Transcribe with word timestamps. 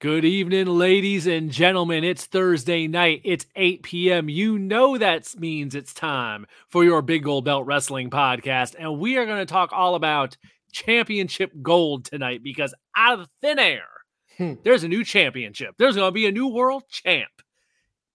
Good 0.00 0.24
evening, 0.24 0.66
ladies 0.66 1.26
and 1.26 1.50
gentlemen. 1.50 2.04
It's 2.04 2.24
Thursday 2.24 2.86
night. 2.86 3.20
It's 3.24 3.46
8 3.56 3.82
p.m. 3.82 4.28
You 4.28 4.56
know 4.56 4.96
that 4.96 5.34
means 5.40 5.74
it's 5.74 5.92
time 5.92 6.46
for 6.68 6.84
your 6.84 7.02
Big 7.02 7.24
Gold 7.24 7.44
Belt 7.44 7.66
Wrestling 7.66 8.08
podcast. 8.08 8.76
And 8.78 9.00
we 9.00 9.16
are 9.16 9.26
going 9.26 9.40
to 9.40 9.44
talk 9.44 9.72
all 9.72 9.96
about 9.96 10.36
championship 10.70 11.50
gold 11.62 12.04
tonight 12.04 12.44
because 12.44 12.72
out 12.94 13.18
of 13.18 13.28
thin 13.40 13.58
air, 13.58 13.88
hmm. 14.36 14.54
there's 14.62 14.84
a 14.84 14.88
new 14.88 15.02
championship. 15.02 15.74
There's 15.78 15.96
going 15.96 16.06
to 16.06 16.12
be 16.12 16.28
a 16.28 16.32
new 16.32 16.46
world 16.46 16.84
champ 16.88 17.32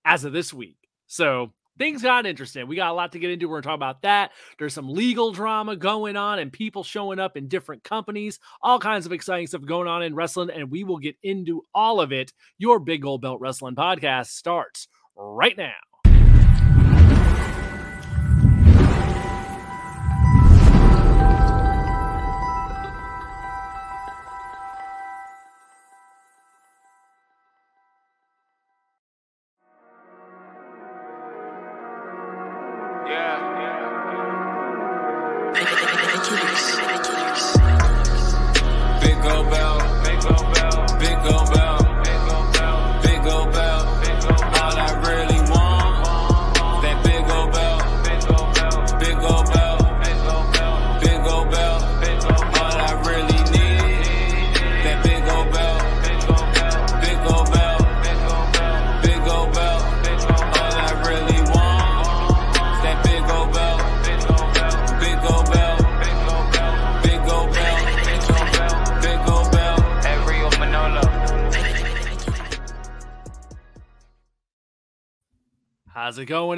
as 0.05 0.23
of 0.23 0.31
this 0.31 0.53
week. 0.53 0.87
So 1.07 1.51
things 1.77 2.01
got 2.01 2.25
interesting. 2.25 2.67
We 2.67 2.75
got 2.75 2.91
a 2.91 2.93
lot 2.93 3.11
to 3.13 3.19
get 3.19 3.31
into. 3.31 3.47
We're 3.47 3.55
going 3.55 3.63
to 3.63 3.67
talk 3.69 3.75
about 3.75 4.01
that. 4.03 4.31
There's 4.59 4.73
some 4.73 4.89
legal 4.89 5.31
drama 5.31 5.75
going 5.75 6.15
on 6.15 6.39
and 6.39 6.51
people 6.51 6.83
showing 6.83 7.19
up 7.19 7.37
in 7.37 7.47
different 7.47 7.83
companies, 7.83 8.39
all 8.61 8.79
kinds 8.79 9.05
of 9.05 9.11
exciting 9.11 9.47
stuff 9.47 9.65
going 9.65 9.87
on 9.87 10.03
in 10.03 10.15
wrestling, 10.15 10.49
and 10.49 10.71
we 10.71 10.83
will 10.83 10.99
get 10.99 11.15
into 11.23 11.63
all 11.73 12.01
of 12.01 12.11
it. 12.11 12.33
Your 12.57 12.79
Big 12.79 13.01
Gold 13.01 13.21
Belt 13.21 13.39
Wrestling 13.39 13.75
podcast 13.75 14.27
starts 14.27 14.87
right 15.15 15.57
now. 15.57 15.73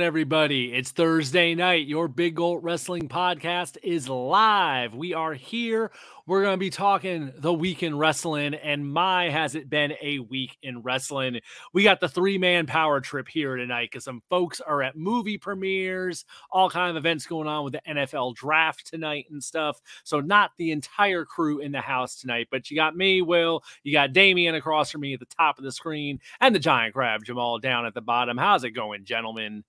Everybody? 0.05 0.71
It's 0.71 0.91
Thursday 0.91 1.55
night. 1.55 1.87
Your 1.87 2.07
Big 2.07 2.35
Gold 2.35 2.63
Wrestling 2.63 3.09
podcast 3.09 3.75
is 3.81 4.07
live. 4.07 4.93
We 4.93 5.15
are 5.15 5.33
here 5.33 5.89
we're 6.27 6.41
going 6.41 6.55
to 6.55 6.59
be 6.59 6.71
talking 6.71 7.31
the 7.37 7.53
week 7.53 7.83
in 7.83 7.95
wrestling, 7.95 8.55
and 8.55 8.91
my 8.91 9.29
has 9.29 9.53
it 9.53 9.69
been 9.69 9.93
a 10.01 10.19
week 10.19 10.57
in 10.63 10.81
wrestling. 10.81 11.39
We 11.71 11.83
got 11.83 11.99
the 11.99 12.09
three 12.09 12.39
man 12.39 12.65
power 12.65 12.99
trip 12.99 13.27
here 13.27 13.55
tonight 13.55 13.89
because 13.91 14.05
some 14.05 14.23
folks 14.27 14.59
are 14.59 14.81
at 14.81 14.95
movie 14.95 15.37
premieres, 15.37 16.25
all 16.49 16.69
kind 16.69 16.89
of 16.89 16.97
events 16.97 17.27
going 17.27 17.47
on 17.47 17.63
with 17.63 17.73
the 17.73 17.81
NFL 17.87 18.35
draft 18.35 18.87
tonight 18.87 19.27
and 19.29 19.43
stuff. 19.43 19.79
So 20.03 20.19
not 20.19 20.51
the 20.57 20.71
entire 20.71 21.25
crew 21.25 21.59
in 21.59 21.71
the 21.71 21.81
house 21.81 22.15
tonight, 22.15 22.47
but 22.49 22.71
you 22.71 22.75
got 22.75 22.97
me, 22.97 23.21
Will, 23.21 23.63
you 23.83 23.93
got 23.93 24.13
Damien 24.13 24.55
across 24.55 24.89
from 24.89 25.01
me 25.01 25.13
at 25.13 25.19
the 25.19 25.27
top 25.27 25.59
of 25.59 25.63
the 25.63 25.71
screen, 25.71 26.19
and 26.41 26.55
the 26.55 26.59
giant 26.59 26.95
crab 26.95 27.23
Jamal 27.23 27.59
down 27.59 27.85
at 27.85 27.93
the 27.93 28.01
bottom. 28.01 28.37
How's 28.37 28.63
it 28.63 28.71
going, 28.71 29.05
gentlemen? 29.05 29.63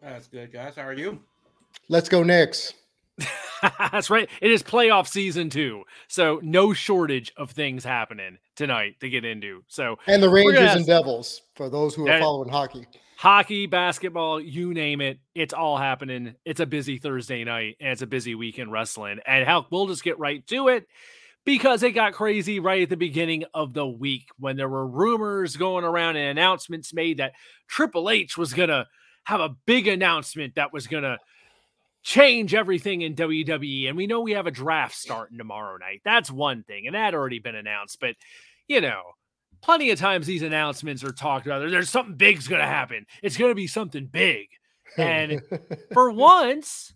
That's 0.00 0.28
good, 0.28 0.52
guys. 0.52 0.76
How 0.76 0.82
are 0.82 0.92
you? 0.92 1.20
Let's 1.88 2.08
go, 2.08 2.22
Knicks. 2.22 2.74
That's 3.92 4.10
right. 4.10 4.28
It 4.40 4.50
is 4.50 4.62
playoff 4.62 5.06
season 5.06 5.48
too, 5.50 5.84
so 6.08 6.40
no 6.42 6.72
shortage 6.72 7.32
of 7.36 7.50
things 7.50 7.84
happening 7.84 8.38
tonight 8.54 9.00
to 9.00 9.08
get 9.08 9.24
into. 9.24 9.62
So 9.68 9.98
and 10.06 10.22
the 10.22 10.28
Rangers 10.28 10.74
and 10.74 10.86
Devils 10.86 11.42
for 11.54 11.70
those 11.70 11.94
who 11.94 12.06
are 12.08 12.18
following 12.20 12.50
hockey, 12.50 12.86
hockey, 13.16 13.66
basketball, 13.66 14.40
you 14.40 14.74
name 14.74 15.00
it, 15.00 15.18
it's 15.34 15.54
all 15.54 15.78
happening. 15.78 16.34
It's 16.44 16.60
a 16.60 16.66
busy 16.66 16.98
Thursday 16.98 17.44
night 17.44 17.76
and 17.80 17.90
it's 17.90 18.02
a 18.02 18.06
busy 18.06 18.34
weekend 18.34 18.70
wrestling. 18.70 19.20
And 19.26 19.46
hell, 19.46 19.66
we'll 19.70 19.86
just 19.86 20.04
get 20.04 20.18
right 20.18 20.46
to 20.48 20.68
it 20.68 20.86
because 21.46 21.82
it 21.82 21.92
got 21.92 22.12
crazy 22.12 22.60
right 22.60 22.82
at 22.82 22.90
the 22.90 22.96
beginning 22.96 23.44
of 23.54 23.72
the 23.72 23.86
week 23.86 24.28
when 24.38 24.56
there 24.56 24.68
were 24.68 24.86
rumors 24.86 25.56
going 25.56 25.84
around 25.84 26.16
and 26.16 26.38
announcements 26.38 26.92
made 26.92 27.18
that 27.18 27.32
Triple 27.68 28.10
H 28.10 28.36
was 28.36 28.52
gonna 28.52 28.86
have 29.26 29.40
a 29.40 29.54
big 29.66 29.86
announcement 29.86 30.54
that 30.54 30.72
was 30.72 30.86
gonna 30.86 31.18
change 32.06 32.54
everything 32.54 33.02
in 33.02 33.16
WWE. 33.16 33.88
And 33.88 33.96
we 33.96 34.06
know 34.06 34.20
we 34.20 34.32
have 34.32 34.46
a 34.46 34.52
draft 34.52 34.94
starting 34.94 35.38
tomorrow 35.38 35.76
night. 35.76 36.02
That's 36.04 36.30
one 36.30 36.62
thing. 36.62 36.86
And 36.86 36.94
that 36.94 37.14
already 37.14 37.40
been 37.40 37.56
announced. 37.56 37.98
But, 38.00 38.14
you 38.68 38.80
know, 38.80 39.02
plenty 39.60 39.90
of 39.90 39.98
times 39.98 40.24
these 40.24 40.42
announcements 40.42 41.02
are 41.02 41.10
talked 41.10 41.46
about. 41.46 41.68
There's 41.68 41.90
something 41.90 42.14
big's 42.14 42.46
going 42.46 42.60
to 42.60 42.66
happen. 42.66 43.06
It's 43.24 43.36
going 43.36 43.50
to 43.50 43.56
be 43.56 43.66
something 43.66 44.06
big. 44.06 44.46
And 44.96 45.42
for 45.92 46.12
once, 46.12 46.94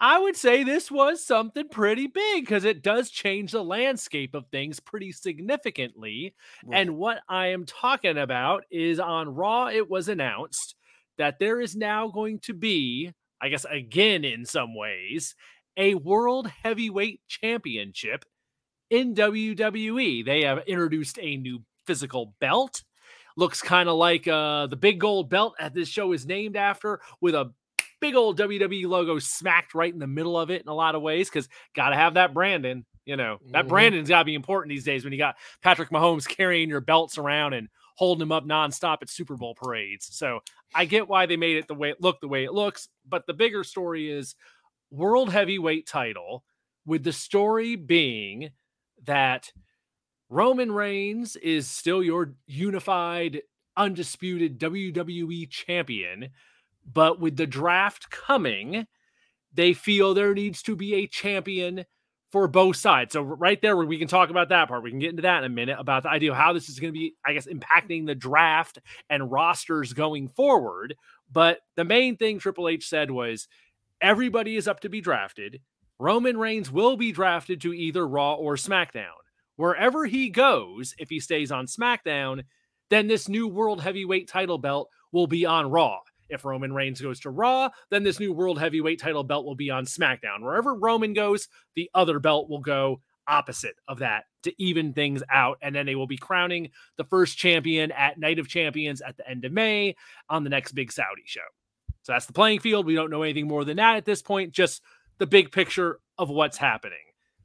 I 0.00 0.18
would 0.18 0.34
say 0.34 0.64
this 0.64 0.90
was 0.90 1.24
something 1.24 1.68
pretty 1.68 2.08
big 2.08 2.42
because 2.42 2.64
it 2.64 2.82
does 2.82 3.08
change 3.08 3.52
the 3.52 3.62
landscape 3.62 4.34
of 4.34 4.48
things 4.48 4.80
pretty 4.80 5.12
significantly. 5.12 6.34
Right. 6.64 6.80
And 6.80 6.96
what 6.96 7.20
I 7.28 7.48
am 7.48 7.66
talking 7.66 8.18
about 8.18 8.64
is 8.68 8.98
on 8.98 9.32
Raw, 9.32 9.68
it 9.68 9.88
was 9.88 10.08
announced 10.08 10.74
that 11.20 11.38
there 11.38 11.60
is 11.60 11.76
now 11.76 12.08
going 12.08 12.38
to 12.40 12.54
be 12.54 13.12
I 13.40 13.48
guess 13.48 13.64
again 13.64 14.24
in 14.24 14.44
some 14.44 14.74
ways, 14.74 15.34
a 15.76 15.94
world 15.94 16.48
heavyweight 16.62 17.20
championship 17.28 18.24
in 18.90 19.14
WWE. 19.14 20.24
They 20.24 20.42
have 20.42 20.58
introduced 20.66 21.18
a 21.20 21.36
new 21.36 21.62
physical 21.86 22.34
belt. 22.40 22.82
Looks 23.36 23.62
kind 23.62 23.88
of 23.88 23.96
like 23.96 24.28
uh, 24.28 24.66
the 24.66 24.76
big 24.76 25.00
gold 25.00 25.30
belt 25.30 25.54
that 25.58 25.72
this 25.72 25.88
show 25.88 26.12
is 26.12 26.26
named 26.26 26.56
after, 26.56 27.00
with 27.20 27.34
a 27.34 27.52
big 28.00 28.14
old 28.14 28.38
WWE 28.38 28.86
logo 28.86 29.18
smacked 29.18 29.74
right 29.74 29.92
in 29.92 30.00
the 30.00 30.06
middle 30.06 30.38
of 30.38 30.50
it 30.50 30.62
in 30.62 30.68
a 30.68 30.74
lot 30.74 30.94
of 30.94 31.02
ways, 31.02 31.30
because 31.30 31.48
got 31.74 31.90
to 31.90 31.96
have 31.96 32.14
that 32.14 32.34
branding. 32.34 32.84
You 33.06 33.16
know, 33.16 33.38
that 33.52 33.60
mm-hmm. 33.60 33.68
branding's 33.68 34.08
got 34.08 34.20
to 34.20 34.24
be 34.24 34.34
important 34.34 34.70
these 34.70 34.84
days 34.84 35.04
when 35.04 35.12
you 35.12 35.18
got 35.18 35.36
Patrick 35.62 35.90
Mahomes 35.90 36.28
carrying 36.28 36.68
your 36.68 36.80
belts 36.82 37.16
around 37.16 37.54
and 37.54 37.68
holding 38.00 38.20
them 38.20 38.32
up 38.32 38.46
nonstop 38.46 38.96
at 39.02 39.10
Super 39.10 39.36
Bowl 39.36 39.54
parades. 39.54 40.08
So 40.10 40.40
I 40.74 40.86
get 40.86 41.06
why 41.06 41.26
they 41.26 41.36
made 41.36 41.58
it 41.58 41.68
the 41.68 41.74
way 41.74 41.90
it 41.90 42.00
looked 42.00 42.22
the 42.22 42.28
way 42.28 42.44
it 42.44 42.54
looks, 42.54 42.88
but 43.06 43.26
the 43.26 43.34
bigger 43.34 43.62
story 43.62 44.10
is 44.10 44.34
world 44.90 45.30
heavyweight 45.30 45.86
title 45.86 46.42
with 46.86 47.04
the 47.04 47.12
story 47.12 47.76
being 47.76 48.52
that 49.04 49.52
Roman 50.30 50.72
Reigns 50.72 51.36
is 51.36 51.68
still 51.68 52.02
your 52.02 52.32
unified 52.46 53.42
undisputed 53.76 54.58
WWE 54.58 55.50
champion, 55.50 56.30
but 56.90 57.20
with 57.20 57.36
the 57.36 57.46
draft 57.46 58.10
coming, 58.10 58.86
they 59.52 59.74
feel 59.74 60.14
there 60.14 60.32
needs 60.32 60.62
to 60.62 60.74
be 60.74 60.94
a 60.94 61.06
champion 61.06 61.84
for 62.30 62.46
both 62.46 62.76
sides. 62.76 63.12
So 63.12 63.22
right 63.22 63.60
there, 63.60 63.76
we 63.76 63.98
can 63.98 64.08
talk 64.08 64.30
about 64.30 64.50
that 64.50 64.68
part. 64.68 64.82
We 64.82 64.90
can 64.90 65.00
get 65.00 65.10
into 65.10 65.22
that 65.22 65.38
in 65.38 65.50
a 65.50 65.54
minute 65.54 65.78
about 65.78 66.04
the 66.04 66.10
idea 66.10 66.30
of 66.30 66.36
how 66.36 66.52
this 66.52 66.68
is 66.68 66.78
going 66.78 66.92
to 66.92 66.98
be, 66.98 67.14
I 67.24 67.32
guess, 67.32 67.46
impacting 67.46 68.06
the 68.06 68.14
draft 68.14 68.78
and 69.08 69.30
rosters 69.30 69.92
going 69.92 70.28
forward. 70.28 70.96
But 71.30 71.58
the 71.76 71.84
main 71.84 72.16
thing 72.16 72.38
Triple 72.38 72.68
H 72.68 72.88
said 72.88 73.10
was 73.10 73.48
everybody 74.00 74.56
is 74.56 74.68
up 74.68 74.80
to 74.80 74.88
be 74.88 75.00
drafted. 75.00 75.60
Roman 75.98 76.36
Reigns 76.36 76.70
will 76.70 76.96
be 76.96 77.12
drafted 77.12 77.60
to 77.62 77.74
either 77.74 78.06
Raw 78.06 78.34
or 78.34 78.56
SmackDown. 78.56 79.08
Wherever 79.56 80.06
he 80.06 80.30
goes, 80.30 80.94
if 80.98 81.10
he 81.10 81.20
stays 81.20 81.52
on 81.52 81.66
SmackDown, 81.66 82.44
then 82.88 83.06
this 83.06 83.28
new 83.28 83.46
World 83.46 83.82
Heavyweight 83.82 84.28
title 84.28 84.56
belt 84.56 84.88
will 85.12 85.26
be 85.26 85.44
on 85.44 85.70
Raw. 85.70 85.98
If 86.30 86.44
Roman 86.44 86.72
Reigns 86.72 87.00
goes 87.00 87.20
to 87.20 87.30
Raw, 87.30 87.70
then 87.90 88.02
this 88.02 88.20
new 88.20 88.32
World 88.32 88.58
Heavyweight 88.58 89.00
title 89.00 89.24
belt 89.24 89.44
will 89.44 89.54
be 89.54 89.70
on 89.70 89.84
SmackDown. 89.84 90.42
Wherever 90.42 90.74
Roman 90.74 91.12
goes, 91.12 91.48
the 91.74 91.90
other 91.94 92.18
belt 92.18 92.48
will 92.48 92.60
go 92.60 93.00
opposite 93.26 93.76
of 93.86 93.98
that 93.98 94.24
to 94.42 94.62
even 94.62 94.92
things 94.92 95.22
out. 95.30 95.58
And 95.62 95.74
then 95.74 95.86
they 95.86 95.94
will 95.94 96.06
be 96.06 96.16
crowning 96.16 96.70
the 96.96 97.04
first 97.04 97.38
champion 97.38 97.92
at 97.92 98.18
Night 98.18 98.38
of 98.38 98.48
Champions 98.48 99.00
at 99.00 99.16
the 99.16 99.28
end 99.28 99.44
of 99.44 99.52
May 99.52 99.96
on 100.28 100.44
the 100.44 100.50
next 100.50 100.72
big 100.72 100.90
Saudi 100.90 101.22
show. 101.26 101.40
So 102.02 102.12
that's 102.12 102.26
the 102.26 102.32
playing 102.32 102.60
field. 102.60 102.86
We 102.86 102.94
don't 102.94 103.10
know 103.10 103.22
anything 103.22 103.46
more 103.46 103.64
than 103.64 103.76
that 103.76 103.96
at 103.96 104.04
this 104.04 104.22
point, 104.22 104.52
just 104.52 104.82
the 105.18 105.26
big 105.26 105.52
picture 105.52 106.00
of 106.18 106.30
what's 106.30 106.56
happening. 106.56 106.98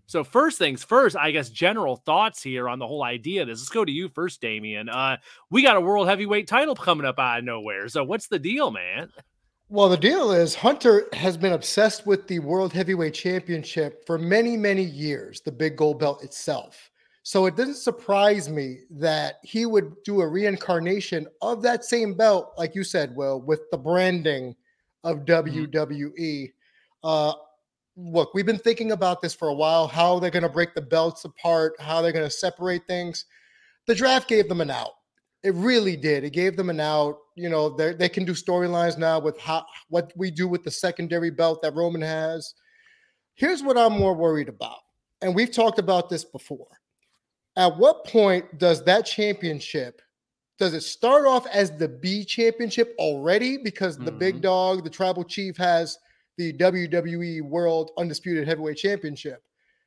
So 0.07 0.23
first 0.23 0.57
things 0.57 0.83
first, 0.83 1.15
I 1.15 1.31
guess 1.31 1.49
general 1.49 1.95
thoughts 1.97 2.41
here 2.41 2.69
on 2.69 2.79
the 2.79 2.87
whole 2.87 3.03
idea 3.03 3.41
of 3.41 3.47
this. 3.47 3.59
Let's 3.59 3.69
go 3.69 3.85
to 3.85 3.91
you 3.91 4.09
first, 4.09 4.41
Damien. 4.41 4.89
Uh, 4.89 5.17
we 5.49 5.63
got 5.63 5.77
a 5.77 5.81
world 5.81 6.07
heavyweight 6.07 6.47
title 6.47 6.75
coming 6.75 7.05
up 7.05 7.19
out 7.19 7.39
of 7.39 7.45
nowhere. 7.45 7.87
So 7.89 8.03
what's 8.03 8.27
the 8.27 8.39
deal, 8.39 8.71
man? 8.71 9.09
Well, 9.67 9.89
the 9.89 9.97
deal 9.97 10.31
is 10.31 10.53
Hunter 10.53 11.07
has 11.13 11.37
been 11.37 11.53
obsessed 11.53 12.05
with 12.05 12.27
the 12.27 12.37
World 12.37 12.71
Heavyweight 12.71 13.15
Championship 13.15 14.05
for 14.05 14.19
many, 14.19 14.55
many 14.55 14.83
years, 14.83 15.41
the 15.41 15.51
big 15.51 15.75
gold 15.75 15.97
belt 15.97 16.23
itself. 16.23 16.91
So 17.23 17.47
it 17.47 17.55
doesn't 17.55 17.77
surprise 17.77 18.47
me 18.47 18.81
that 18.91 19.39
he 19.41 19.65
would 19.65 19.95
do 20.03 20.21
a 20.21 20.27
reincarnation 20.27 21.25
of 21.41 21.63
that 21.63 21.83
same 21.83 22.13
belt, 22.13 22.53
like 22.59 22.75
you 22.75 22.83
said, 22.83 23.15
Will, 23.15 23.41
with 23.41 23.61
the 23.71 23.77
branding 23.79 24.55
of 25.03 25.25
WWE. 25.25 26.53
Uh, 27.03 27.33
look, 27.95 28.33
we've 28.33 28.45
been 28.45 28.59
thinking 28.59 28.91
about 28.91 29.21
this 29.21 29.33
for 29.33 29.47
a 29.47 29.53
while 29.53 29.87
how 29.87 30.19
they're 30.19 30.31
going 30.31 30.43
to 30.43 30.49
break 30.49 30.73
the 30.73 30.81
belts 30.81 31.25
apart, 31.25 31.73
how 31.79 32.01
they're 32.01 32.11
going 32.11 32.25
to 32.25 32.31
separate 32.31 32.85
things. 32.87 33.25
The 33.87 33.95
draft 33.95 34.27
gave 34.27 34.49
them 34.49 34.61
an 34.61 34.69
out. 34.69 34.91
It 35.43 35.53
really 35.53 35.95
did. 35.95 36.23
It 36.23 36.31
gave 36.33 36.57
them 36.57 36.69
an 36.69 36.79
out. 36.79 37.19
You 37.35 37.49
know, 37.49 37.69
they 37.69 38.09
can 38.09 38.25
do 38.25 38.33
storylines 38.33 38.97
now 38.97 39.19
with 39.19 39.39
how 39.39 39.65
what 39.89 40.11
we 40.15 40.31
do 40.31 40.47
with 40.47 40.63
the 40.63 40.71
secondary 40.71 41.29
belt 41.29 41.61
that 41.61 41.75
Roman 41.75 42.01
has. 42.01 42.55
Here's 43.35 43.61
what 43.61 43.77
I'm 43.77 43.93
more 43.93 44.15
worried 44.15 44.49
about, 44.49 44.79
and 45.21 45.35
we've 45.35 45.51
talked 45.51 45.77
about 45.77 46.09
this 46.09 46.23
before. 46.23 46.67
At 47.57 47.77
what 47.77 48.05
point 48.05 48.57
does 48.57 48.83
that 48.85 49.05
championship 49.05 50.01
does 50.57 50.73
it 50.73 50.81
start 50.81 51.25
off 51.25 51.45
as 51.47 51.77
the 51.77 51.87
B 51.87 52.23
championship 52.23 52.95
already 52.97 53.57
because 53.57 53.97
the 53.97 54.05
mm-hmm. 54.05 54.17
big 54.17 54.41
dog, 54.41 54.83
the 54.83 54.89
tribal 54.89 55.23
chief, 55.23 55.57
has 55.57 55.97
the 56.37 56.53
WWE 56.53 57.41
World 57.43 57.91
Undisputed 57.97 58.47
Heavyweight 58.47 58.77
Championship? 58.77 59.43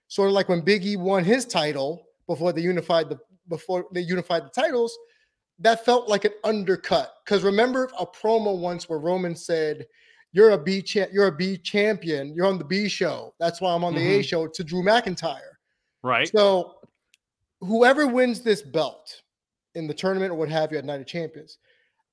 Sort 0.09 0.29
of 0.29 0.35
like 0.35 0.49
when 0.49 0.63
Big 0.63 0.85
E 0.85 0.97
won 0.97 1.25
his 1.25 1.45
title 1.45 2.07
before 2.27 2.53
they 2.53 2.63
unified 2.63 3.09
the 3.09 3.19
before 3.49 3.87
they 3.93 4.01
unified 4.01 4.45
the 4.45 4.51
titles, 4.51 4.97
that 5.59 5.85
felt 5.85 6.09
like 6.09 6.25
an 6.25 6.33
undercut. 6.45 7.15
Because 7.25 7.43
remember 7.43 7.91
a 7.99 8.07
promo 8.07 8.59
once 8.59 8.89
where 8.89 8.99
Roman 8.99 9.35
said, 9.35 9.87
"You're 10.33 10.51
a 10.51 10.59
B 10.59 10.83
champ, 10.83 11.11
you're 11.13 11.27
a 11.27 11.37
B 11.37 11.57
champion, 11.57 12.35
you're 12.35 12.47
on 12.47 12.59
the 12.59 12.65
B 12.65 12.89
show. 12.89 13.35
That's 13.39 13.61
why 13.61 13.75
I'm 13.75 13.85
on 13.85 13.95
the 13.95 14.01
mm-hmm. 14.01 14.21
A 14.21 14.23
show." 14.23 14.47
To 14.47 14.65
Drew 14.65 14.83
McIntyre, 14.83 15.57
right? 16.03 16.29
So, 16.29 16.77
whoever 17.61 18.07
wins 18.07 18.41
this 18.41 18.63
belt 18.63 19.23
in 19.75 19.87
the 19.87 19.95
tournament 19.95 20.33
or 20.33 20.35
what 20.37 20.49
have 20.49 20.73
you 20.73 20.79
at 20.79 20.85
Night 20.85 21.01
of 21.01 21.07
Champions, 21.07 21.59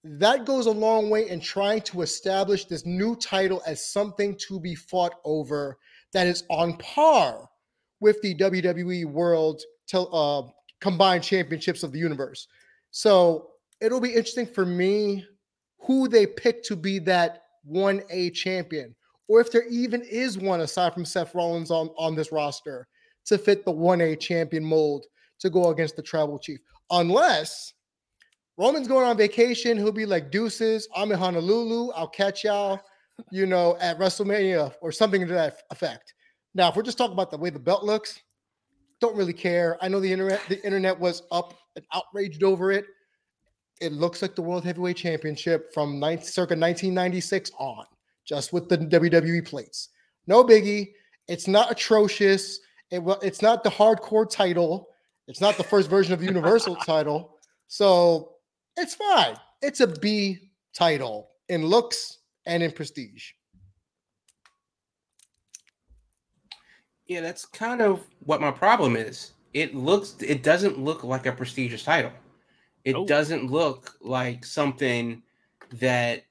that 0.08 0.46
goes 0.46 0.68
a 0.68 0.72
long 0.72 1.10
way 1.10 1.28
in 1.30 1.40
trying 1.40 1.82
to 1.82 2.04
establish 2.04 2.66
this 2.66 2.86
new 2.86 3.16
title 3.16 3.64
as 3.66 3.92
something 3.92 4.38
to 4.48 4.60
be 4.60 4.76
fought 4.76 5.16
over 5.26 5.80
that 6.14 6.28
is 6.28 6.44
on 6.50 6.78
par 6.78 7.50
with 8.00 8.22
the 8.22 8.36
WWE 8.36 9.06
World 9.06 9.64
uh, 9.94 10.44
Combined 10.80 11.24
Championships 11.24 11.82
of 11.82 11.92
the 11.92 11.98
Universe. 11.98 12.48
So 12.92 13.50
it'll 13.82 14.00
be 14.00 14.10
interesting 14.10 14.46
for 14.46 14.64
me 14.64 15.26
who 15.80 16.08
they 16.08 16.28
pick 16.28 16.64
to 16.66 16.76
be 16.76 17.00
that 17.00 17.42
1A 17.68 18.34
champion, 18.36 18.96
or 19.28 19.42
if 19.42 19.52
there 19.52 19.68
even 19.68 20.04
is 20.04 20.38
one 20.38 20.62
aside 20.62 20.94
from 20.94 21.06
Seth 21.06 21.34
Rollins 21.34 21.72
on, 21.72 21.90
on 21.98 22.14
this 22.14 22.32
roster 22.32 22.88
to 23.26 23.40
fit 23.40 23.66
the 23.66 23.74
1A 23.74 24.20
champion 24.20 24.64
mold 24.64 25.08
to 25.40 25.50
go 25.50 25.72
against 25.72 25.96
the 25.96 26.04
tribal 26.04 26.38
chief. 26.38 26.60
Unless 26.92 27.74
Roman's 28.58 28.88
going 28.88 29.06
on 29.06 29.18
vacation, 29.18 29.78
he'll 29.78 29.92
be 29.92 30.06
like 30.06 30.32
deuces. 30.32 30.88
I'm 30.96 31.12
in 31.12 31.20
Honolulu. 31.20 31.92
I'll 31.92 32.08
catch 32.08 32.44
y'all, 32.44 32.80
you 33.32 33.46
know, 33.46 33.78
at 33.82 34.00
WrestleMania 34.00 34.74
or 34.82 34.92
something 34.92 35.28
to 35.28 35.34
that 35.34 35.64
effect. 35.72 36.14
Now, 36.54 36.70
if 36.70 36.76
we're 36.76 36.84
just 36.84 36.98
talking 36.98 37.14
about 37.14 37.32
the 37.32 37.38
way 37.38 37.50
the 37.50 37.60
belt 37.60 37.84
looks, 37.84 38.22
don't 39.02 39.16
really 39.16 39.34
care. 39.34 39.78
I 39.82 39.90
know 39.90 40.00
the 40.00 40.12
internet 40.12 40.42
the 40.48 40.64
internet 40.64 40.98
was 40.98 41.24
up 41.32 41.54
and 41.76 41.86
outraged 41.94 42.44
over 42.44 42.72
it. 42.72 42.86
It 43.82 43.92
looks 43.92 44.22
like 44.22 44.36
the 44.36 44.42
World 44.42 44.64
Heavyweight 44.64 44.96
Championship 44.96 45.74
from 45.74 46.00
ninth, 46.00 46.24
circa 46.24 46.54
1996 46.54 47.52
on, 47.60 47.86
just 48.24 48.54
with 48.54 48.70
the 48.70 48.78
WWE 48.78 49.46
plates. 49.46 49.90
No 50.28 50.46
biggie. 50.46 50.94
It's 51.28 51.48
not 51.48 51.70
atrocious. 51.72 52.60
It, 52.90 53.04
it's 53.22 53.42
not 53.42 53.64
the 53.64 53.70
hardcore 53.70 54.30
title. 54.30 54.88
It's 55.28 55.42
not 55.42 55.58
the 55.58 55.64
first 55.64 55.90
version 55.90 56.14
of 56.14 56.22
the 56.22 56.26
Universal 56.26 56.76
title. 56.86 57.38
So 57.68 58.35
it's 58.78 58.96
fine. 58.96 59.36
It's 59.62 59.80
a 59.80 59.88
B 59.88 60.52
title 60.74 61.30
in 61.50 61.66
looks 61.66 62.20
and 62.46 62.62
in 62.62 62.72
prestige. 62.72 63.32
Yeah, 67.08 67.22
that's 67.22 67.46
kind 67.46 67.82
of 67.82 68.04
what 68.22 68.42
my 68.42 68.52
problem 68.52 68.96
is. 68.96 69.34
It 69.54 69.76
looks 69.76 70.16
it 70.22 70.44
doesn't 70.44 70.80
look 70.80 71.04
like 71.04 71.26
a 71.26 71.32
prestigious 71.32 71.84
title. 71.84 72.12
It 72.84 72.96
oh. 72.96 73.06
doesn't 73.06 73.50
look 73.50 73.96
like 74.02 74.46
something 74.46 75.22
that 75.74 76.24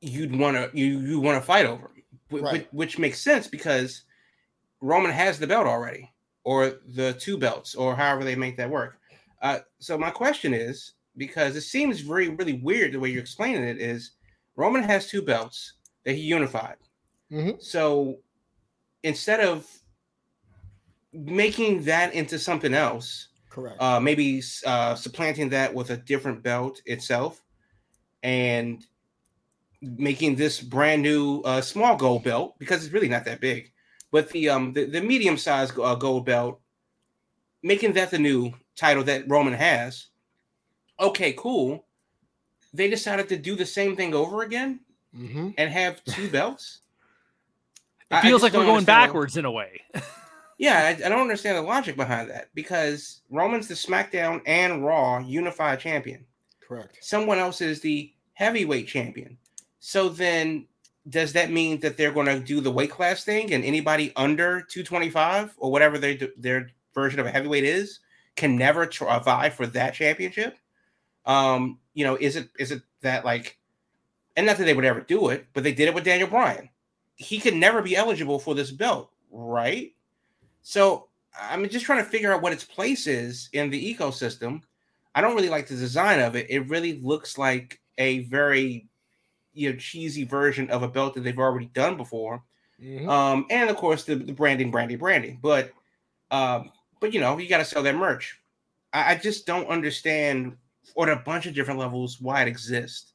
you'd 0.00 0.36
want 0.36 0.56
to 0.56 0.70
you 0.76 1.00
you 1.00 1.20
want 1.20 1.40
to 1.40 1.46
fight 1.46 1.66
over. 1.66 1.90
Right. 2.30 2.52
Which, 2.52 2.66
which 2.72 2.98
makes 2.98 3.20
sense 3.20 3.46
because 3.46 4.02
Roman 4.80 5.12
has 5.12 5.38
the 5.38 5.46
belt 5.46 5.66
already 5.66 6.10
or 6.44 6.74
the 6.94 7.14
two 7.14 7.38
belts 7.38 7.74
or 7.74 7.96
however 7.96 8.24
they 8.24 8.34
make 8.34 8.56
that 8.58 8.68
work. 8.70 8.98
Uh, 9.40 9.60
so 9.78 9.96
my 9.96 10.10
question 10.10 10.52
is 10.52 10.92
because 11.18 11.56
it 11.56 11.62
seems 11.62 12.00
very 12.00 12.28
really 12.28 12.54
weird 12.54 12.92
the 12.92 13.00
way 13.00 13.10
you're 13.10 13.20
explaining 13.20 13.64
it 13.64 13.80
is 13.80 14.12
Roman 14.56 14.82
has 14.82 15.06
two 15.06 15.22
belts 15.22 15.74
that 16.04 16.14
he 16.14 16.22
unified. 16.22 16.76
Mm-hmm. 17.30 17.60
So 17.60 18.18
instead 19.02 19.40
of 19.40 19.66
making 21.12 21.84
that 21.84 22.14
into 22.14 22.38
something 22.38 22.74
else, 22.74 23.28
correct? 23.50 23.80
Uh, 23.80 24.00
maybe 24.00 24.42
uh, 24.66 24.94
supplanting 24.94 25.48
that 25.50 25.74
with 25.74 25.90
a 25.90 25.96
different 25.96 26.42
belt 26.42 26.80
itself, 26.86 27.42
and 28.22 28.84
making 29.80 30.34
this 30.34 30.60
brand 30.60 31.02
new 31.02 31.40
uh, 31.42 31.60
small 31.60 31.96
gold 31.96 32.24
belt 32.24 32.58
because 32.58 32.84
it's 32.84 32.92
really 32.92 33.08
not 33.08 33.24
that 33.24 33.40
big, 33.40 33.70
but 34.10 34.28
the 34.30 34.48
um 34.48 34.72
the, 34.72 34.84
the 34.86 35.00
medium 35.00 35.36
sized 35.36 35.78
uh, 35.78 35.94
gold 35.94 36.26
belt, 36.26 36.60
making 37.62 37.92
that 37.92 38.10
the 38.10 38.18
new 38.18 38.52
title 38.76 39.04
that 39.04 39.28
Roman 39.28 39.54
has. 39.54 40.06
Okay, 41.00 41.32
cool. 41.34 41.84
They 42.72 42.88
decided 42.88 43.28
to 43.30 43.36
do 43.36 43.56
the 43.56 43.66
same 43.66 43.96
thing 43.96 44.14
over 44.14 44.42
again 44.42 44.80
mm-hmm. 45.16 45.50
and 45.56 45.70
have 45.70 46.04
two 46.04 46.28
belts. 46.32 46.80
It 48.10 48.22
feels 48.22 48.42
like 48.42 48.54
we're 48.54 48.64
going 48.64 48.84
backwards 48.84 49.36
in 49.36 49.44
a 49.44 49.50
way. 49.50 49.82
yeah, 50.58 50.84
I, 50.86 51.06
I, 51.06 51.08
don't 51.08 51.20
understand 51.20 51.58
the 51.58 51.62
logic 51.62 51.94
behind 51.94 52.30
that 52.30 52.48
because 52.54 53.20
Roman's 53.30 53.68
the 53.68 53.74
SmackDown 53.74 54.40
and 54.46 54.84
Raw 54.84 55.18
unified 55.18 55.80
champion. 55.80 56.24
Correct. 56.66 56.98
Someone 57.02 57.38
else 57.38 57.60
is 57.60 57.80
the 57.80 58.12
heavyweight 58.32 58.88
champion. 58.88 59.36
So 59.80 60.08
then, 60.08 60.66
does 61.08 61.32
that 61.34 61.50
mean 61.50 61.80
that 61.80 61.96
they're 61.96 62.12
going 62.12 62.26
to 62.26 62.40
do 62.40 62.60
the 62.60 62.70
weight 62.70 62.90
class 62.90 63.24
thing, 63.24 63.52
and 63.52 63.64
anybody 63.64 64.12
under 64.16 64.62
225 64.62 65.54
or 65.58 65.70
whatever 65.70 65.98
their 65.98 66.16
their 66.36 66.70
version 66.94 67.20
of 67.20 67.26
a 67.26 67.30
heavyweight 67.30 67.64
is 67.64 68.00
can 68.36 68.56
never 68.56 68.86
try 68.86 69.18
vie 69.18 69.50
for 69.50 69.66
that 69.66 69.94
championship? 69.94 70.56
Um, 71.28 71.78
you 71.94 72.04
know, 72.04 72.16
is 72.16 72.34
it 72.34 72.48
is 72.58 72.72
it 72.72 72.82
that 73.02 73.24
like, 73.24 73.56
and 74.36 74.46
not 74.46 74.58
that 74.58 74.64
they 74.64 74.74
would 74.74 74.84
ever 74.84 75.02
do 75.02 75.28
it, 75.28 75.46
but 75.52 75.62
they 75.62 75.72
did 75.72 75.86
it 75.86 75.94
with 75.94 76.04
Daniel 76.04 76.28
Bryan 76.28 76.68
he 77.18 77.38
could 77.40 77.54
never 77.54 77.82
be 77.82 77.96
eligible 77.96 78.38
for 78.38 78.54
this 78.54 78.70
belt, 78.70 79.10
right? 79.30 79.92
So 80.62 81.08
I'm 81.38 81.68
just 81.68 81.84
trying 81.84 82.02
to 82.02 82.08
figure 82.08 82.32
out 82.32 82.42
what 82.42 82.52
its 82.52 82.64
place 82.64 83.06
is 83.08 83.50
in 83.52 83.70
the 83.70 83.94
ecosystem. 83.94 84.62
I 85.14 85.20
don't 85.20 85.34
really 85.34 85.48
like 85.48 85.66
the 85.66 85.74
design 85.74 86.20
of 86.20 86.36
it. 86.36 86.46
It 86.48 86.68
really 86.68 87.00
looks 87.00 87.36
like 87.36 87.80
a 87.98 88.20
very 88.20 88.86
you 89.52 89.72
know 89.72 89.76
cheesy 89.76 90.22
version 90.22 90.70
of 90.70 90.84
a 90.84 90.88
belt 90.88 91.14
that 91.14 91.24
they've 91.24 91.38
already 91.38 91.66
done 91.66 91.96
before. 91.96 92.44
Mm-hmm. 92.80 93.08
Um, 93.08 93.46
and 93.50 93.68
of 93.68 93.76
course 93.76 94.04
the, 94.04 94.14
the 94.14 94.32
branding, 94.32 94.70
branding, 94.70 94.98
branding. 94.98 95.40
But 95.42 95.72
um, 96.30 96.70
but 97.00 97.12
you 97.12 97.20
know, 97.20 97.36
you 97.38 97.48
gotta 97.48 97.64
sell 97.64 97.82
that 97.82 97.96
merch. 97.96 98.38
I, 98.92 99.14
I 99.14 99.14
just 99.16 99.44
don't 99.44 99.66
understand 99.66 100.56
on 100.96 101.08
a 101.08 101.16
bunch 101.16 101.46
of 101.46 101.54
different 101.54 101.80
levels 101.80 102.20
why 102.20 102.42
it 102.42 102.48
exists. 102.48 103.12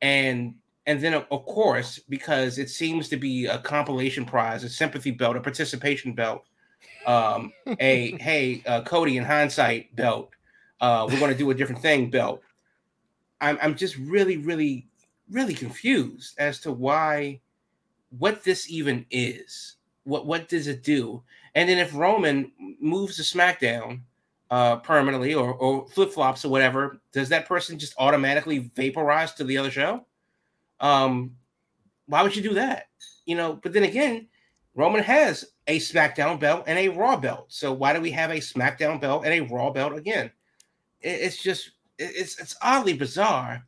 And 0.00 0.54
and 0.86 1.00
then 1.00 1.14
of 1.14 1.46
course 1.46 2.00
because 2.08 2.58
it 2.58 2.68
seems 2.68 3.08
to 3.08 3.16
be 3.16 3.46
a 3.46 3.58
compilation 3.58 4.24
prize 4.24 4.64
a 4.64 4.68
sympathy 4.68 5.10
belt 5.10 5.36
a 5.36 5.40
participation 5.40 6.12
belt 6.12 6.44
um 7.06 7.52
a 7.78 8.16
hey 8.20 8.62
uh, 8.66 8.82
cody 8.82 9.16
in 9.16 9.24
hindsight 9.24 9.94
belt 9.94 10.30
uh 10.80 11.06
we're 11.08 11.18
going 11.18 11.30
to 11.32 11.38
do 11.38 11.50
a 11.50 11.54
different 11.54 11.80
thing 11.80 12.10
belt. 12.10 12.42
I'm, 13.40 13.58
I'm 13.62 13.76
just 13.76 13.96
really 13.96 14.38
really 14.38 14.88
really 15.30 15.54
confused 15.54 16.34
as 16.38 16.60
to 16.60 16.72
why 16.72 17.40
what 18.18 18.44
this 18.44 18.70
even 18.70 19.06
is. 19.10 19.76
What 20.04 20.26
what 20.26 20.48
does 20.48 20.66
it 20.66 20.82
do? 20.82 21.22
And 21.54 21.68
then 21.68 21.78
if 21.78 21.94
roman 21.94 22.52
moves 22.80 23.16
to 23.16 23.22
smackdown 23.22 24.00
uh 24.52 24.76
permanently 24.76 25.34
or, 25.34 25.54
or 25.54 25.88
flip-flops 25.88 26.44
or 26.44 26.50
whatever 26.50 27.00
does 27.12 27.28
that 27.28 27.48
person 27.48 27.76
just 27.76 27.94
automatically 27.98 28.70
vaporize 28.76 29.32
to 29.32 29.42
the 29.42 29.58
other 29.58 29.70
show 29.70 30.06
um, 30.82 31.36
why 32.06 32.22
would 32.22 32.36
you 32.36 32.42
do 32.42 32.54
that? 32.54 32.88
You 33.24 33.36
know, 33.36 33.58
but 33.62 33.72
then 33.72 33.84
again, 33.84 34.28
Roman 34.74 35.02
has 35.02 35.44
a 35.68 35.78
SmackDown 35.78 36.40
belt 36.40 36.64
and 36.66 36.78
a 36.78 36.88
Raw 36.88 37.16
belt. 37.16 37.46
So 37.48 37.72
why 37.72 37.92
do 37.92 38.00
we 38.00 38.10
have 38.10 38.30
a 38.30 38.38
SmackDown 38.38 39.00
belt 39.00 39.24
and 39.24 39.32
a 39.32 39.40
Raw 39.40 39.70
belt 39.70 39.96
again? 39.96 40.30
it's 41.04 41.42
just 41.42 41.72
it's 41.98 42.38
it's 42.38 42.54
oddly 42.62 42.92
bizarre 42.92 43.66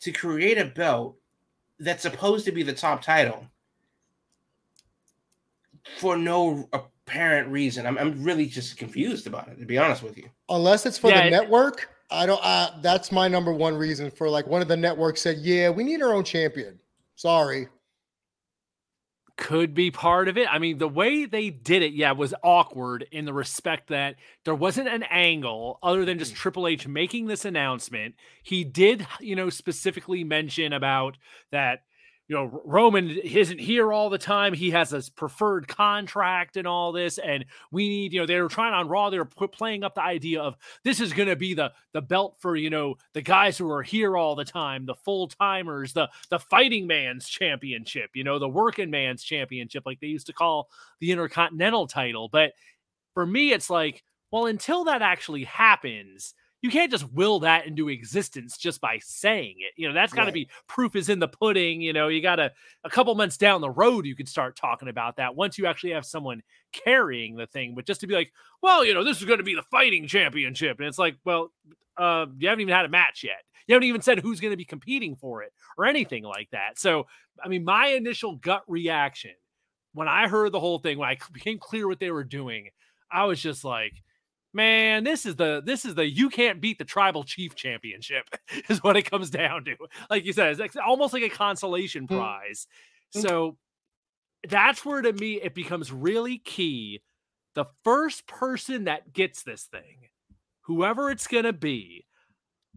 to 0.00 0.10
create 0.10 0.56
a 0.56 0.64
belt 0.64 1.14
that's 1.78 2.00
supposed 2.00 2.46
to 2.46 2.52
be 2.52 2.62
the 2.62 2.72
top 2.72 3.02
title 3.02 3.46
for 5.98 6.16
no 6.16 6.66
apparent 7.06 7.48
reason. 7.48 7.86
I'm, 7.86 7.98
I'm 7.98 8.22
really 8.22 8.46
just 8.46 8.76
confused 8.76 9.26
about 9.26 9.48
it, 9.48 9.58
to 9.58 9.66
be 9.66 9.78
honest 9.78 10.02
with 10.02 10.16
you. 10.16 10.28
Unless 10.48 10.86
it's 10.86 10.98
for 10.98 11.10
Yeah, 11.10 11.22
the 11.22 11.26
it- 11.28 11.30
network, 11.30 11.88
I 12.10 12.26
don't. 12.26 12.40
Uh, 12.42 12.70
that's 12.82 13.10
my 13.12 13.28
number 13.28 13.52
one 13.52 13.74
reason 13.74 14.10
for 14.10 14.28
like 14.28 14.46
one 14.46 14.62
of 14.62 14.68
the 14.68 14.76
networks 14.76 15.22
said, 15.22 15.38
"Yeah, 15.38 15.70
we 15.70 15.84
need 15.84 16.02
our 16.02 16.12
own 16.14 16.22
champion." 16.24 16.78
Sorry, 17.16 17.68
could 19.36 19.74
be 19.74 19.90
part 19.90 20.28
of 20.28 20.36
it. 20.38 20.46
I 20.52 20.58
mean, 20.58 20.78
the 20.78 20.88
way 20.88 21.24
they 21.24 21.50
did 21.50 21.82
it, 21.82 21.92
yeah, 21.92 22.12
was 22.12 22.34
awkward 22.44 23.06
in 23.10 23.24
the 23.24 23.32
respect 23.32 23.88
that 23.88 24.14
there 24.44 24.54
wasn't 24.54 24.88
an 24.88 25.02
angle 25.04 25.78
other 25.82 26.04
than 26.04 26.18
just 26.18 26.34
Triple 26.36 26.68
H 26.68 26.86
making 26.86 27.26
this 27.26 27.44
announcement. 27.44 28.14
He 28.42 28.62
did, 28.64 29.06
you 29.20 29.34
know, 29.34 29.50
specifically 29.50 30.22
mention 30.24 30.72
about 30.72 31.16
that, 31.50 31.82
you 32.26 32.34
know, 32.34 32.62
Roman 32.64 33.10
isn't 33.10 33.60
here 33.60 33.92
all 33.92 34.08
the 34.08 34.16
time. 34.16 34.54
He 34.54 34.70
has 34.70 34.90
his 34.90 35.10
preferred 35.10 35.68
contract 35.68 36.56
and 36.56 36.66
all 36.66 36.90
this, 36.90 37.18
and 37.18 37.44
we 37.70 37.88
need, 37.88 38.14
you 38.14 38.20
know, 38.20 38.26
they 38.26 38.40
were 38.40 38.48
trying 38.48 38.72
on 38.72 38.88
Raw. 38.88 39.10
They 39.10 39.18
were 39.18 39.26
playing 39.26 39.84
up 39.84 39.94
the 39.94 40.02
idea 40.02 40.40
of 40.40 40.56
this 40.84 41.00
is 41.00 41.12
going 41.12 41.28
to 41.28 41.36
be 41.36 41.52
the 41.52 41.72
the 41.92 42.00
belt 42.00 42.36
for 42.38 42.56
you 42.56 42.70
know 42.70 42.96
the 43.12 43.20
guys 43.20 43.58
who 43.58 43.70
are 43.70 43.82
here 43.82 44.16
all 44.16 44.34
the 44.34 44.44
time, 44.44 44.86
the 44.86 44.94
full 44.94 45.28
timers, 45.28 45.92
the 45.92 46.08
the 46.30 46.38
fighting 46.38 46.86
man's 46.86 47.28
championship, 47.28 48.10
you 48.14 48.24
know, 48.24 48.38
the 48.38 48.48
working 48.48 48.90
man's 48.90 49.22
championship, 49.22 49.84
like 49.84 50.00
they 50.00 50.06
used 50.06 50.26
to 50.26 50.32
call 50.32 50.70
the 51.00 51.12
Intercontinental 51.12 51.86
title. 51.86 52.30
But 52.30 52.52
for 53.12 53.26
me, 53.26 53.52
it's 53.52 53.68
like, 53.68 54.02
well, 54.30 54.46
until 54.46 54.84
that 54.84 55.02
actually 55.02 55.44
happens, 55.44 56.34
you 56.64 56.70
can't 56.70 56.90
just 56.90 57.12
will 57.12 57.40
that 57.40 57.66
into 57.66 57.90
existence 57.90 58.56
just 58.56 58.80
by 58.80 58.98
saying 59.02 59.56
it. 59.58 59.74
You 59.76 59.86
know, 59.86 59.92
that's 59.92 60.14
got 60.14 60.22
to 60.22 60.26
Right. 60.28 60.32
be 60.32 60.48
proof 60.66 60.96
is 60.96 61.10
in 61.10 61.18
the 61.18 61.28
pudding. 61.28 61.82
You 61.82 61.92
know, 61.92 62.08
you 62.08 62.22
got 62.22 62.36
to 62.36 62.52
a 62.84 62.88
couple 62.88 63.14
months 63.14 63.36
down 63.36 63.60
the 63.60 63.68
road, 63.68 64.06
you 64.06 64.16
could 64.16 64.30
start 64.30 64.56
talking 64.56 64.88
about 64.88 65.16
that 65.16 65.36
once 65.36 65.58
you 65.58 65.66
actually 65.66 65.92
have 65.92 66.06
someone 66.06 66.42
carrying 66.72 67.36
the 67.36 67.46
thing. 67.46 67.74
But 67.74 67.84
just 67.84 68.00
to 68.00 68.06
be 68.06 68.14
like, 68.14 68.32
well, 68.62 68.82
you 68.82 68.94
know, 68.94 69.04
this 69.04 69.18
is 69.18 69.26
going 69.26 69.40
to 69.40 69.44
be 69.44 69.54
the 69.54 69.62
fighting 69.70 70.06
championship, 70.06 70.78
and 70.78 70.88
it's 70.88 70.98
like, 70.98 71.18
well, 71.22 71.52
uh, 71.98 72.24
you 72.38 72.48
haven't 72.48 72.62
even 72.62 72.74
had 72.74 72.86
a 72.86 72.88
match 72.88 73.24
yet. 73.24 73.42
You 73.66 73.74
haven't 73.74 73.88
even 73.90 74.00
said 74.00 74.20
who's 74.20 74.40
going 74.40 74.52
to 74.52 74.56
be 74.56 74.64
competing 74.64 75.16
for 75.16 75.42
it 75.42 75.52
or 75.76 75.84
anything 75.84 76.22
like 76.24 76.48
that. 76.52 76.78
So, 76.78 77.08
I 77.44 77.48
mean, 77.48 77.62
my 77.64 77.88
initial 77.88 78.36
gut 78.36 78.62
reaction 78.66 79.32
when 79.92 80.08
I 80.08 80.28
heard 80.28 80.52
the 80.52 80.60
whole 80.60 80.78
thing, 80.78 80.96
when 80.96 81.10
I 81.10 81.18
became 81.30 81.58
clear 81.58 81.86
what 81.86 82.00
they 82.00 82.10
were 82.10 82.24
doing, 82.24 82.70
I 83.12 83.26
was 83.26 83.38
just 83.38 83.64
like, 83.64 83.92
man, 84.54 85.04
this 85.04 85.26
is 85.26 85.36
the 85.36 85.62
this 85.64 85.84
is 85.84 85.94
the 85.94 86.06
you 86.08 86.30
can't 86.30 86.60
beat 86.60 86.78
the 86.78 86.84
tribal 86.84 87.24
chief 87.24 87.54
championship 87.54 88.24
is 88.68 88.82
what 88.82 88.96
it 88.96 89.10
comes 89.10 89.30
down 89.30 89.64
to. 89.66 89.76
Like 90.08 90.24
you 90.24 90.32
said, 90.32 90.58
it's 90.60 90.76
almost 90.76 91.12
like 91.12 91.22
a 91.22 91.28
consolation 91.28 92.06
Mm. 92.06 92.16
prize. 92.16 92.66
Mm. 93.14 93.22
So 93.22 93.56
that's 94.48 94.84
where 94.84 95.02
to 95.02 95.12
me 95.12 95.34
it 95.34 95.54
becomes 95.54 95.92
really 95.92 96.38
key. 96.38 97.02
The 97.54 97.66
first 97.84 98.26
person 98.26 98.84
that 98.84 99.12
gets 99.12 99.42
this 99.42 99.64
thing, 99.64 100.08
whoever 100.62 101.10
it's 101.10 101.26
gonna 101.26 101.52
be, 101.52 102.06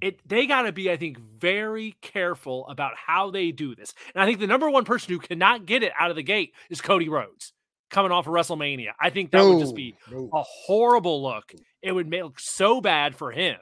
it 0.01 0.19
they 0.27 0.45
got 0.45 0.61
to 0.63 0.71
be 0.71 0.91
i 0.91 0.95
think 0.97 1.17
very 1.17 1.95
careful 2.03 2.67
about 2.67 2.91
how 2.95 3.31
they 3.31 3.51
do 3.51 3.73
this 3.75 3.95
and 4.13 4.21
i 4.21 4.27
think 4.27 4.39
the 4.39 4.45
number 4.45 4.69
one 4.69 4.85
person 4.85 5.11
who 5.11 5.17
cannot 5.17 5.65
get 5.65 5.81
it 5.81 5.91
out 5.99 6.11
of 6.11 6.15
the 6.15 6.21
gate 6.21 6.53
is 6.69 6.81
cody 6.81 7.09
rhodes 7.09 7.51
coming 7.89 8.11
off 8.11 8.27
of 8.27 8.31
wrestlemania 8.33 8.89
i 9.01 9.09
think 9.09 9.31
that 9.31 9.41
would 9.43 9.57
just 9.57 9.73
be 9.75 9.95
No, 10.11 10.29
a 10.35 10.43
horrible 10.43 11.23
look 11.23 11.51
it 11.81 11.91
would 11.91 12.07
make 12.07 12.23
look 12.23 12.39
so 12.39 12.81
bad 12.81 13.15
for 13.15 13.31
him 13.31 13.57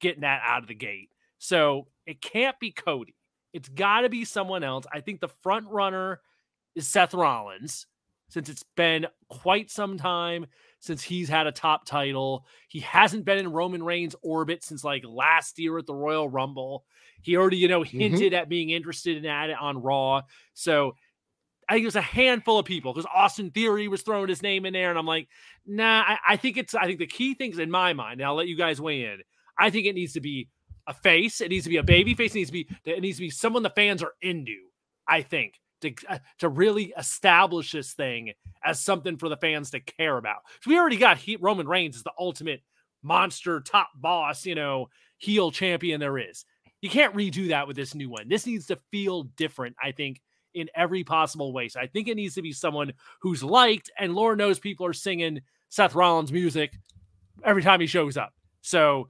getting 0.00 0.22
that 0.22 0.42
out 0.44 0.62
of 0.62 0.68
the 0.68 0.74
gate 0.74 1.10
so 1.38 1.86
it 2.06 2.20
can't 2.20 2.58
be 2.58 2.70
cody 2.70 3.14
it's 3.52 3.68
got 3.68 4.02
to 4.02 4.08
be 4.08 4.24
someone 4.24 4.62
else 4.62 4.84
i 4.92 5.00
think 5.00 5.20
the 5.20 5.28
front 5.28 5.66
runner 5.68 6.20
is 6.74 6.88
seth 6.88 7.14
rollins 7.14 7.86
since 8.28 8.48
it's 8.48 8.64
been 8.76 9.06
quite 9.28 9.70
some 9.70 9.96
time 9.96 10.46
since 10.80 11.02
he's 11.02 11.28
had 11.28 11.46
a 11.46 11.52
top 11.52 11.84
title. 11.84 12.44
He 12.68 12.80
hasn't 12.80 13.24
been 13.24 13.38
in 13.38 13.52
Roman 13.52 13.82
Reigns' 13.82 14.14
orbit 14.22 14.64
since 14.64 14.84
like 14.84 15.04
last 15.06 15.58
year 15.58 15.78
at 15.78 15.86
the 15.86 15.94
Royal 15.94 16.28
Rumble. 16.28 16.84
He 17.22 17.36
already, 17.36 17.56
you 17.56 17.68
know, 17.68 17.80
mm-hmm. 17.80 17.98
hinted 17.98 18.34
at 18.34 18.48
being 18.48 18.70
interested 18.70 19.16
in 19.16 19.24
that 19.24 19.50
on 19.50 19.82
Raw. 19.82 20.22
So 20.54 20.96
I 21.68 21.74
think 21.74 21.82
it 21.82 21.86
was 21.86 21.96
a 21.96 22.00
handful 22.00 22.58
of 22.58 22.66
people 22.66 22.92
because 22.92 23.10
Austin 23.12 23.50
Theory 23.50 23.88
was 23.88 24.02
throwing 24.02 24.28
his 24.28 24.42
name 24.42 24.66
in 24.66 24.72
there, 24.72 24.90
and 24.90 24.98
I'm 24.98 25.06
like, 25.06 25.28
nah. 25.66 26.02
I, 26.06 26.18
I 26.28 26.36
think 26.36 26.56
it's. 26.56 26.74
I 26.74 26.86
think 26.86 26.98
the 26.98 27.06
key 27.06 27.34
things 27.34 27.58
in 27.58 27.70
my 27.70 27.92
mind. 27.92 28.20
And 28.20 28.26
I'll 28.26 28.36
let 28.36 28.48
you 28.48 28.56
guys 28.56 28.80
weigh 28.80 29.04
in. 29.04 29.18
I 29.58 29.70
think 29.70 29.86
it 29.86 29.94
needs 29.94 30.12
to 30.12 30.20
be 30.20 30.48
a 30.86 30.94
face. 30.94 31.40
It 31.40 31.48
needs 31.48 31.64
to 31.64 31.70
be 31.70 31.78
a 31.78 31.82
baby 31.82 32.14
face. 32.14 32.32
It 32.32 32.38
needs 32.38 32.50
to 32.50 32.52
be. 32.52 32.68
It 32.84 33.00
needs 33.00 33.16
to 33.18 33.22
be 33.22 33.30
someone 33.30 33.62
the 33.62 33.70
fans 33.70 34.02
are 34.02 34.14
into. 34.22 34.56
I 35.08 35.22
think 35.22 35.54
to 35.80 35.94
uh, 36.08 36.18
to 36.38 36.48
really 36.48 36.92
establish 36.96 37.72
this 37.72 37.92
thing 37.92 38.32
as 38.64 38.80
something 38.80 39.16
for 39.16 39.28
the 39.28 39.36
fans 39.36 39.70
to 39.70 39.80
care 39.80 40.16
about. 40.16 40.38
So 40.60 40.70
we 40.70 40.78
already 40.78 40.96
got 40.96 41.18
he, 41.18 41.36
Roman 41.36 41.68
Reigns 41.68 41.96
as 41.96 42.02
the 42.02 42.12
ultimate 42.18 42.62
monster 43.02 43.60
top 43.60 43.90
boss, 43.94 44.46
you 44.46 44.54
know, 44.54 44.88
heel 45.18 45.50
champion 45.50 46.00
there 46.00 46.18
is. 46.18 46.44
You 46.80 46.90
can't 46.90 47.14
redo 47.14 47.48
that 47.48 47.66
with 47.66 47.76
this 47.76 47.94
new 47.94 48.10
one. 48.10 48.28
This 48.28 48.46
needs 48.46 48.66
to 48.66 48.78
feel 48.90 49.24
different, 49.24 49.76
I 49.82 49.92
think, 49.92 50.20
in 50.56 50.68
every 50.74 51.04
possible 51.04 51.52
way. 51.52 51.68
So 51.68 51.80
I 51.80 51.86
think 51.86 52.08
it 52.08 52.16
needs 52.16 52.34
to 52.34 52.42
be 52.42 52.52
someone 52.52 52.92
who's 53.20 53.42
liked, 53.42 53.90
and 53.98 54.14
Lord 54.14 54.38
knows 54.38 54.58
people 54.58 54.86
are 54.86 54.92
singing 54.92 55.40
Seth 55.68 55.94
Rollins 55.94 56.32
music 56.32 56.72
every 57.44 57.62
time 57.62 57.80
he 57.80 57.86
shows 57.86 58.16
up. 58.16 58.32
So 58.62 59.08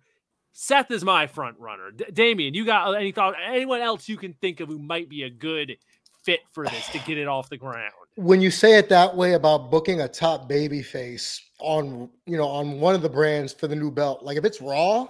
Seth 0.53 0.91
is 0.91 1.05
my 1.05 1.27
front 1.27 1.59
runner. 1.59 1.91
D- 1.91 2.05
Damien, 2.13 2.55
you 2.55 2.67
got 2.67 2.93
any 2.95 3.13
thought? 3.13 3.35
Anyone 3.47 3.81
else 3.81 4.09
you 4.09 4.17
can 4.17 4.35
think 4.35 4.61
of 4.61 4.69
who 4.69 4.79
might 4.79 5.09
be 5.09 5.23
a 5.23 5.31
good 5.31 5.77
fit 6.25 6.41
for 6.53 6.65
this 6.65 6.89
to 6.89 6.99
get 7.01 7.19
it 7.19 7.29
off 7.29 7.49
the 7.49 7.57
ground? 7.57 7.93
when 8.17 8.41
you 8.41 8.51
say 8.51 8.77
it 8.79 8.89
that 8.89 9.15
way 9.15 9.35
about 9.35 9.71
booking 9.71 10.01
a 10.01 10.09
top 10.09 10.49
baby 10.49 10.83
face 10.83 11.41
on 11.61 12.09
you 12.25 12.37
know 12.37 12.49
on 12.49 12.81
one 12.81 12.95
of 12.95 13.03
the 13.03 13.09
brands 13.09 13.53
for 13.53 13.69
the 13.69 13.77
new 13.77 13.91
belt 13.91 14.23
like 14.23 14.39
if 14.39 14.45
it's 14.45 14.61
raw 14.61 15.07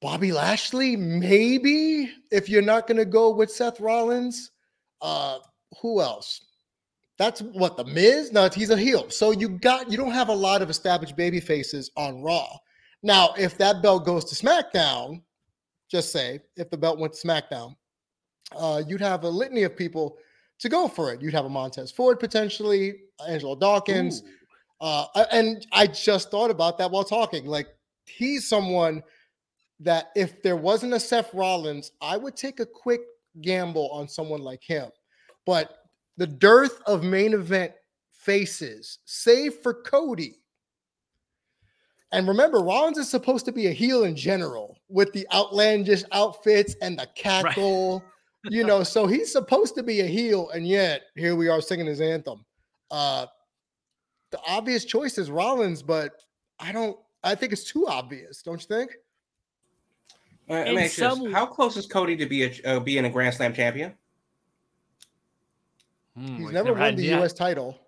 bobby 0.00 0.32
lashley 0.32 0.96
maybe 0.96 2.10
if 2.30 2.48
you're 2.48 2.62
not 2.62 2.86
going 2.86 2.96
to 2.96 3.04
go 3.04 3.30
with 3.30 3.50
seth 3.50 3.80
rollins 3.80 4.52
uh 5.00 5.38
who 5.80 6.00
else 6.00 6.40
that's 7.18 7.40
what 7.40 7.76
the 7.76 7.84
miz 7.84 8.32
no 8.32 8.48
he's 8.48 8.70
a 8.70 8.76
heel 8.76 9.08
so 9.10 9.30
you 9.30 9.48
got 9.48 9.90
you 9.90 9.96
don't 9.96 10.12
have 10.12 10.28
a 10.28 10.34
lot 10.34 10.62
of 10.62 10.70
established 10.70 11.16
baby 11.16 11.40
faces 11.40 11.90
on 11.96 12.22
raw 12.22 12.46
now 13.02 13.34
if 13.38 13.56
that 13.58 13.82
belt 13.82 14.04
goes 14.04 14.24
to 14.24 14.34
smackdown 14.34 15.22
just 15.90 16.12
say 16.12 16.40
if 16.56 16.70
the 16.70 16.76
belt 16.76 16.98
went 16.98 17.12
to 17.12 17.26
smackdown 17.26 17.74
uh 18.56 18.82
you'd 18.86 19.00
have 19.00 19.24
a 19.24 19.28
litany 19.28 19.62
of 19.62 19.76
people 19.76 20.18
to 20.58 20.68
go 20.68 20.88
for 20.88 21.12
it. 21.12 21.20
You'd 21.20 21.34
have 21.34 21.44
a 21.44 21.50
Montez 21.50 21.90
Ford 21.90 22.18
potentially, 22.18 22.94
Angelo 23.28 23.56
Dawkins. 23.56 24.22
Uh, 24.80 25.06
and 25.32 25.66
I 25.72 25.86
just 25.86 26.30
thought 26.30 26.50
about 26.50 26.78
that 26.78 26.90
while 26.90 27.04
talking. 27.04 27.46
Like 27.46 27.68
he's 28.06 28.48
someone 28.48 29.02
that 29.80 30.10
if 30.14 30.42
there 30.42 30.56
wasn't 30.56 30.94
a 30.94 31.00
Seth 31.00 31.32
Rollins, 31.34 31.92
I 32.00 32.16
would 32.16 32.36
take 32.36 32.60
a 32.60 32.66
quick 32.66 33.00
gamble 33.40 33.90
on 33.90 34.08
someone 34.08 34.40
like 34.40 34.62
him. 34.62 34.90
But 35.46 35.78
the 36.16 36.26
dearth 36.26 36.80
of 36.86 37.02
main 37.02 37.34
event 37.34 37.72
faces, 38.12 38.98
save 39.04 39.54
for 39.54 39.74
Cody. 39.74 40.36
And 42.12 42.28
remember, 42.28 42.60
Rollins 42.60 42.98
is 42.98 43.08
supposed 43.08 43.44
to 43.46 43.52
be 43.52 43.66
a 43.66 43.72
heel 43.72 44.04
in 44.04 44.14
general 44.14 44.78
with 44.88 45.12
the 45.12 45.26
outlandish 45.32 46.04
outfits 46.12 46.76
and 46.80 46.98
the 46.98 47.08
cackle 47.16 48.04
you 48.50 48.64
know, 48.64 48.82
so 48.82 49.06
he's 49.06 49.32
supposed 49.32 49.74
to 49.74 49.82
be 49.82 50.00
a 50.00 50.06
heel, 50.06 50.50
and 50.50 50.66
yet 50.66 51.02
here 51.14 51.34
we 51.34 51.48
are 51.48 51.60
singing 51.60 51.86
his 51.86 52.00
anthem. 52.00 52.44
Uh 52.90 53.26
the 54.30 54.40
obvious 54.46 54.84
choice 54.84 55.16
is 55.16 55.30
Rollins, 55.30 55.82
but 55.82 56.12
I 56.58 56.72
don't 56.72 56.98
I 57.22 57.34
think 57.34 57.52
it's 57.52 57.64
too 57.64 57.86
obvious, 57.86 58.42
don't 58.42 58.60
you 58.60 58.66
think? 58.66 58.94
Uh, 60.48 60.52
let 60.54 60.68
In 60.68 60.74
me 60.76 60.82
ask 60.84 60.98
you 60.98 61.08
this. 61.08 61.18
some- 61.18 61.32
How 61.32 61.46
close 61.46 61.76
is 61.76 61.86
Cody 61.86 62.16
to 62.16 62.26
be 62.26 62.44
a 62.44 62.76
uh, 62.76 62.80
being 62.80 63.04
a 63.04 63.10
Grand 63.10 63.34
Slam 63.34 63.54
champion? 63.54 63.94
Hmm, 66.16 66.26
He's 66.36 66.44
we've 66.46 66.52
never 66.54 66.72
won 66.74 66.94
the 66.96 67.04
yeah. 67.04 67.22
US 67.22 67.32
title. 67.32 67.78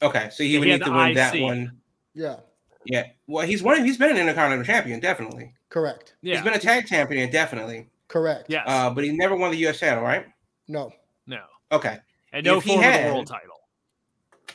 Okay, 0.00 0.28
so 0.30 0.42
he 0.44 0.50
Yeah, 0.54 0.58
would 0.60 0.66
he 0.68 0.72
need 0.74 0.78
to 0.84 0.90
the 0.90 0.96
win 0.96 1.14
that 1.14 1.40
one. 1.40 1.72
Yeah, 2.14 2.36
Yeah. 2.84 3.04
Well, 3.26 3.44
he's 3.46 3.62
won. 3.62 3.84
He's 3.84 3.98
been 3.98 4.10
an 4.10 4.16
Intercontinental 4.16 4.64
champion, 4.64 5.00
definitely. 5.00 5.52
correct. 5.68 6.14
Yeah. 6.22 6.36
He's 6.36 6.44
been 6.44 6.54
a 6.54 6.58
tag 6.58 6.86
champion, 6.86 7.30
definitely. 7.30 7.88
Correct. 8.06 8.46
Yeah. 8.48 8.64
Uh, 8.64 8.90
but 8.90 9.04
he 9.04 9.10
never 9.12 9.36
won 9.36 9.50
the 9.50 9.56
U.S. 9.58 9.80
title, 9.80 10.02
right? 10.02 10.26
No. 10.68 10.92
no. 11.26 11.42
Okay. 11.72 11.98
And 12.32 12.46
no 12.46 12.58
if 12.58 12.64
he 12.64 12.70
form 12.76 12.84
of 12.84 12.92
the 13.04 13.12
world 13.12 13.26
title. 13.26 13.56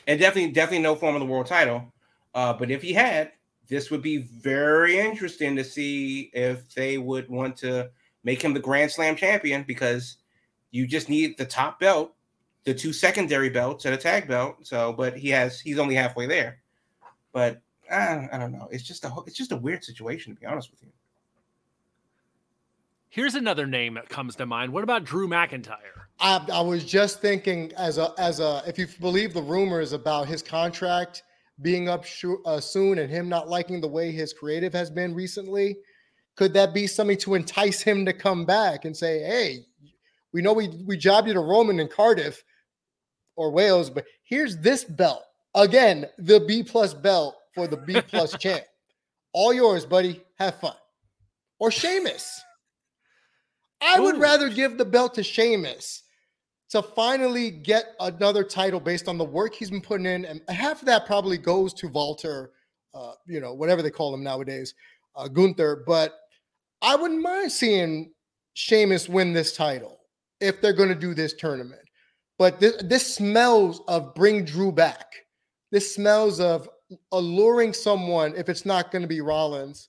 and 0.06 0.18
definitely 0.18 0.52
definitely 0.52 0.82
no 0.82 0.94
form 0.96 1.14
of 1.14 1.20
the 1.20 1.26
world 1.26 1.46
title. 1.46 1.92
Uh, 2.34 2.52
but 2.54 2.70
if 2.70 2.82
he 2.82 2.92
had, 2.92 3.32
this 3.68 3.90
would 3.90 4.02
be 4.02 4.18
very 4.18 4.98
interesting 4.98 5.56
to 5.56 5.64
see 5.64 6.30
if 6.32 6.72
they 6.74 6.98
would 6.98 7.28
want 7.28 7.56
to 7.58 7.90
make 8.22 8.42
him 8.42 8.54
the 8.54 8.60
Grand 8.60 8.90
Slam 8.90 9.16
champion 9.16 9.64
because 9.66 10.16
you 10.70 10.86
just 10.86 11.08
need 11.08 11.36
the 11.38 11.44
top 11.44 11.78
belt, 11.78 12.14
the 12.64 12.74
two 12.74 12.92
secondary 12.92 13.50
belts, 13.50 13.84
and 13.84 13.94
a 13.94 13.98
tag 13.98 14.28
belt. 14.28 14.66
So, 14.66 14.92
but 14.92 15.16
he 15.16 15.30
has 15.30 15.60
he's 15.60 15.78
only 15.78 15.94
halfway 15.94 16.26
there. 16.26 16.58
But 17.32 17.60
I, 17.90 18.28
I 18.32 18.38
don't 18.38 18.52
know. 18.52 18.68
It's 18.70 18.84
just 18.84 19.04
a 19.04 19.12
it's 19.26 19.36
just 19.36 19.52
a 19.52 19.56
weird 19.56 19.84
situation 19.84 20.34
to 20.34 20.40
be 20.40 20.46
honest 20.46 20.70
with 20.70 20.82
you. 20.82 20.90
Here's 23.08 23.36
another 23.36 23.66
name 23.66 23.94
that 23.94 24.08
comes 24.08 24.34
to 24.36 24.46
mind. 24.46 24.72
What 24.72 24.82
about 24.82 25.04
Drew 25.04 25.28
McIntyre? 25.28 26.08
I, 26.18 26.44
I 26.52 26.60
was 26.60 26.84
just 26.84 27.20
thinking 27.20 27.72
as 27.76 27.98
a 27.98 28.12
as 28.18 28.40
a 28.40 28.62
if 28.66 28.78
you 28.78 28.88
believe 29.00 29.32
the 29.32 29.42
rumors 29.42 29.92
about 29.92 30.26
his 30.26 30.42
contract, 30.42 31.22
being 31.62 31.88
up 31.88 32.04
sh- 32.04 32.24
uh, 32.44 32.60
soon 32.60 32.98
and 32.98 33.10
him 33.10 33.28
not 33.28 33.48
liking 33.48 33.80
the 33.80 33.88
way 33.88 34.10
his 34.10 34.32
creative 34.32 34.72
has 34.72 34.90
been 34.90 35.14
recently, 35.14 35.76
could 36.36 36.52
that 36.54 36.74
be 36.74 36.86
something 36.86 37.16
to 37.18 37.34
entice 37.34 37.80
him 37.80 38.04
to 38.04 38.12
come 38.12 38.44
back 38.44 38.84
and 38.84 38.96
say, 38.96 39.20
"Hey, 39.20 39.66
we 40.32 40.42
know 40.42 40.52
we 40.52 40.68
we 40.86 40.96
jobbed 40.96 41.28
you 41.28 41.34
to 41.34 41.40
Roman 41.40 41.80
in 41.80 41.88
Cardiff 41.88 42.42
or 43.36 43.50
Wales, 43.50 43.90
but 43.90 44.04
here's 44.24 44.56
this 44.58 44.84
belt 44.84 45.22
again, 45.54 46.06
the 46.18 46.40
B 46.40 46.62
plus 46.62 46.94
belt 46.94 47.36
for 47.54 47.66
the 47.66 47.76
B 47.76 48.00
plus 48.00 48.36
champ, 48.38 48.64
all 49.32 49.52
yours, 49.52 49.86
buddy. 49.86 50.22
Have 50.38 50.58
fun." 50.60 50.74
Or 51.60 51.70
Sheamus. 51.70 52.42
I 53.80 54.00
would 54.00 54.18
rather 54.18 54.48
give 54.48 54.76
the 54.76 54.84
belt 54.84 55.14
to 55.14 55.22
Sheamus 55.22 56.03
to 56.70 56.82
finally 56.82 57.50
get 57.50 57.94
another 58.00 58.42
title 58.42 58.80
based 58.80 59.08
on 59.08 59.18
the 59.18 59.24
work 59.24 59.54
he's 59.54 59.70
been 59.70 59.80
putting 59.80 60.06
in, 60.06 60.24
and 60.24 60.40
half 60.48 60.80
of 60.80 60.86
that 60.86 61.06
probably 61.06 61.38
goes 61.38 61.72
to 61.74 61.88
Walter, 61.88 62.52
uh, 62.94 63.12
you 63.26 63.40
know, 63.40 63.54
whatever 63.54 63.82
they 63.82 63.90
call 63.90 64.12
him 64.12 64.22
nowadays, 64.22 64.74
uh, 65.16 65.28
Gunther. 65.28 65.84
But 65.86 66.14
I 66.82 66.96
wouldn't 66.96 67.22
mind 67.22 67.52
seeing 67.52 68.12
Sheamus 68.54 69.08
win 69.08 69.32
this 69.32 69.56
title 69.56 70.00
if 70.40 70.60
they're 70.60 70.72
going 70.72 70.88
to 70.88 70.94
do 70.94 71.14
this 71.14 71.34
tournament. 71.34 71.82
But 72.38 72.60
this, 72.60 72.82
this 72.82 73.14
smells 73.14 73.80
of 73.88 74.14
bring 74.14 74.44
Drew 74.44 74.72
back. 74.72 75.06
This 75.70 75.94
smells 75.94 76.40
of 76.40 76.68
alluring 77.12 77.72
someone 77.72 78.34
if 78.36 78.48
it's 78.48 78.66
not 78.66 78.90
going 78.90 79.02
to 79.02 79.08
be 79.08 79.20
Rollins. 79.20 79.88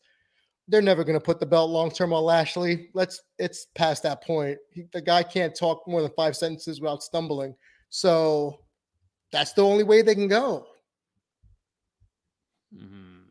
They're 0.67 0.81
never 0.81 1.03
going 1.03 1.17
to 1.19 1.23
put 1.23 1.39
the 1.39 1.45
belt 1.45 1.69
long 1.69 1.91
term 1.91 2.11
on 2.13 2.23
Lashley. 2.23 2.89
Let's. 2.93 3.21
It's 3.37 3.67
past 3.75 4.03
that 4.03 4.23
point. 4.23 4.57
He, 4.71 4.85
the 4.93 5.01
guy 5.01 5.21
can't 5.23 5.55
talk 5.55 5.87
more 5.87 6.01
than 6.01 6.11
five 6.15 6.35
sentences 6.35 6.81
without 6.81 7.03
stumbling. 7.03 7.55
So 7.89 8.61
that's 9.31 9.53
the 9.53 9.61
only 9.63 9.83
way 9.83 10.01
they 10.01 10.15
can 10.15 10.27
go. 10.27 10.65
Mhm. 12.75 13.21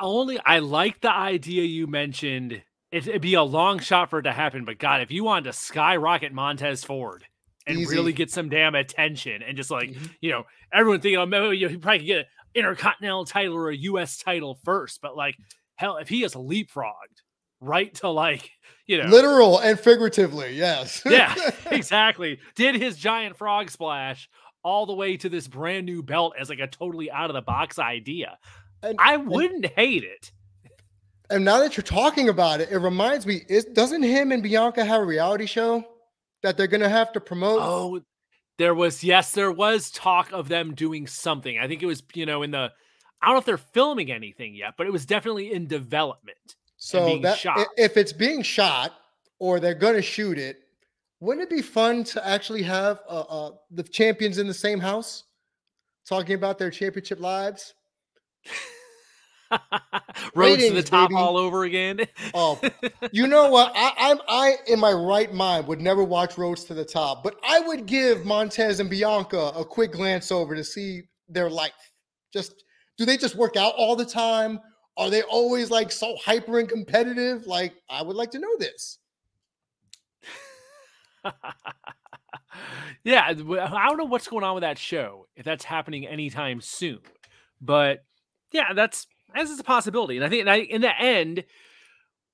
Only 0.00 0.38
I 0.44 0.58
like 0.58 1.00
the 1.00 1.12
idea 1.12 1.64
you 1.64 1.86
mentioned. 1.86 2.62
It, 2.92 3.06
it'd 3.08 3.22
be 3.22 3.34
a 3.34 3.42
long 3.42 3.78
shot 3.78 4.10
for 4.10 4.20
it 4.20 4.24
to 4.24 4.32
happen, 4.32 4.64
but 4.64 4.78
God, 4.78 5.00
if 5.00 5.10
you 5.10 5.24
wanted 5.24 5.44
to 5.44 5.52
skyrocket 5.52 6.32
Montez 6.32 6.84
Ford 6.84 7.24
and 7.66 7.78
Easy. 7.80 7.94
really 7.94 8.12
get 8.12 8.30
some 8.30 8.48
damn 8.48 8.74
attention 8.74 9.42
and 9.42 9.56
just 9.56 9.70
like 9.70 9.90
Mhm. 9.90 10.14
you 10.20 10.30
know 10.30 10.44
everyone 10.72 11.00
thinking, 11.00 11.18
oh, 11.18 11.26
maybe 11.26 11.56
you 11.58 11.78
probably 11.78 11.98
could 11.98 12.06
get 12.06 12.18
an 12.20 12.24
intercontinental 12.54 13.24
title 13.24 13.54
or 13.56 13.70
a 13.70 13.76
U.S. 13.76 14.16
title 14.18 14.54
first, 14.64 15.00
but 15.00 15.16
like 15.16 15.36
hell, 15.76 15.96
if 15.98 16.08
he 16.08 16.24
is 16.24 16.34
leapfrogged 16.34 17.22
right 17.60 17.94
to 17.94 18.08
like 18.08 18.50
you 18.86 18.98
know 18.98 19.08
Literal 19.08 19.58
and 19.58 19.78
figuratively, 19.78 20.54
yes. 20.54 21.02
yeah, 21.06 21.34
exactly. 21.70 22.38
Did 22.54 22.74
his 22.74 22.96
giant 22.96 23.36
frog 23.36 23.70
splash 23.70 24.28
all 24.66 24.84
the 24.84 24.94
way 24.94 25.16
to 25.16 25.28
this 25.28 25.46
brand 25.46 25.86
new 25.86 26.02
belt 26.02 26.34
as 26.36 26.48
like 26.48 26.58
a 26.58 26.66
totally 26.66 27.08
out 27.08 27.30
of 27.30 27.34
the 27.34 27.40
box 27.42 27.78
idea. 27.78 28.36
And- 28.82 28.98
I 29.00 29.16
wouldn't 29.16 29.66
hate 29.66 30.02
it. 30.02 30.32
And 31.30 31.44
now 31.44 31.58
that 31.60 31.76
you're 31.76 31.84
talking 31.84 32.28
about 32.28 32.60
it, 32.60 32.70
it 32.70 32.78
reminds 32.78 33.26
me: 33.26 33.42
is 33.48 33.64
doesn't 33.64 34.02
him 34.02 34.30
and 34.30 34.42
Bianca 34.42 34.84
have 34.84 35.00
a 35.00 35.04
reality 35.04 35.46
show 35.46 35.84
that 36.42 36.56
they're 36.56 36.68
gonna 36.68 36.88
have 36.88 37.12
to 37.12 37.20
promote? 37.20 37.60
Oh, 37.62 38.00
there 38.58 38.74
was 38.74 39.02
yes, 39.02 39.32
there 39.32 39.50
was 39.50 39.90
talk 39.90 40.30
of 40.32 40.48
them 40.48 40.74
doing 40.74 41.08
something. 41.08 41.58
I 41.58 41.66
think 41.66 41.82
it 41.82 41.86
was 41.86 42.02
you 42.14 42.26
know 42.26 42.42
in 42.42 42.52
the 42.52 42.70
I 43.22 43.26
don't 43.26 43.34
know 43.34 43.38
if 43.38 43.44
they're 43.44 43.56
filming 43.56 44.10
anything 44.10 44.54
yet, 44.54 44.74
but 44.76 44.86
it 44.86 44.92
was 44.92 45.06
definitely 45.06 45.52
in 45.52 45.66
development. 45.66 46.56
so 46.76 47.18
that 47.18 47.38
shot. 47.38 47.66
if 47.76 47.96
it's 47.96 48.12
being 48.12 48.42
shot 48.42 48.94
or 49.38 49.60
they're 49.60 49.74
gonna 49.74 50.02
shoot 50.02 50.38
it, 50.38 50.60
wouldn't 51.20 51.50
it 51.50 51.54
be 51.54 51.62
fun 51.62 52.04
to 52.04 52.26
actually 52.26 52.62
have 52.62 53.00
uh, 53.08 53.20
uh, 53.20 53.50
the 53.70 53.82
champions 53.82 54.38
in 54.38 54.46
the 54.46 54.54
same 54.54 54.78
house 54.78 55.24
talking 56.06 56.34
about 56.34 56.58
their 56.58 56.70
championship 56.70 57.20
lives? 57.20 57.74
Rhodes 60.34 60.66
to 60.66 60.74
the 60.74 60.82
top 60.82 61.10
baby. 61.10 61.18
all 61.18 61.36
over 61.36 61.64
again. 61.64 62.00
Oh, 62.34 62.60
you 63.12 63.26
know 63.26 63.48
what? 63.48 63.72
I, 63.74 63.92
I'm 63.96 64.18
I 64.28 64.56
in 64.66 64.80
my 64.80 64.92
right 64.92 65.32
mind 65.32 65.66
would 65.68 65.80
never 65.80 66.04
watch 66.04 66.36
Rhodes 66.36 66.64
to 66.64 66.74
the 66.74 66.84
Top, 66.84 67.22
but 67.22 67.36
I 67.46 67.60
would 67.60 67.86
give 67.86 68.24
Montez 68.24 68.80
and 68.80 68.90
Bianca 68.90 69.52
a 69.56 69.64
quick 69.64 69.92
glance 69.92 70.32
over 70.32 70.54
to 70.54 70.64
see 70.64 71.02
their 71.28 71.48
life. 71.48 71.92
Just 72.32 72.64
do 72.96 73.04
they 73.04 73.16
just 73.16 73.34
work 73.36 73.56
out 73.56 73.74
all 73.76 73.96
the 73.96 74.04
time? 74.04 74.60
Are 74.96 75.10
they 75.10 75.22
always 75.22 75.70
like 75.70 75.92
so 75.92 76.16
hyper 76.16 76.58
and 76.58 76.68
competitive? 76.68 77.46
Like 77.46 77.74
I 77.90 78.02
would 78.02 78.16
like 78.16 78.30
to 78.32 78.38
know 78.38 78.56
this. 78.58 78.98
yeah, 83.04 83.24
I 83.26 83.32
don't 83.34 83.98
know 83.98 84.04
what's 84.04 84.28
going 84.28 84.44
on 84.44 84.54
with 84.54 84.62
that 84.62 84.78
show 84.78 85.26
if 85.36 85.44
that's 85.44 85.64
happening 85.64 86.06
anytime 86.06 86.60
soon, 86.60 87.00
but 87.60 88.04
yeah, 88.52 88.72
that's 88.72 89.06
as 89.34 89.50
is 89.50 89.60
a 89.60 89.64
possibility. 89.64 90.16
And 90.16 90.24
I 90.24 90.28
think 90.28 90.40
and 90.42 90.50
I, 90.50 90.56
in 90.58 90.80
the 90.80 91.00
end, 91.00 91.44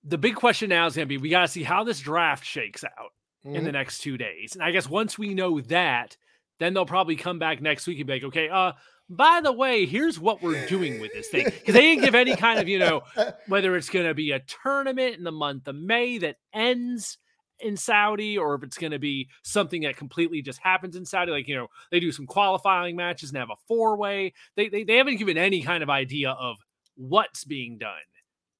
the 0.04 0.18
big 0.18 0.34
question 0.34 0.68
now 0.68 0.86
is 0.86 0.94
going 0.94 1.06
to 1.06 1.08
be: 1.08 1.18
we 1.18 1.30
got 1.30 1.42
to 1.42 1.48
see 1.48 1.62
how 1.62 1.84
this 1.84 2.00
draft 2.00 2.44
shakes 2.44 2.84
out 2.84 3.12
in 3.44 3.64
the 3.64 3.70
Mhm. 3.70 3.74
next 3.74 4.00
two 4.00 4.16
days. 4.16 4.54
And 4.54 4.62
I 4.62 4.70
guess 4.70 4.88
once 4.88 5.18
we 5.18 5.34
know 5.34 5.60
that, 5.62 6.16
then 6.58 6.74
they'll 6.74 6.86
probably 6.86 7.16
come 7.16 7.38
back 7.38 7.60
next 7.60 7.86
week 7.86 7.98
and 7.98 8.06
be 8.06 8.12
like, 8.14 8.24
okay, 8.24 8.48
uh, 8.48 8.72
by 9.16 9.40
the 9.42 9.52
way, 9.52 9.84
here's 9.84 10.18
what 10.18 10.42
we're 10.42 10.66
doing 10.66 10.98
with 11.00 11.12
this 11.12 11.28
thing. 11.28 11.44
Because 11.44 11.74
they 11.74 11.82
didn't 11.82 12.04
give 12.04 12.14
any 12.14 12.34
kind 12.34 12.58
of, 12.58 12.66
you 12.66 12.78
know, 12.78 13.02
whether 13.46 13.76
it's 13.76 13.90
going 13.90 14.06
to 14.06 14.14
be 14.14 14.30
a 14.30 14.40
tournament 14.62 15.16
in 15.16 15.24
the 15.24 15.32
month 15.32 15.68
of 15.68 15.76
May 15.76 16.18
that 16.18 16.36
ends 16.54 17.18
in 17.60 17.76
Saudi 17.76 18.38
or 18.38 18.54
if 18.54 18.62
it's 18.62 18.78
going 18.78 18.92
to 18.92 18.98
be 18.98 19.28
something 19.42 19.82
that 19.82 19.96
completely 19.96 20.40
just 20.40 20.58
happens 20.60 20.96
in 20.96 21.04
Saudi. 21.04 21.30
Like, 21.30 21.46
you 21.46 21.54
know, 21.54 21.68
they 21.90 22.00
do 22.00 22.10
some 22.10 22.26
qualifying 22.26 22.96
matches 22.96 23.30
and 23.30 23.38
have 23.38 23.50
a 23.50 23.60
four 23.68 23.96
way. 23.96 24.32
They, 24.56 24.68
they, 24.68 24.82
they 24.82 24.96
haven't 24.96 25.16
given 25.16 25.36
any 25.36 25.62
kind 25.62 25.82
of 25.82 25.90
idea 25.90 26.30
of 26.30 26.56
what's 26.96 27.44
being 27.44 27.78
done 27.78 27.92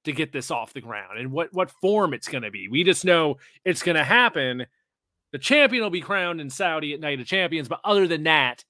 to 0.04 0.12
get 0.12 0.32
this 0.32 0.50
off 0.50 0.74
the 0.74 0.80
ground 0.80 1.18
and 1.18 1.32
what, 1.32 1.52
what 1.52 1.70
form 1.80 2.12
it's 2.12 2.28
going 2.28 2.42
to 2.42 2.50
be. 2.50 2.68
We 2.68 2.84
just 2.84 3.04
know 3.04 3.38
it's 3.64 3.82
going 3.82 3.96
to 3.96 4.04
happen. 4.04 4.66
The 5.32 5.38
champion 5.38 5.82
will 5.82 5.90
be 5.90 6.00
crowned 6.00 6.40
in 6.40 6.50
Saudi 6.50 6.92
at 6.92 7.00
Night 7.00 7.20
of 7.20 7.26
Champions. 7.26 7.68
But 7.68 7.80
other 7.84 8.06
than 8.06 8.24
that, 8.24 8.64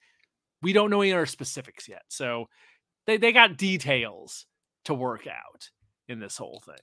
we 0.62 0.72
don't 0.72 0.90
know 0.90 1.02
any 1.02 1.12
other 1.12 1.26
specifics 1.26 1.88
yet. 1.88 2.02
So 2.08 2.48
they, 3.06 3.16
they 3.16 3.32
got 3.32 3.56
details 3.56 4.46
to 4.84 4.94
work 4.94 5.26
out 5.26 5.68
in 6.08 6.20
this 6.20 6.36
whole 6.36 6.62
thing. 6.64 6.74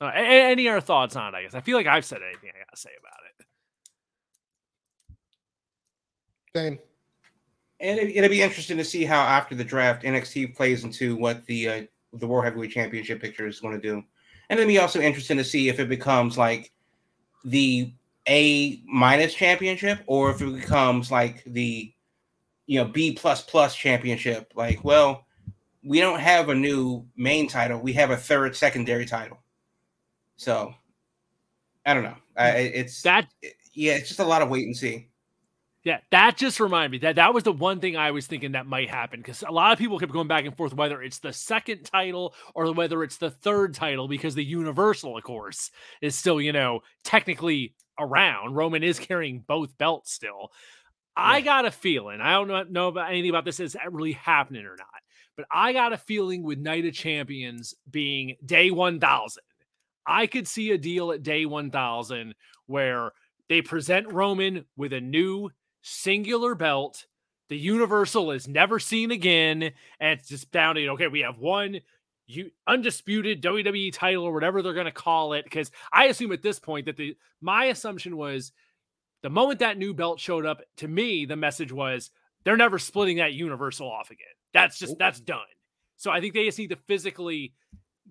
Uh, 0.00 0.10
a- 0.14 0.18
a- 0.18 0.50
any 0.52 0.68
other 0.68 0.80
thoughts 0.80 1.16
on 1.16 1.34
it? 1.34 1.36
I 1.38 1.42
guess 1.42 1.54
I 1.54 1.60
feel 1.60 1.76
like 1.76 1.86
I've 1.86 2.04
said 2.04 2.20
anything 2.22 2.50
I 2.54 2.58
got 2.58 2.74
to 2.74 2.80
say 2.80 2.90
about 2.98 3.20
it. 3.38 3.46
Same. 6.56 6.78
And 7.80 7.98
it, 7.98 8.16
it'll 8.16 8.30
be 8.30 8.42
interesting 8.42 8.76
to 8.76 8.84
see 8.84 9.04
how 9.04 9.20
after 9.20 9.54
the 9.54 9.64
draft 9.64 10.04
NXT 10.04 10.54
plays 10.54 10.84
into 10.84 11.16
what 11.16 11.44
the 11.46 11.68
uh, 11.68 11.82
the 12.12 12.26
World 12.26 12.44
Heavyweight 12.44 12.70
Championship 12.70 13.20
picture 13.20 13.46
is 13.46 13.60
going 13.60 13.74
to 13.74 13.80
do, 13.80 14.02
and 14.48 14.58
it'll 14.60 14.68
be 14.68 14.78
also 14.78 15.00
interesting 15.00 15.36
to 15.36 15.44
see 15.44 15.68
if 15.68 15.80
it 15.80 15.88
becomes 15.88 16.38
like 16.38 16.72
the 17.44 17.92
A 18.28 18.80
minus 18.86 19.34
championship 19.34 20.00
or 20.06 20.30
if 20.30 20.40
it 20.40 20.54
becomes 20.54 21.10
like 21.10 21.42
the 21.44 21.93
you 22.66 22.80
know 22.80 22.86
B 22.86 23.12
plus 23.12 23.42
plus 23.42 23.74
championship. 23.76 24.52
Like, 24.54 24.84
well, 24.84 25.26
we 25.84 26.00
don't 26.00 26.20
have 26.20 26.48
a 26.48 26.54
new 26.54 27.06
main 27.16 27.48
title; 27.48 27.80
we 27.80 27.92
have 27.94 28.10
a 28.10 28.16
third 28.16 28.56
secondary 28.56 29.06
title. 29.06 29.38
So, 30.36 30.74
I 31.86 31.94
don't 31.94 32.04
know. 32.04 32.16
I, 32.36 32.50
it's 32.50 33.02
That 33.02 33.28
yeah, 33.72 33.94
it's 33.94 34.08
just 34.08 34.20
a 34.20 34.24
lot 34.24 34.42
of 34.42 34.48
wait 34.48 34.66
and 34.66 34.76
see. 34.76 35.08
Yeah, 35.84 35.98
that 36.12 36.38
just 36.38 36.60
reminded 36.60 36.92
me 36.92 36.98
that 37.06 37.16
that 37.16 37.34
was 37.34 37.44
the 37.44 37.52
one 37.52 37.78
thing 37.78 37.94
I 37.94 38.10
was 38.10 38.26
thinking 38.26 38.52
that 38.52 38.64
might 38.64 38.88
happen 38.88 39.20
because 39.20 39.44
a 39.46 39.52
lot 39.52 39.72
of 39.72 39.78
people 39.78 39.98
kept 39.98 40.12
going 40.12 40.28
back 40.28 40.46
and 40.46 40.56
forth 40.56 40.72
whether 40.72 41.02
it's 41.02 41.18
the 41.18 41.32
second 41.32 41.84
title 41.84 42.34
or 42.54 42.72
whether 42.72 43.02
it's 43.02 43.18
the 43.18 43.30
third 43.30 43.74
title 43.74 44.08
because 44.08 44.34
the 44.34 44.44
Universal, 44.44 45.18
of 45.18 45.22
course, 45.24 45.70
is 46.00 46.14
still 46.14 46.40
you 46.40 46.52
know 46.52 46.80
technically 47.04 47.74
around. 47.98 48.54
Roman 48.54 48.82
is 48.82 48.98
carrying 48.98 49.44
both 49.46 49.76
belts 49.76 50.10
still. 50.10 50.52
I 51.16 51.40
got 51.40 51.64
a 51.64 51.70
feeling. 51.70 52.20
I 52.20 52.32
don't 52.32 52.72
know, 52.72 52.88
about 52.88 53.10
anything 53.10 53.30
about 53.30 53.44
this 53.44 53.60
is 53.60 53.76
really 53.90 54.12
happening 54.12 54.66
or 54.66 54.76
not, 54.76 54.88
but 55.36 55.46
I 55.50 55.72
got 55.72 55.92
a 55.92 55.98
feeling 55.98 56.42
with 56.42 56.58
Night 56.58 56.84
of 56.86 56.94
Champions 56.94 57.74
being 57.90 58.36
day 58.44 58.70
one 58.70 59.00
thousand. 59.00 59.42
I 60.06 60.26
could 60.26 60.46
see 60.46 60.70
a 60.70 60.78
deal 60.78 61.12
at 61.12 61.22
day 61.22 61.46
1000 61.46 62.34
where 62.66 63.12
they 63.48 63.62
present 63.62 64.12
Roman 64.12 64.64
with 64.76 64.92
a 64.92 65.00
new 65.00 65.50
singular 65.82 66.54
belt. 66.54 67.06
The 67.48 67.56
Universal 67.56 68.32
is 68.32 68.48
never 68.48 68.78
seen 68.78 69.10
again. 69.10 69.72
And 70.00 70.18
it's 70.18 70.28
just 70.28 70.50
down 70.50 70.74
to, 70.76 70.88
okay, 70.90 71.08
we 71.08 71.20
have 71.20 71.38
one 71.38 71.80
you 72.26 72.50
undisputed 72.66 73.42
WWE 73.42 73.92
title 73.92 74.24
or 74.24 74.32
whatever 74.32 74.62
they're 74.62 74.72
going 74.72 74.86
to 74.86 74.92
call 74.92 75.34
it. 75.34 75.44
Because 75.44 75.70
I 75.92 76.06
assume 76.06 76.32
at 76.32 76.42
this 76.42 76.58
point 76.58 76.86
that 76.86 76.96
the 76.96 77.16
my 77.40 77.66
assumption 77.66 78.16
was 78.16 78.52
the 79.24 79.30
moment 79.30 79.60
that 79.60 79.78
new 79.78 79.94
belt 79.94 80.20
showed 80.20 80.44
up, 80.44 80.60
to 80.76 80.86
me, 80.86 81.24
the 81.24 81.34
message 81.34 81.72
was 81.72 82.10
they're 82.44 82.58
never 82.58 82.78
splitting 82.78 83.16
that 83.16 83.32
Universal 83.32 83.90
off 83.90 84.10
again. 84.10 84.26
That's 84.52 84.78
just, 84.78 84.98
that's 84.98 85.18
done. 85.18 85.38
So 85.96 86.10
I 86.10 86.20
think 86.20 86.34
they 86.34 86.44
just 86.44 86.58
need 86.58 86.68
to 86.68 86.76
physically 86.86 87.54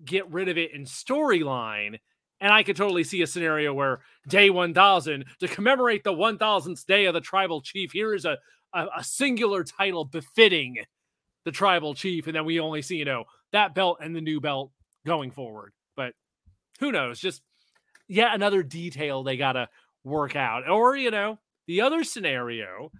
get 0.04 0.28
rid 0.32 0.48
of 0.48 0.58
it 0.58 0.74
in 0.74 0.86
storyline. 0.86 2.00
And 2.40 2.52
I 2.52 2.64
could 2.64 2.74
totally 2.74 3.04
see 3.04 3.22
a 3.22 3.28
scenario 3.28 3.72
where 3.72 4.00
day 4.26 4.50
1000, 4.50 5.24
to 5.38 5.46
commemorate 5.46 6.02
the 6.02 6.12
1000th 6.12 6.84
day 6.84 7.04
of 7.04 7.14
the 7.14 7.20
tribal 7.20 7.62
chief, 7.62 7.92
here 7.92 8.12
is 8.12 8.24
a, 8.24 8.36
a, 8.74 8.86
a 8.96 9.04
singular 9.04 9.62
title 9.62 10.04
befitting 10.04 10.78
the 11.44 11.52
tribal 11.52 11.94
chief, 11.94 12.26
and 12.26 12.34
then 12.34 12.44
we 12.44 12.58
only 12.58 12.82
see, 12.82 12.96
you 12.96 13.04
know, 13.04 13.22
that 13.52 13.72
belt 13.72 13.98
and 14.02 14.16
the 14.16 14.20
new 14.20 14.40
belt 14.40 14.72
going 15.06 15.30
forward. 15.30 15.74
But 15.94 16.14
who 16.80 16.90
knows? 16.90 17.20
Just 17.20 17.40
yet 18.08 18.34
another 18.34 18.64
detail 18.64 19.22
they 19.22 19.36
gotta 19.36 19.68
work 20.04 20.36
out. 20.36 20.68
Or, 20.68 20.96
you 20.96 21.10
know, 21.10 21.38
the 21.66 21.80
other 21.80 22.04
scenario, 22.04 22.92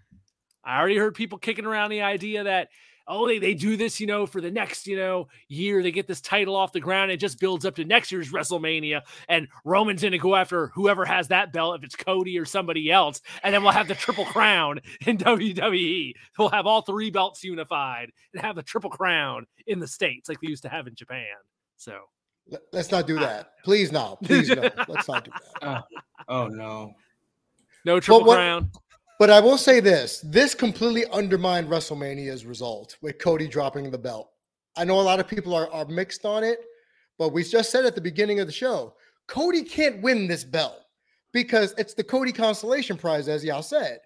I 0.65 0.79
already 0.79 0.97
heard 0.97 1.15
people 1.15 1.39
kicking 1.39 1.67
around 1.67 1.91
the 1.91 2.03
idea 2.03 2.45
that 2.45 2.69
oh, 3.07 3.27
they, 3.27 3.39
they 3.39 3.55
do 3.55 3.77
this, 3.77 4.01
you 4.01 4.07
know, 4.07 4.27
for 4.27 4.41
the 4.41 4.51
next, 4.51 4.87
you 4.87 4.97
know, 4.97 5.29
year. 5.49 5.83
They 5.83 5.91
get 5.91 6.07
this 6.07 6.21
title 6.21 6.57
off 6.57 6.73
the 6.73 6.81
ground. 6.81 7.11
It 7.11 7.19
just 7.19 7.39
builds 7.39 7.65
up 7.65 7.77
to 7.77 7.85
next 7.85 8.11
year's 8.11 8.33
WrestleMania. 8.33 9.03
And 9.29 9.49
Roman's 9.65 10.03
going 10.03 10.13
to 10.13 10.19
go 10.19 10.35
after 10.35 10.69
whoever 10.69 11.05
has 11.05 11.29
that 11.29 11.53
belt, 11.53 11.77
if 11.77 11.85
it's 11.85 11.97
Cody 11.97 12.39
or 12.39 12.45
somebody 12.45 12.91
else. 12.91 13.21
And 13.43 13.55
then 13.55 13.63
we'll 13.63 13.73
have 13.73 13.89
the 13.89 13.95
Triple 13.95 14.25
Crown 14.25 14.81
in 15.07 15.19
WWE. 15.19 16.13
We'll 16.39 16.49
have 16.51 16.67
all 16.67 16.83
three 16.83 17.11
belts 17.11 17.45
unified 17.45 18.11
and 18.33 18.43
have 18.43 18.57
the 18.57 18.63
Triple 18.63 18.91
Crown 18.91 19.47
in 19.67 19.81
the 19.81 19.89
States 19.89 20.29
like 20.29 20.41
they 20.41 20.49
used 20.49 20.63
to 20.63 20.69
have 20.69 20.87
in 20.87 20.95
Japan. 20.95 21.27
So 21.77 21.99
let's 22.73 22.91
not 22.91 23.07
do 23.07 23.17
ah. 23.19 23.21
that. 23.21 23.51
Please, 23.65 23.93
no. 23.93 24.19
Please, 24.25 24.49
no. 24.49 24.69
Let's 24.89 25.09
not 25.09 25.25
do 25.25 25.31
that. 25.61 25.85
Oh, 25.89 25.99
oh 26.29 26.49
no. 26.49 26.95
No 27.85 28.01
Triple 28.01 28.25
what, 28.25 28.37
Crown. 28.37 28.71
But 29.19 29.31
I 29.31 29.41
will 29.41 29.59
say 29.59 29.81
this 29.81 30.21
this 30.25 30.55
completely 30.55 31.07
undermined 31.07 31.69
WrestleMania's 31.69 32.45
result 32.45 32.97
with 33.01 33.19
Cody 33.19 33.49
dropping 33.49 33.91
the 33.91 33.99
belt. 33.99 34.31
I 34.77 34.85
know 34.85 35.01
a 35.01 35.03
lot 35.03 35.21
of 35.21 35.29
people 35.29 35.55
are, 35.55 35.71
are 35.73 35.87
mixed 35.87 36.25
on 36.25 36.43
it, 36.43 36.61
but 37.19 37.33
we 37.33 37.45
just 37.45 37.71
said 37.71 37.85
at 37.85 37.95
the 37.95 38.01
beginning 38.01 38.41
of 38.41 38.47
the 38.47 38.53
show 38.53 38.95
Cody 39.27 39.63
can't 39.63 40.03
win 40.03 40.27
this 40.27 40.45
belt 40.45 40.81
because 41.33 41.75
it's 41.79 41.95
the 41.95 42.05
Cody 42.05 42.33
Consolation 42.33 42.97
Prize, 42.97 43.29
as 43.29 43.45
y'all 43.45 43.63
said. 43.63 43.99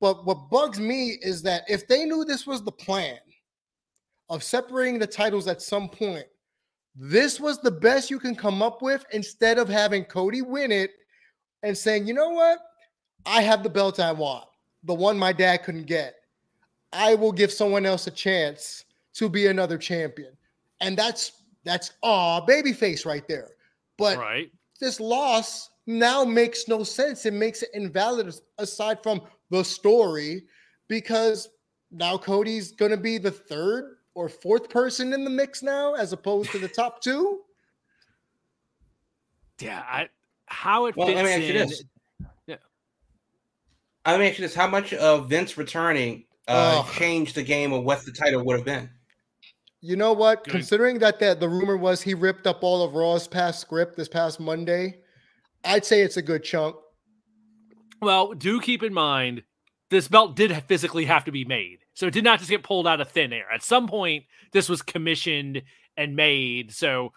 But 0.00 0.24
what 0.24 0.50
bugs 0.50 0.78
me 0.80 1.16
is 1.22 1.42
that 1.42 1.62
if 1.68 1.86
they 1.88 2.04
knew 2.04 2.24
this 2.24 2.46
was 2.46 2.62
the 2.62 2.72
plan 2.72 3.18
of 4.28 4.42
separating 4.42 4.98
the 4.98 5.06
titles 5.06 5.46
at 5.46 5.62
some 5.62 5.88
point, 5.88 6.26
this 6.94 7.40
was 7.40 7.58
the 7.58 7.70
best 7.70 8.10
you 8.10 8.18
can 8.18 8.34
come 8.36 8.62
up 8.62 8.82
with 8.82 9.04
instead 9.12 9.58
of 9.58 9.68
having 9.68 10.04
Cody 10.04 10.42
win 10.42 10.70
it 10.70 10.92
and 11.62 11.76
saying, 11.76 12.06
you 12.06 12.14
know 12.14 12.30
what? 12.30 12.58
I 13.26 13.40
have 13.42 13.62
the 13.62 13.70
belt 13.70 13.98
I 13.98 14.12
want, 14.12 14.44
the 14.84 14.94
one 14.94 15.18
my 15.18 15.32
dad 15.32 15.64
couldn't 15.64 15.86
get. 15.86 16.14
I 16.92 17.14
will 17.14 17.32
give 17.32 17.52
someone 17.52 17.86
else 17.86 18.06
a 18.06 18.10
chance 18.10 18.84
to 19.14 19.28
be 19.28 19.46
another 19.46 19.78
champion. 19.78 20.36
And 20.80 20.96
that's 20.96 21.32
that's 21.64 21.92
ah 22.02 22.44
babyface 22.46 23.06
right 23.06 23.26
there. 23.26 23.50
But 23.96 24.18
right. 24.18 24.50
this 24.80 25.00
loss 25.00 25.70
now 25.86 26.24
makes 26.24 26.68
no 26.68 26.84
sense. 26.84 27.26
It 27.26 27.32
makes 27.32 27.62
it 27.62 27.70
invalid 27.74 28.32
aside 28.58 29.02
from 29.02 29.22
the 29.50 29.64
story 29.64 30.44
because 30.88 31.48
now 31.90 32.16
Cody's 32.16 32.72
going 32.72 32.90
to 32.90 32.96
be 32.96 33.18
the 33.18 33.30
third 33.30 33.96
or 34.14 34.28
fourth 34.28 34.68
person 34.68 35.12
in 35.12 35.24
the 35.24 35.30
mix 35.30 35.62
now 35.62 35.94
as 35.94 36.12
opposed 36.12 36.50
to 36.52 36.58
the 36.58 36.68
top 36.80 37.00
two. 37.00 37.40
Yeah, 39.60 39.82
I, 39.86 40.08
how 40.46 40.86
it 40.86 40.96
well, 40.96 41.06
fits 41.06 41.20
I 41.20 41.22
mean, 41.22 41.42
in, 41.42 41.68
let 44.06 44.20
me 44.20 44.28
ask 44.28 44.38
you 44.38 44.44
this: 44.44 44.54
How 44.54 44.66
much 44.66 44.92
of 44.92 45.28
Vince 45.28 45.56
returning 45.56 46.24
uh, 46.48 46.84
oh. 46.84 46.92
changed 46.98 47.34
the 47.34 47.42
game 47.42 47.72
of 47.72 47.84
what 47.84 48.04
the 48.04 48.12
title 48.12 48.44
would 48.44 48.56
have 48.56 48.64
been? 48.64 48.90
You 49.80 49.96
know 49.96 50.12
what? 50.12 50.44
Good. 50.44 50.50
Considering 50.50 50.98
that 51.00 51.18
the, 51.18 51.34
the 51.34 51.48
rumor 51.48 51.76
was 51.76 52.02
he 52.02 52.14
ripped 52.14 52.46
up 52.46 52.62
all 52.62 52.82
of 52.82 52.94
Raw's 52.94 53.28
past 53.28 53.60
script 53.60 53.96
this 53.96 54.08
past 54.08 54.40
Monday, 54.40 54.98
I'd 55.64 55.84
say 55.84 56.02
it's 56.02 56.16
a 56.16 56.22
good 56.22 56.42
chunk. 56.42 56.76
Well, 58.00 58.32
do 58.32 58.60
keep 58.60 58.82
in 58.82 58.92
mind 58.92 59.42
this 59.90 60.08
belt 60.08 60.36
did 60.36 60.52
physically 60.64 61.04
have 61.04 61.24
to 61.24 61.32
be 61.32 61.44
made. 61.44 61.83
So 61.94 62.06
it 62.06 62.12
did 62.12 62.24
not 62.24 62.38
just 62.38 62.50
get 62.50 62.62
pulled 62.62 62.86
out 62.86 63.00
of 63.00 63.08
thin 63.08 63.32
air. 63.32 63.46
At 63.52 63.62
some 63.62 63.86
point, 63.86 64.24
this 64.52 64.68
was 64.68 64.82
commissioned 64.82 65.62
and 65.96 66.16
made. 66.16 66.72
So 66.72 67.12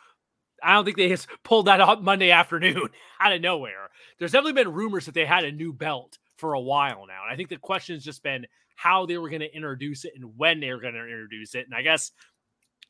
I 0.63 0.73
don't 0.73 0.85
think 0.85 0.97
they 0.97 1.09
just 1.09 1.27
pulled 1.43 1.67
that 1.67 1.81
up 1.81 2.01
Monday 2.01 2.31
afternoon 2.31 2.89
out 3.19 3.33
of 3.33 3.41
nowhere. 3.41 3.89
There's 4.19 4.31
definitely 4.31 4.63
been 4.63 4.73
rumors 4.73 5.05
that 5.05 5.13
they 5.15 5.25
had 5.25 5.43
a 5.43 5.51
new 5.51 5.73
belt 5.73 6.17
for 6.37 6.53
a 6.53 6.61
while 6.61 7.05
now. 7.07 7.23
And 7.23 7.33
I 7.33 7.35
think 7.35 7.49
the 7.49 7.57
question 7.57 7.95
has 7.95 8.03
just 8.03 8.23
been 8.23 8.45
how 8.75 9.07
they 9.07 9.17
were 9.17 9.29
going 9.29 9.41
to 9.41 9.55
introduce 9.55 10.05
it 10.05 10.13
and 10.15 10.37
when 10.37 10.59
they 10.59 10.71
were 10.71 10.79
going 10.79 10.93
to 10.93 11.01
introduce 11.01 11.55
it. 11.55 11.65
And 11.65 11.73
I 11.73 11.81
guess 11.81 12.11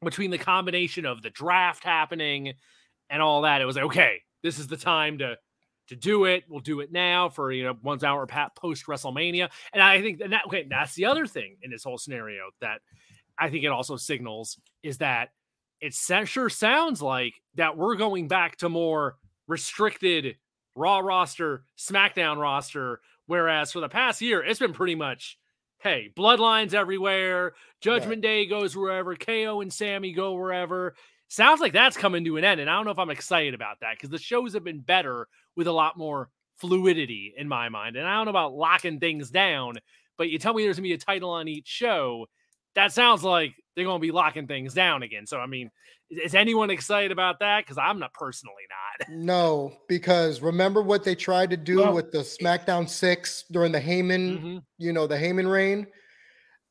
between 0.04 0.32
the 0.32 0.38
combination 0.38 1.06
of 1.06 1.22
the 1.22 1.30
draft 1.30 1.84
happening 1.84 2.54
and 3.10 3.22
all 3.22 3.44
that, 3.44 3.62
it 3.62 3.66
was 3.66 3.78
like, 3.78 3.86
okay, 3.86 4.22
this 4.44 4.60
is 4.60 4.68
the 4.68 4.78
time 4.78 5.20
to 5.20 5.38
to 5.88 5.96
do 5.96 6.26
it. 6.26 6.44
We'll 6.50 6.60
do 6.60 6.80
it 6.80 6.92
now 6.92 7.30
for 7.30 7.52
you 7.52 7.64
know 7.64 7.78
one 7.82 8.04
hour 8.04 8.28
post 8.56 8.86
WrestleMania. 8.86 9.50
And 9.74 9.82
I 9.82 10.02
think 10.02 10.20
that 10.20 10.46
okay, 10.48 10.68
that's 10.70 10.96
the 10.96 11.06
other 11.06 11.26
thing 11.26 11.58
in 11.62 11.72
this 11.72 11.84
whole 11.84 11.98
scenario 11.98 12.50
that 12.62 12.82
I 13.38 13.50
think 13.50 13.64
it 13.64 13.68
also 13.68 13.98
signals 13.98 14.60
is 14.84 14.98
that 15.00 15.30
it 15.80 15.94
sure 15.94 16.50
sounds 16.50 17.02
like 17.02 17.34
that 17.56 17.78
we're 17.78 17.96
going 17.96 18.28
back 18.28 18.58
to 18.58 18.70
more 18.70 19.16
restricted 19.48 20.38
Raw 20.76 21.00
roster, 21.00 21.64
SmackDown 21.76 22.38
roster, 22.38 23.02
Whereas 23.28 23.74
for 23.74 23.82
the 23.82 23.90
past 23.90 24.22
year, 24.22 24.44
it's 24.44 24.60
been 24.60 24.74
pretty 24.74 24.96
much, 24.96 25.38
hey, 25.80 26.12
bloodlines 26.18 26.74
everywhere. 26.74 27.54
Judgment 27.82 28.22
Day 28.22 28.46
goes 28.46 28.76
wherever. 28.76 29.16
KO 29.16 29.62
and 29.62 29.72
Sammy 29.72 30.14
go 30.14 30.34
wherever. 30.34 30.96
Sounds 31.28 31.60
like 31.60 31.74
that's 31.74 31.98
coming 31.98 32.24
to 32.24 32.38
an 32.38 32.46
end. 32.46 32.62
And 32.62 32.70
I 32.70 32.76
don't 32.76 32.86
know 32.86 32.92
if 32.92 33.00
I'm 33.00 33.10
excited 33.10 33.54
about 33.54 33.82
that 33.82 33.96
because 33.96 34.10
the 34.10 34.18
shows 34.18 34.54
have 34.54 34.64
been 34.64 34.80
better 34.80 35.28
with 35.58 35.68
a 35.68 35.72
lot 35.74 35.98
more 35.98 36.30
fluidity 36.56 37.34
in 37.36 37.48
my 37.48 37.68
mind. 37.68 37.98
And 37.98 38.08
I 38.08 38.16
don't 38.16 38.26
know 38.26 38.30
about 38.30 38.54
locking 38.54 39.00
things 39.00 39.30
down, 39.30 39.76
but 40.18 40.30
you 40.30 40.40
tell 40.40 40.54
me 40.54 40.64
there's 40.64 40.78
going 40.78 40.90
to 40.90 40.90
be 40.90 40.94
a 40.94 40.98
title 40.98 41.32
on 41.32 41.48
each 41.48 41.68
show. 41.68 42.28
That 42.76 42.94
sounds 42.94 43.24
like 43.24 43.56
they're 43.76 43.86
going 43.86 44.00
to 44.00 44.06
be 44.06 44.12
locking 44.12 44.48
things 44.48 44.74
down 44.74 45.04
again. 45.04 45.26
So, 45.26 45.40
I 45.40 45.48
mean, 45.48 45.72
is 46.10 46.36
anyone 46.36 46.70
excited 46.70 47.12
about 47.12 47.40
that? 47.40 47.66
Because 47.66 47.78
I'm 47.78 48.00
not 48.00 48.14
personally 48.14 48.64
not. 48.70 49.08
No, 49.10 49.74
because 49.88 50.42
remember 50.42 50.82
what 50.82 51.04
they 51.04 51.14
tried 51.14 51.52
to 51.52 51.58
do 51.58 51.78
well, 51.78 51.94
with 51.94 52.12
the 52.12 52.20
SmackDown 52.20 52.90
Six 52.90 53.46
during 53.52 53.72
the 53.72 53.80
Heyman, 53.80 54.38
mm-hmm. 54.38 54.58
you 54.80 54.92
know, 54.92 55.06
the 55.06 55.16
Heyman 55.16 55.52
reign. 55.52 55.86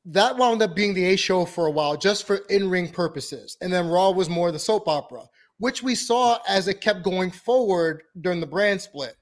That 0.07 0.37
wound 0.37 0.63
up 0.63 0.75
being 0.75 0.95
the 0.95 1.05
A 1.07 1.17
show 1.17 1.45
for 1.45 1.67
a 1.67 1.71
while, 1.71 1.97
just 1.97 2.27
for 2.27 2.37
in-ring 2.49 2.91
purposes, 2.91 3.57
and 3.61 3.73
then 3.73 3.89
Raw 3.89 4.11
was 4.11 4.29
more 4.29 4.51
the 4.51 4.59
soap 4.59 4.89
opera, 4.89 5.23
which 5.59 5.83
we 5.83 5.95
saw 5.95 6.39
as 6.49 6.69
it 6.69 6.81
kept 6.81 7.03
going 7.03 7.31
forward 7.31 8.03
during 8.21 8.41
the 8.41 8.47
brand 8.47 8.81
split. 8.81 9.17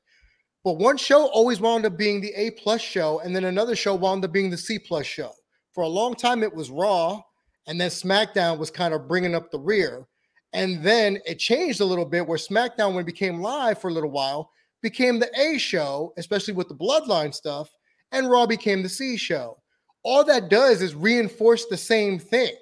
But 0.64 0.78
one 0.78 0.96
show 0.96 1.26
always 1.26 1.60
wound 1.60 1.84
up 1.84 1.96
being 1.96 2.20
the 2.20 2.32
A 2.34 2.50
plus 2.52 2.80
show, 2.80 3.20
and 3.20 3.36
then 3.36 3.44
another 3.44 3.76
show 3.76 3.94
wound 3.94 4.24
up 4.24 4.32
being 4.32 4.50
the 4.50 4.56
C 4.56 4.78
plus 4.78 5.06
show. 5.06 5.32
For 5.72 5.82
a 5.82 5.88
long 5.88 6.14
time, 6.14 6.42
it 6.42 6.54
was 6.54 6.70
Raw, 6.70 7.20
and 7.66 7.80
then 7.80 7.90
SmackDown 7.90 8.58
was 8.58 8.70
kind 8.70 8.94
of 8.94 9.08
bringing 9.08 9.34
up 9.34 9.50
the 9.50 9.58
rear. 9.58 10.06
And 10.52 10.82
then 10.82 11.18
it 11.26 11.38
changed 11.38 11.80
a 11.80 11.84
little 11.84 12.04
bit 12.04 12.26
where 12.26 12.38
SmackDown, 12.38 12.94
when 12.94 13.02
it 13.02 13.06
became 13.06 13.40
live 13.40 13.80
for 13.80 13.88
a 13.88 13.92
little 13.92 14.10
while, 14.10 14.50
became 14.82 15.18
the 15.18 15.30
A 15.38 15.58
show, 15.58 16.12
especially 16.16 16.54
with 16.54 16.68
the 16.68 16.74
bloodline 16.74 17.34
stuff, 17.34 17.70
and 18.12 18.30
Raw 18.30 18.46
became 18.46 18.82
the 18.82 18.88
C 18.88 19.16
show. 19.16 19.58
All 20.02 20.24
that 20.24 20.50
does 20.50 20.82
is 20.82 20.94
reinforce 20.94 21.66
the 21.66 21.76
same 21.76 22.18
thing. 22.18 22.54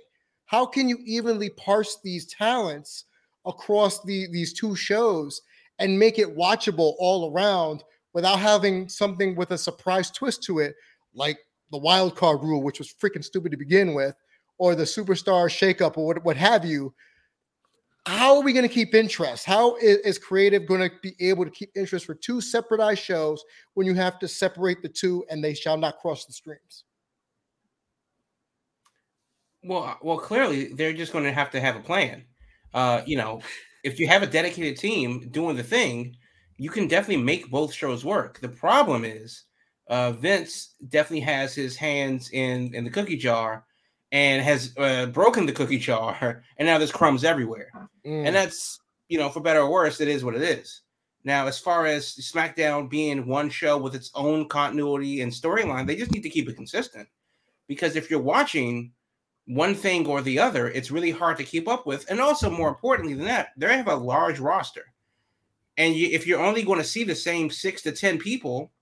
How 0.47 0.65
can 0.65 0.89
you 0.89 0.99
evenly 1.05 1.51
parse 1.51 1.99
these 2.03 2.27
talents 2.27 3.05
across 3.47 4.03
the, 4.05 4.29
these 4.31 4.53
two 4.53 4.77
shows 4.77 5.41
and 5.79 5.99
make 5.99 6.19
it 6.19 6.37
watchable 6.37 6.95
all 6.99 7.33
around 7.33 7.83
without 8.15 8.39
having 8.39 8.89
something 8.89 9.35
with 9.35 9.51
a 9.53 9.59
surprise 9.59 10.11
twist 10.11 10.43
to 10.45 10.59
it, 10.59 10.75
like 11.15 11.39
the 11.71 11.79
wild 11.79 12.15
card 12.15 12.43
rule, 12.43 12.63
which 12.63 12.79
was 12.79 12.93
freaking 12.93 13.25
stupid 13.25 13.51
to 13.51 13.59
begin 13.59 13.95
with, 13.95 14.15
or 14.59 14.75
the 14.75 14.85
superstar 14.85 15.47
shakeup 15.47 15.97
or 15.97 16.07
what, 16.07 16.25
what 16.25 16.37
have 16.37 16.65
you. 16.65 16.95
How 18.05 18.37
are 18.37 18.43
we 18.43 18.53
going 18.53 18.67
to 18.67 18.73
keep 18.73 18.95
interest? 18.95 19.45
How 19.45 19.77
is, 19.77 19.99
is 19.99 20.19
creative 20.19 20.67
going 20.67 20.81
to 20.81 20.91
be 21.03 21.15
able 21.21 21.45
to 21.45 21.51
keep 21.51 21.71
interest 21.77 22.05
for 22.05 22.15
two 22.15 22.41
separatized 22.41 22.99
shows 22.99 23.43
when 23.75 23.87
you 23.87 23.95
have 23.95 24.19
to 24.19 24.29
separate 24.29 24.83
the 24.83 24.89
two 24.89 25.25
and 25.31 25.43
they 25.43 25.55
shall 25.55 25.77
not 25.77 25.99
cross 25.99 26.27
the 26.27 26.33
streams? 26.33 26.85
Well, 29.65 29.97
well, 30.03 30.19
clearly 30.19 30.73
they're 30.73 30.93
just 30.93 31.13
going 31.13 31.25
to 31.25 31.33
have 31.33 31.51
to 31.53 31.61
have 31.61 31.77
a 31.77 31.81
plan. 31.81 32.25
Uh, 32.75 33.03
you 33.07 33.17
know, 33.17 33.41
if 33.85 33.99
you 33.99 34.07
have 34.09 34.23
a 34.23 34.27
dedicated 34.27 34.77
team 34.77 35.29
doing 35.31 35.57
the 35.57 35.63
thing, 35.63 36.17
you 36.57 36.71
can 36.71 36.87
definitely 36.87 37.23
make 37.23 37.51
both 37.51 37.73
shows 37.73 38.05
work. 38.05 38.39
The 38.41 38.49
problem 38.49 39.05
is, 39.05 39.45
uh, 39.89 40.13
Vince 40.13 40.75
definitely 40.89 41.21
has 41.21 41.55
his 41.55 41.77
hands 41.77 42.31
in 42.31 42.75
in 42.75 42.85
the 42.85 42.91
cookie 42.91 43.17
jar 43.17 43.65
and 44.13 44.43
has 44.43 44.75
uh, 44.77 45.07
broken 45.07 45.47
the 45.47 45.53
cookie 45.53 45.79
jar, 45.79 46.45
and 46.59 46.67
now 46.67 46.79
there's 46.79 46.93
crumbs 46.93 47.25
everywhere. 47.25 47.71
Mm. 48.07 48.27
And 48.27 48.37
that's, 48.37 48.79
you 49.09 49.19
know, 49.19 49.29
for 49.29 49.41
better 49.41 49.61
or 49.61 49.71
worse, 49.71 50.01
it 50.01 50.09
is 50.09 50.23
what 50.25 50.35
it 50.35 50.43
is. 50.43 50.83
Now, 51.25 51.47
as 51.47 51.59
far 51.59 51.87
as 51.87 52.15
SmackDown 52.17 52.91
being 52.91 53.27
one 53.27 53.49
show 53.49 53.79
with 53.79 53.95
its 53.95 54.11
own 54.15 54.49
continuity 54.49 55.21
and 55.21 55.33
storyline, 55.33 55.87
they 55.87 55.97
just 55.97 56.11
need 56.11 56.23
to 56.23 56.31
keep 56.31 56.49
it 56.49 56.57
consistent. 56.57 57.09
Because 57.69 57.97
if 57.97 58.11
you're 58.11 58.21
watching 58.21 58.93
one 59.47 59.75
thing 59.75 60.07
or 60.07 60.23
the 60.23 60.39
other, 60.39 60.69
it's 60.69 60.91
really 60.91 61.11
hard 61.11 61.37
to 61.39 61.45
keep 61.45 61.69
up 61.69 61.87
with. 61.87 62.09
And 62.11 62.21
also, 62.21 62.49
more 62.49 62.69
mm-hmm. 62.69 62.77
importantly 62.77 63.15
than 63.15 63.27
that, 63.27 63.49
they 63.57 63.77
have 63.77 63.89
a 63.89 63.95
large 63.95 64.39
roster. 64.39 64.85
And 65.77 65.95
you, 65.95 66.09
if 66.11 66.27
you're 66.27 66.41
only 66.41 66.63
going 66.63 66.79
to 66.79 66.85
see 66.85 67.05
the 67.05 67.15
same 67.15 67.51
six 67.51 67.83
to 67.83 67.93
10 67.93 68.19
people, 68.19 68.73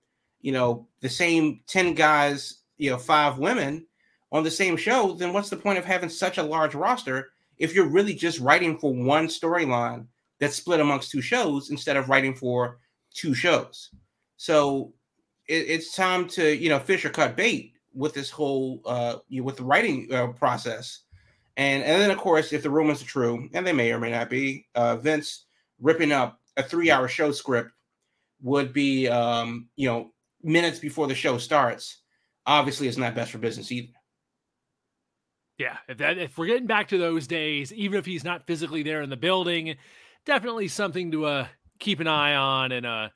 you 0.40 0.52
know, 0.52 0.88
the 1.00 1.08
same 1.08 1.60
10 1.66 1.94
guys, 1.94 2.62
you 2.78 2.90
know, 2.90 2.98
five 2.98 3.38
women, 3.38 3.86
on 4.32 4.44
the 4.44 4.50
same 4.50 4.76
show, 4.76 5.12
then 5.12 5.32
what's 5.32 5.50
the 5.50 5.56
point 5.56 5.78
of 5.78 5.84
having 5.84 6.08
such 6.08 6.38
a 6.38 6.42
large 6.42 6.74
roster 6.74 7.30
if 7.58 7.74
you're 7.74 7.88
really 7.88 8.14
just 8.14 8.38
writing 8.40 8.78
for 8.78 8.94
one 8.94 9.26
storyline 9.26 10.06
that's 10.38 10.56
split 10.56 10.80
amongst 10.80 11.10
two 11.10 11.20
shows 11.20 11.70
instead 11.70 11.96
of 11.96 12.08
writing 12.08 12.34
for 12.34 12.78
two 13.12 13.34
shows? 13.34 13.90
So 14.36 14.92
it, 15.48 15.66
it's 15.68 15.94
time 15.94 16.28
to 16.28 16.56
you 16.56 16.68
know 16.68 16.78
fish 16.78 17.04
or 17.04 17.10
cut 17.10 17.36
bait 17.36 17.72
with 17.92 18.14
this 18.14 18.30
whole 18.30 18.80
uh 18.84 19.16
you 19.28 19.40
know, 19.40 19.46
with 19.46 19.56
the 19.56 19.64
writing 19.64 20.08
uh, 20.12 20.28
process. 20.28 21.00
And 21.56 21.82
and 21.82 22.00
then 22.00 22.10
of 22.10 22.18
course, 22.18 22.52
if 22.52 22.62
the 22.62 22.70
rumors 22.70 23.02
are 23.02 23.06
true, 23.06 23.48
and 23.52 23.66
they 23.66 23.72
may 23.72 23.92
or 23.92 23.98
may 23.98 24.10
not 24.10 24.30
be, 24.30 24.66
uh, 24.74 24.96
Vince 24.96 25.46
ripping 25.80 26.12
up 26.12 26.40
a 26.56 26.62
three-hour 26.62 27.08
show 27.08 27.32
script 27.32 27.70
would 28.42 28.72
be 28.72 29.08
um, 29.08 29.68
you 29.76 29.88
know 29.88 30.12
minutes 30.42 30.78
before 30.78 31.06
the 31.06 31.14
show 31.14 31.38
starts. 31.38 31.98
Obviously, 32.46 32.88
it's 32.88 32.96
not 32.96 33.14
best 33.14 33.32
for 33.32 33.38
business 33.38 33.70
either. 33.70 33.92
Yeah, 35.58 35.76
if 35.88 35.98
that 35.98 36.16
if 36.16 36.38
we're 36.38 36.46
getting 36.46 36.66
back 36.66 36.88
to 36.88 36.98
those 36.98 37.26
days, 37.26 37.72
even 37.72 37.98
if 37.98 38.06
he's 38.06 38.24
not 38.24 38.46
physically 38.46 38.82
there 38.82 39.02
in 39.02 39.10
the 39.10 39.16
building, 39.16 39.76
definitely 40.24 40.68
something 40.68 41.10
to 41.12 41.26
uh 41.26 41.46
keep 41.78 42.00
an 42.00 42.06
eye 42.06 42.34
on 42.34 42.72
and 42.72 42.86
uh 42.86 43.08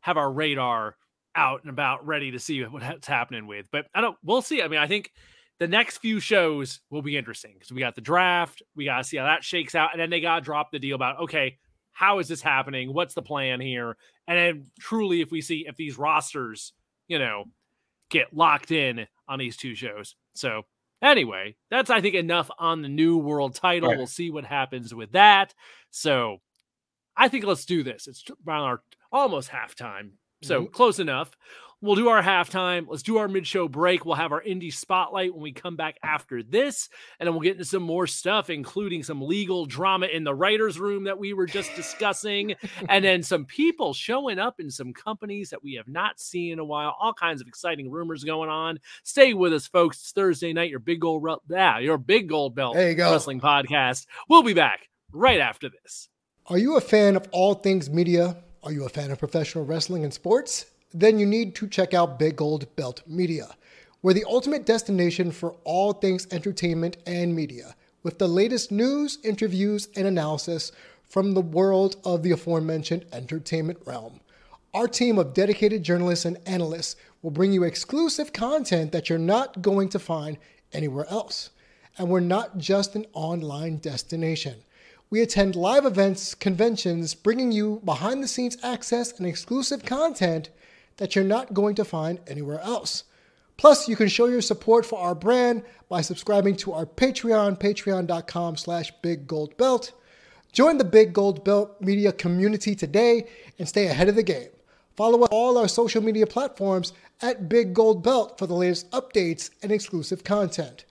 have 0.00 0.16
our 0.16 0.32
radar 0.32 0.96
out 1.34 1.62
and 1.62 1.70
about 1.70 2.06
ready 2.06 2.30
to 2.32 2.38
see 2.38 2.62
what's 2.62 3.06
happening 3.06 3.46
with. 3.46 3.66
But 3.70 3.86
I 3.94 4.00
don't 4.00 4.16
we'll 4.22 4.42
see. 4.42 4.62
I 4.62 4.68
mean, 4.68 4.80
I 4.80 4.86
think 4.86 5.12
the 5.58 5.68
next 5.68 5.98
few 5.98 6.20
shows 6.20 6.80
will 6.90 7.02
be 7.02 7.16
interesting 7.16 7.52
because 7.54 7.72
we 7.72 7.80
got 7.80 7.94
the 7.94 8.00
draft, 8.00 8.62
we 8.74 8.84
gotta 8.84 9.04
see 9.04 9.16
how 9.16 9.24
that 9.24 9.44
shakes 9.44 9.74
out, 9.74 9.90
and 9.92 10.00
then 10.00 10.10
they 10.10 10.20
gotta 10.20 10.44
drop 10.44 10.70
the 10.70 10.78
deal 10.78 10.96
about 10.96 11.20
okay, 11.20 11.58
how 11.92 12.18
is 12.18 12.28
this 12.28 12.42
happening? 12.42 12.92
What's 12.92 13.14
the 13.14 13.22
plan 13.22 13.60
here? 13.60 13.96
And 14.26 14.38
then 14.38 14.66
truly, 14.80 15.20
if 15.20 15.30
we 15.30 15.40
see 15.40 15.66
if 15.66 15.76
these 15.76 15.98
rosters, 15.98 16.72
you 17.08 17.18
know, 17.18 17.44
get 18.10 18.34
locked 18.34 18.70
in 18.70 19.06
on 19.28 19.38
these 19.38 19.56
two 19.56 19.74
shows. 19.74 20.16
So 20.34 20.64
Anyway, 21.02 21.56
that's 21.68 21.90
I 21.90 22.00
think 22.00 22.14
enough 22.14 22.48
on 22.60 22.80
the 22.80 22.88
new 22.88 23.18
world 23.18 23.56
title. 23.56 23.88
Right. 23.88 23.98
We'll 23.98 24.06
see 24.06 24.30
what 24.30 24.44
happens 24.44 24.94
with 24.94 25.12
that. 25.12 25.52
So 25.90 26.38
I 27.16 27.28
think 27.28 27.44
let's 27.44 27.66
do 27.66 27.82
this. 27.82 28.06
It's 28.06 28.24
around 28.46 28.62
our 28.62 28.82
almost 29.10 29.50
halftime. 29.50 30.12
So 30.42 30.62
mm-hmm. 30.62 30.72
close 30.72 30.98
enough. 30.98 31.36
We'll 31.82 31.96
do 31.96 32.10
our 32.10 32.22
halftime. 32.22 32.86
Let's 32.88 33.02
do 33.02 33.16
our 33.16 33.26
mid 33.26 33.44
show 33.44 33.66
break. 33.66 34.06
We'll 34.06 34.14
have 34.14 34.30
our 34.30 34.40
indie 34.40 34.72
spotlight 34.72 35.34
when 35.34 35.42
we 35.42 35.50
come 35.50 35.74
back 35.74 35.98
after 36.04 36.40
this. 36.40 36.88
And 37.18 37.26
then 37.26 37.34
we'll 37.34 37.42
get 37.42 37.54
into 37.54 37.64
some 37.64 37.82
more 37.82 38.06
stuff, 38.06 38.50
including 38.50 39.02
some 39.02 39.20
legal 39.20 39.66
drama 39.66 40.06
in 40.06 40.22
the 40.22 40.32
writer's 40.32 40.78
room 40.78 41.04
that 41.04 41.18
we 41.18 41.32
were 41.32 41.46
just 41.46 41.74
discussing. 41.74 42.54
and 42.88 43.04
then 43.04 43.22
some 43.24 43.46
people 43.46 43.94
showing 43.94 44.38
up 44.38 44.60
in 44.60 44.70
some 44.70 44.92
companies 44.92 45.50
that 45.50 45.64
we 45.64 45.74
have 45.74 45.88
not 45.88 46.20
seen 46.20 46.52
in 46.52 46.60
a 46.60 46.64
while. 46.64 46.96
All 47.00 47.12
kinds 47.12 47.40
of 47.40 47.48
exciting 47.48 47.90
rumors 47.90 48.22
going 48.22 48.48
on. 48.48 48.78
Stay 49.02 49.34
with 49.34 49.52
us, 49.52 49.66
folks. 49.66 49.98
It's 49.98 50.12
Thursday 50.12 50.52
night, 50.52 50.70
your 50.70 50.78
big 50.78 51.00
gold, 51.00 51.26
yeah, 51.50 51.80
your 51.80 51.98
big 51.98 52.28
gold 52.28 52.54
belt 52.54 52.76
there 52.76 52.90
you 52.90 52.94
go. 52.94 53.10
wrestling 53.10 53.40
podcast. 53.40 54.06
We'll 54.28 54.44
be 54.44 54.54
back 54.54 54.88
right 55.10 55.40
after 55.40 55.68
this. 55.68 56.08
Are 56.46 56.58
you 56.58 56.76
a 56.76 56.80
fan 56.80 57.16
of 57.16 57.26
all 57.32 57.54
things 57.54 57.90
media? 57.90 58.36
Are 58.62 58.72
you 58.72 58.84
a 58.84 58.88
fan 58.88 59.10
of 59.10 59.18
professional 59.18 59.64
wrestling 59.64 60.04
and 60.04 60.14
sports? 60.14 60.66
then 60.94 61.18
you 61.18 61.26
need 61.26 61.54
to 61.54 61.68
check 61.68 61.94
out 61.94 62.18
Big 62.18 62.36
Gold 62.36 62.74
Belt 62.76 63.02
Media. 63.06 63.56
We're 64.02 64.12
the 64.12 64.24
ultimate 64.28 64.66
destination 64.66 65.30
for 65.30 65.54
all 65.64 65.92
things 65.92 66.26
entertainment 66.30 66.96
and 67.06 67.34
media, 67.34 67.74
with 68.02 68.18
the 68.18 68.28
latest 68.28 68.72
news, 68.72 69.18
interviews, 69.22 69.88
and 69.96 70.06
analysis 70.06 70.72
from 71.08 71.32
the 71.32 71.40
world 71.40 71.96
of 72.04 72.22
the 72.22 72.32
aforementioned 72.32 73.04
entertainment 73.12 73.78
realm. 73.84 74.20
Our 74.74 74.88
team 74.88 75.18
of 75.18 75.34
dedicated 75.34 75.82
journalists 75.82 76.24
and 76.24 76.38
analysts 76.46 76.96
will 77.20 77.30
bring 77.30 77.52
you 77.52 77.62
exclusive 77.62 78.32
content 78.32 78.92
that 78.92 79.08
you're 79.08 79.18
not 79.18 79.62
going 79.62 79.88
to 79.90 79.98
find 79.98 80.38
anywhere 80.72 81.06
else. 81.08 81.50
And 81.98 82.08
we're 82.08 82.20
not 82.20 82.58
just 82.58 82.96
an 82.96 83.06
online 83.12 83.76
destination. 83.76 84.62
We 85.12 85.20
attend 85.20 85.56
live 85.56 85.84
events, 85.84 86.34
conventions, 86.34 87.14
bringing 87.14 87.52
you 87.52 87.82
behind 87.84 88.22
the 88.22 88.26
scenes 88.26 88.56
access 88.62 89.12
and 89.18 89.26
exclusive 89.26 89.84
content 89.84 90.48
that 90.96 91.14
you're 91.14 91.22
not 91.22 91.52
going 91.52 91.74
to 91.74 91.84
find 91.84 92.18
anywhere 92.26 92.60
else. 92.60 93.04
Plus, 93.58 93.90
you 93.90 93.94
can 93.94 94.08
show 94.08 94.24
your 94.24 94.40
support 94.40 94.86
for 94.86 94.98
our 94.98 95.14
brand 95.14 95.64
by 95.90 96.00
subscribing 96.00 96.56
to 96.56 96.72
our 96.72 96.86
Patreon, 96.86 97.60
patreon.com 97.60 98.56
slash 98.56 98.90
biggoldbelt. 99.02 99.92
Join 100.50 100.78
the 100.78 100.84
Big 100.84 101.12
Gold 101.12 101.44
Belt 101.44 101.78
media 101.78 102.12
community 102.12 102.74
today 102.74 103.26
and 103.58 103.68
stay 103.68 103.88
ahead 103.88 104.08
of 104.08 104.14
the 104.14 104.22
game. 104.22 104.48
Follow 104.96 105.26
all 105.26 105.58
our 105.58 105.68
social 105.68 106.02
media 106.02 106.26
platforms 106.26 106.94
at 107.20 107.50
Big 107.50 107.74
Gold 107.74 108.02
Belt 108.02 108.38
for 108.38 108.46
the 108.46 108.54
latest 108.54 108.90
updates 108.92 109.50
and 109.62 109.72
exclusive 109.72 110.24
content. 110.24 110.86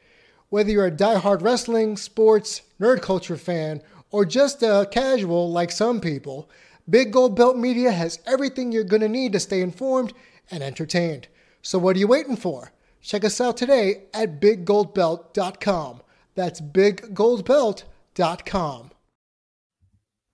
Whether 0.49 0.69
you're 0.69 0.85
a 0.85 0.91
die-hard 0.91 1.41
wrestling, 1.41 1.97
sports, 1.97 2.61
nerd 2.79 3.01
culture 3.01 3.37
fan, 3.37 3.81
or 4.11 4.25
just 4.25 4.61
a 4.61 4.87
casual 4.91 5.51
like 5.51 5.71
some 5.71 5.99
people, 5.99 6.47
Big 6.89 7.13
Gold 7.13 7.35
Belt 7.35 7.57
Media 7.57 7.91
has 7.91 8.19
everything 8.25 8.71
you're 8.71 8.83
going 8.83 9.01
to 9.01 9.09
need 9.09 9.33
to 9.33 9.39
stay 9.39 9.61
informed 9.61 10.13
and 10.49 10.61
entertained. 10.61 11.27
So 11.61 11.79
what 11.79 11.95
are 11.95 11.99
you 11.99 12.07
waiting 12.07 12.35
for? 12.35 12.71
Check 13.01 13.23
us 13.23 13.39
out 13.41 13.57
today 13.57 14.03
at 14.13 14.41
biggoldbelt.com. 14.41 16.01
That's 16.35 16.61
biggoldbelt.com. 16.61 18.91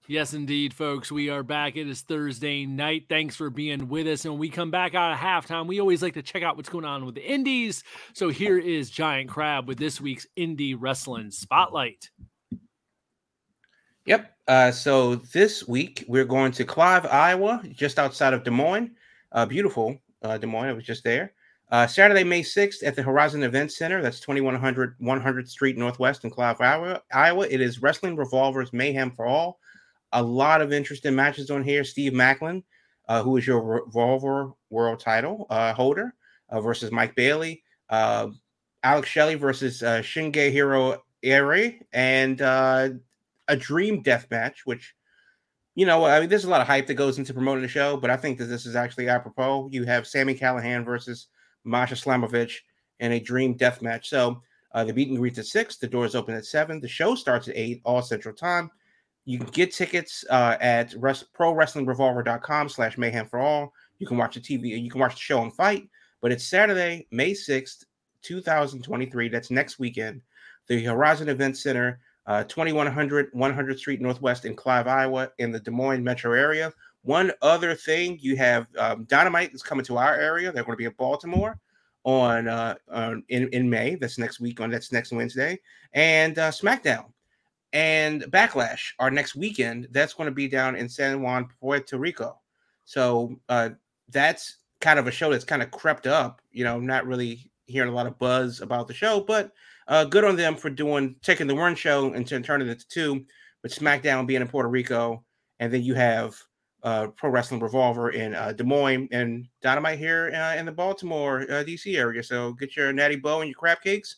Yes, 0.09 0.33
indeed, 0.33 0.73
folks. 0.73 1.11
We 1.11 1.29
are 1.29 1.43
back. 1.43 1.75
It 1.75 1.85
is 1.85 1.99
Thursday 1.99 2.65
night. 2.65 3.07
Thanks 3.09 3.35
for 3.35 3.49
being 3.49 3.89
with 3.89 4.07
us. 4.07 4.23
And 4.23 4.35
when 4.35 4.39
we 4.39 4.47
come 4.47 4.71
back 4.71 4.95
out 4.95 5.11
of 5.11 5.19
halftime, 5.19 5.67
we 5.67 5.81
always 5.81 6.01
like 6.01 6.13
to 6.13 6.21
check 6.21 6.43
out 6.43 6.55
what's 6.55 6.69
going 6.69 6.85
on 6.85 7.05
with 7.05 7.15
the 7.15 7.29
indies. 7.29 7.83
So 8.13 8.29
here 8.29 8.57
is 8.57 8.89
Giant 8.89 9.29
Crab 9.29 9.67
with 9.67 9.77
this 9.77 9.99
week's 9.99 10.25
Indie 10.37 10.77
Wrestling 10.79 11.31
Spotlight. 11.31 12.09
Yep. 14.07 14.37
Uh, 14.47 14.71
so 14.71 15.15
this 15.15 15.67
week 15.67 16.05
we're 16.07 16.23
going 16.23 16.53
to 16.53 16.63
Clive, 16.63 17.05
Iowa, 17.05 17.61
just 17.73 17.99
outside 17.99 18.33
of 18.33 18.45
Des 18.45 18.51
Moines. 18.51 18.91
Uh, 19.33 19.45
beautiful 19.45 19.97
uh, 20.23 20.37
Des 20.37 20.47
Moines. 20.47 20.69
I 20.69 20.73
was 20.73 20.85
just 20.85 21.03
there. 21.03 21.33
Uh, 21.69 21.85
Saturday, 21.85 22.23
May 22.23 22.41
6th 22.41 22.85
at 22.85 22.95
the 22.95 23.03
Horizon 23.03 23.43
Event 23.43 23.73
Center. 23.73 24.01
That's 24.01 24.21
2100 24.21 24.97
100th 24.99 25.49
Street 25.49 25.77
Northwest 25.77 26.23
in 26.23 26.29
Clive, 26.29 26.61
Iowa. 26.61 27.01
Iowa. 27.11 27.47
It 27.49 27.59
is 27.59 27.81
Wrestling 27.81 28.15
Revolvers 28.15 28.71
Mayhem 28.71 29.11
for 29.11 29.25
All. 29.25 29.59
A 30.13 30.23
lot 30.23 30.61
of 30.61 30.71
interesting 30.71 31.13
matches 31.13 31.51
on 31.51 31.61
here. 31.61 31.83
Steve 31.83 32.13
Macklin, 32.13 32.63
uh, 33.09 33.21
who 33.21 33.35
is 33.35 33.45
your 33.45 33.61
Revolver 33.61 34.53
World 34.69 35.01
Title 35.01 35.47
uh, 35.49 35.73
holder, 35.73 36.13
versus 36.53 36.93
Mike 36.93 37.13
Bailey. 37.15 37.61
Alex 37.89 39.09
Shelley 39.09 39.35
versus 39.35 39.83
uh, 39.83 40.01
Hiro 40.01 41.03
Ere, 41.23 41.75
and 41.91 42.41
a 43.47 43.55
dream 43.55 44.01
death 44.01 44.27
match, 44.29 44.65
which 44.65 44.93
you 45.77 45.85
know, 45.85 46.05
I 46.05 46.19
mean, 46.19 46.29
there's 46.29 46.45
a 46.45 46.49
lot 46.49 46.61
of 46.61 46.65
hype 46.65 46.87
that 46.87 46.95
goes 46.95 47.19
into 47.19 47.35
promoting 47.35 47.61
the 47.61 47.67
show, 47.67 47.97
but 47.97 48.09
I 48.09 48.17
think 48.17 48.39
that 48.39 48.45
this 48.45 48.65
is 48.65 48.75
actually 48.75 49.09
apropos. 49.09 49.69
You 49.71 49.85
have 49.85 50.07
Sami 50.07 50.33
Callihan 50.33 50.83
versus 50.83 51.27
Masha 51.65 51.93
Slamovich 51.93 52.55
in 52.99 53.11
a 53.11 53.19
dream 53.19 53.53
death 53.53 53.83
match. 53.83 54.09
So 54.09 54.41
uh, 54.73 54.83
the 54.83 54.93
meet 54.93 55.09
and 55.09 55.19
greet 55.19 55.37
at 55.37 55.45
six, 55.45 55.77
the 55.77 55.85
doors 55.85 56.15
open 56.15 56.33
at 56.33 56.45
seven, 56.45 56.81
the 56.81 56.87
show 56.87 57.13
starts 57.13 57.47
at 57.47 57.55
eight, 57.55 57.81
all 57.85 58.01
central 58.01 58.33
time. 58.33 58.71
You 59.25 59.37
can 59.37 59.49
get 59.49 59.71
tickets 59.71 60.25
uh, 60.31 60.57
at 60.59 60.95
rest, 60.95 61.31
prowrestlingrevolver.com 61.37 62.69
slash 62.69 62.97
mayhem 62.97 63.27
for 63.27 63.37
all. 63.37 63.71
You 63.99 64.07
can 64.07 64.17
watch 64.17 64.33
the 64.33 64.41
TV, 64.41 64.81
you 64.81 64.89
can 64.89 64.99
watch 64.99 65.13
the 65.13 65.19
show 65.19 65.43
and 65.43 65.53
FITE, 65.53 65.87
but 66.21 66.31
it's 66.31 66.45
Saturday, 66.45 67.05
May 67.11 67.33
6th, 67.33 67.83
2023. 68.23 69.29
That's 69.29 69.51
next 69.51 69.77
weekend. 69.77 70.21
The 70.67 70.83
Horizon 70.83 71.29
Event 71.29 71.55
Center 71.55 71.99
uh, 72.27 72.43
2100 72.43 73.33
100th 73.33 73.79
Street 73.79 74.01
Northwest 74.01 74.45
in 74.45 74.55
Clive, 74.55 74.87
Iowa, 74.87 75.31
in 75.39 75.51
the 75.51 75.59
Des 75.59 75.71
Moines 75.71 76.03
metro 76.03 76.33
area. 76.33 76.71
One 77.03 77.31
other 77.41 77.73
thing, 77.73 78.17
you 78.21 78.35
have 78.35 78.67
um, 78.77 79.05
Dynamite 79.05 79.53
is 79.53 79.63
coming 79.63 79.85
to 79.85 79.97
our 79.97 80.15
area. 80.15 80.51
They're 80.51 80.63
going 80.63 80.75
to 80.75 80.77
be 80.77 80.85
at 80.85 80.97
Baltimore 80.97 81.57
on, 82.03 82.47
uh, 82.47 82.75
in, 83.29 83.47
in 83.49 83.69
May. 83.69 83.95
That's 83.95 84.17
next 84.17 84.39
week 84.39 84.59
on 84.59 84.69
that's 84.69 84.91
next 84.91 85.11
Wednesday, 85.11 85.59
and 85.93 86.37
uh, 86.37 86.51
SmackDown 86.51 87.05
and 87.73 88.23
Backlash 88.23 88.93
are 88.99 89.11
next 89.11 89.35
weekend. 89.35 89.87
That's 89.91 90.13
going 90.13 90.27
to 90.27 90.33
be 90.33 90.47
down 90.47 90.75
in 90.75 90.89
San 90.89 91.21
Juan, 91.21 91.47
Puerto 91.59 91.97
Rico. 91.97 92.39
So 92.85 93.39
uh, 93.49 93.69
that's 94.09 94.57
kind 94.79 94.99
of 94.99 95.07
a 95.07 95.11
show 95.11 95.31
that's 95.31 95.43
kind 95.43 95.61
of 95.61 95.71
crept 95.71 96.07
up. 96.07 96.41
You 96.51 96.63
know, 96.63 96.79
not 96.79 97.05
really 97.05 97.51
hearing 97.65 97.89
a 97.89 97.95
lot 97.95 98.07
of 98.07 98.17
buzz 98.17 98.61
about 98.61 98.87
the 98.87 98.93
show, 98.93 99.19
but 99.19 99.51
uh, 99.87 100.05
good 100.05 100.23
on 100.23 100.35
them 100.35 100.55
for 100.55 100.69
doing 100.69 101.15
taking 101.21 101.47
the 101.47 101.55
one 101.55 101.75
show 101.75 102.13
and 102.13 102.27
turning 102.27 102.67
it 102.67 102.79
to 102.79 102.87
two, 102.87 103.25
with 103.63 103.75
SmackDown 103.75 104.27
being 104.27 104.41
in 104.41 104.47
Puerto 104.47 104.69
Rico, 104.69 105.23
and 105.59 105.71
then 105.71 105.83
you 105.83 105.93
have 105.95 106.35
uh, 106.83 107.07
Pro 107.07 107.29
Wrestling 107.29 107.59
Revolver 107.59 108.11
in 108.11 108.35
uh, 108.35 108.53
Des 108.53 108.63
Moines 108.63 109.07
and 109.11 109.47
Dynamite 109.61 109.99
here 109.99 110.31
uh, 110.33 110.55
in 110.55 110.65
the 110.65 110.71
Baltimore 110.71 111.41
uh, 111.41 111.63
DC 111.63 111.97
area. 111.97 112.23
So 112.23 112.53
get 112.53 112.75
your 112.75 112.93
Natty 112.93 113.15
Boh 113.15 113.41
and 113.41 113.49
your 113.49 113.55
crab 113.55 113.81
cakes, 113.81 114.17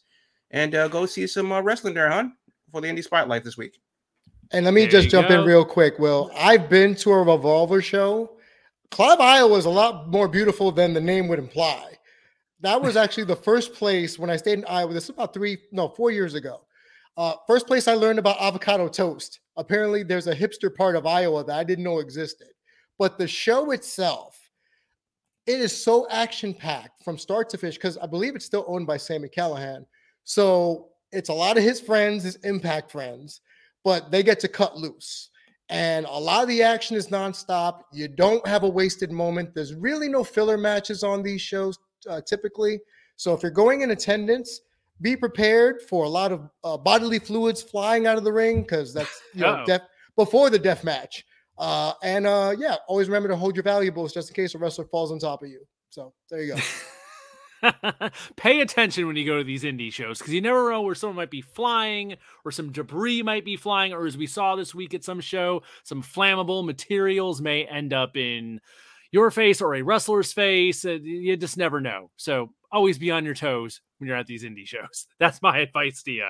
and 0.51 0.75
uh, 0.75 0.87
go 0.87 1.05
see 1.05 1.25
some 1.27 1.51
uh, 1.51 1.61
wrestling 1.61 1.93
there, 1.93 2.09
huh? 2.09 2.25
For 2.71 2.81
the 2.81 2.87
Indie 2.87 3.03
Spotlight 3.03 3.43
this 3.43 3.57
week. 3.57 3.79
And 4.51 4.65
let 4.65 4.73
me 4.73 4.81
there 4.81 5.01
just 5.01 5.09
jump 5.09 5.29
go. 5.29 5.39
in 5.39 5.47
real 5.47 5.65
quick. 5.65 5.99
Well, 5.99 6.31
I've 6.35 6.69
been 6.69 6.95
to 6.95 7.11
a 7.11 7.19
Revolver 7.19 7.81
show. 7.81 8.31
Clive, 8.91 9.19
Iowa 9.19 9.57
is 9.57 9.65
a 9.65 9.69
lot 9.69 10.09
more 10.09 10.27
beautiful 10.27 10.71
than 10.71 10.93
the 10.93 11.01
name 11.01 11.27
would 11.27 11.39
imply. 11.39 11.93
That 12.61 12.81
was 12.81 12.97
actually 12.97 13.23
the 13.23 13.35
first 13.35 13.73
place 13.73 14.19
when 14.19 14.29
I 14.29 14.35
stayed 14.35 14.59
in 14.59 14.65
Iowa. 14.65 14.93
This 14.93 15.05
is 15.05 15.11
about 15.11 15.33
three, 15.33 15.57
no, 15.71 15.87
four 15.87 16.11
years 16.11 16.33
ago. 16.33 16.61
Uh, 17.17 17.33
first 17.47 17.67
place 17.67 17.87
I 17.87 17.93
learned 17.93 18.19
about 18.19 18.41
avocado 18.41 18.87
toast. 18.87 19.39
Apparently, 19.57 20.03
there's 20.03 20.27
a 20.27 20.35
hipster 20.35 20.73
part 20.73 20.95
of 20.95 21.05
Iowa 21.05 21.43
that 21.45 21.57
I 21.57 21.63
didn't 21.63 21.83
know 21.83 21.99
existed. 21.99 22.49
But 22.97 23.17
the 23.17 23.27
show 23.27 23.71
itself, 23.71 24.37
it 25.47 25.59
is 25.59 25.75
so 25.75 26.07
action 26.09 26.53
packed 26.53 27.03
from 27.03 27.17
start 27.17 27.49
to 27.49 27.57
finish 27.57 27.75
because 27.75 27.97
I 27.97 28.07
believe 28.07 28.35
it's 28.35 28.45
still 28.45 28.65
owned 28.67 28.87
by 28.87 28.97
Sami 28.97 29.29
Callihan. 29.29 29.85
So 30.25 30.89
it's 31.11 31.29
a 31.29 31.33
lot 31.33 31.57
of 31.57 31.63
his 31.63 31.79
friends, 31.79 32.23
his 32.23 32.35
impact 32.37 32.91
friends, 32.91 33.41
but 33.83 34.11
they 34.11 34.21
get 34.21 34.39
to 34.41 34.47
cut 34.47 34.77
loose. 34.77 35.29
And 35.69 36.05
a 36.05 36.11
lot 36.11 36.43
of 36.43 36.49
the 36.49 36.61
action 36.61 36.97
is 36.97 37.07
nonstop. 37.07 37.81
You 37.93 38.07
don't 38.07 38.45
have 38.47 38.63
a 38.63 38.69
wasted 38.69 39.11
moment. 39.11 39.53
There's 39.53 39.73
really 39.73 40.09
no 40.09 40.23
filler 40.23 40.57
matches 40.57 41.03
on 41.03 41.23
these 41.23 41.41
shows 41.41 41.77
uh, 42.07 42.21
typically. 42.21 42.79
So 43.15 43.33
if 43.33 43.41
you're 43.43 43.51
going 43.51 43.81
in 43.81 43.91
attendance, 43.91 44.61
be 45.01 45.15
prepared 45.15 45.81
for 45.81 46.05
a 46.05 46.09
lot 46.09 46.31
of 46.31 46.49
uh, 46.63 46.77
bodily 46.77 47.19
fluids 47.19 47.61
flying 47.61 48.05
out 48.05 48.17
of 48.17 48.23
the 48.23 48.31
ring 48.31 48.61
because 48.61 48.93
that's 48.93 49.21
you 49.33 49.41
know 49.41 49.63
def- 49.67 49.81
before 50.15 50.49
the 50.49 50.59
death 50.59 50.83
match. 50.83 51.25
Uh, 51.57 51.93
and 52.03 52.25
uh, 52.25 52.55
yeah, 52.57 52.75
always 52.87 53.07
remember 53.07 53.27
to 53.29 53.35
hold 53.35 53.55
your 53.55 53.63
valuables 53.63 54.13
just 54.13 54.29
in 54.29 54.33
case 54.33 54.55
a 54.55 54.57
wrestler 54.57 54.85
falls 54.85 55.11
on 55.11 55.19
top 55.19 55.43
of 55.43 55.49
you. 55.49 55.61
So 55.89 56.13
there 56.29 56.41
you 56.41 56.55
go. 56.55 56.61
Pay 58.37 58.61
attention 58.61 59.07
when 59.07 59.17
you 59.17 59.25
go 59.25 59.37
to 59.37 59.43
these 59.43 59.63
indie 59.63 59.91
shows 59.91 60.19
because 60.19 60.33
you 60.33 60.39
never 60.39 60.71
know 60.71 60.81
where 60.81 60.95
someone 60.95 61.17
might 61.17 61.31
be 61.31 61.41
flying 61.41 62.15
or 62.45 62.51
some 62.51 62.71
debris 62.71 63.21
might 63.23 63.43
be 63.43 63.57
flying, 63.57 63.91
or 63.91 64.05
as 64.05 64.17
we 64.17 64.27
saw 64.27 64.55
this 64.55 64.73
week 64.73 64.93
at 64.93 65.03
some 65.03 65.19
show, 65.19 65.61
some 65.83 66.01
flammable 66.01 66.65
materials 66.65 67.41
may 67.41 67.65
end 67.65 67.91
up 67.91 68.15
in 68.15 68.61
your 69.11 69.31
face 69.31 69.61
or 69.61 69.75
a 69.75 69.81
wrestler's 69.81 70.33
face. 70.33 70.85
Uh, 70.85 70.99
you 71.01 71.35
just 71.37 71.57
never 71.57 71.81
know. 71.81 72.11
So 72.17 72.51
always 72.71 72.97
be 72.97 73.11
on 73.11 73.25
your 73.25 73.33
toes 73.33 73.81
when 73.97 74.07
you're 74.07 74.17
at 74.17 74.27
these 74.27 74.43
indie 74.43 74.67
shows. 74.67 75.07
That's 75.19 75.41
my 75.41 75.59
advice 75.59 76.03
to 76.03 76.11
you. 76.11 76.27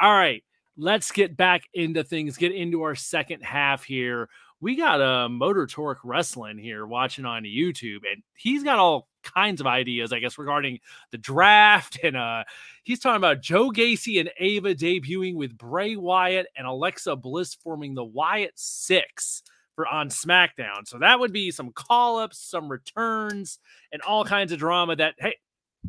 All 0.00 0.12
right, 0.12 0.42
let's 0.76 1.10
get 1.10 1.36
back 1.36 1.62
into 1.74 2.04
things, 2.04 2.36
get 2.36 2.52
into 2.52 2.82
our 2.82 2.94
second 2.94 3.42
half 3.42 3.84
here. 3.84 4.28
We 4.60 4.74
got 4.74 5.00
a 5.00 5.08
uh, 5.08 5.28
Motor 5.28 5.66
Torque 5.66 6.00
Wrestling 6.02 6.56
here 6.58 6.86
watching 6.86 7.26
on 7.26 7.44
YouTube, 7.44 8.00
and 8.10 8.22
he's 8.34 8.62
got 8.62 8.78
all 8.78 9.06
kinds 9.22 9.60
of 9.60 9.66
ideas, 9.66 10.12
I 10.12 10.18
guess, 10.18 10.38
regarding 10.38 10.80
the 11.10 11.18
draft. 11.18 11.98
And 12.06 12.16
uh, 12.16 12.44
he's 12.84 13.00
talking 13.00 13.16
about 13.16 13.42
Joe 13.42 13.70
Gacy 13.70 14.20
and 14.20 14.30
Ava 14.38 14.74
debuting 14.74 15.34
with 15.34 15.58
Bray 15.58 15.96
Wyatt 15.96 16.46
and 16.56 16.66
Alexa 16.66 17.16
Bliss 17.16 17.54
forming 17.54 17.94
the 17.94 18.04
Wyatt 18.04 18.52
Six 18.54 19.42
for 19.76 19.86
on 19.86 20.08
SmackDown. 20.08 20.86
So 20.86 20.98
that 20.98 21.20
would 21.20 21.32
be 21.32 21.50
some 21.50 21.70
call 21.70 22.18
ups, 22.18 22.38
some 22.38 22.68
returns, 22.68 23.60
and 23.92 24.02
all 24.02 24.24
kinds 24.24 24.50
of 24.50 24.58
drama 24.58 24.96
that, 24.96 25.14
hey, 25.18 25.36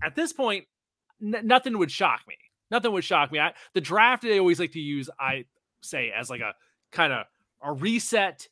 at 0.04 0.16
this 0.16 0.34
point, 0.34 0.66
n- 1.22 1.48
nothing 1.48 1.78
would 1.80 1.90
shock 1.90 2.22
me. 2.28 2.36
Nothing 2.70 2.92
would 2.92 3.06
shock 3.06 3.32
me. 3.32 3.40
I, 3.40 3.54
the 3.74 3.82
draft, 3.82 4.24
they 4.24 4.40
always 4.40 4.60
like 4.60 4.74
to 4.74 4.80
use, 4.80 5.10
I 5.20 5.46
say, 5.82 6.12
as 6.16 6.30
like 6.30 6.42
a 6.42 6.54
kind 6.92 7.14
of 7.14 7.26
a 7.64 7.72
reset 7.72 8.48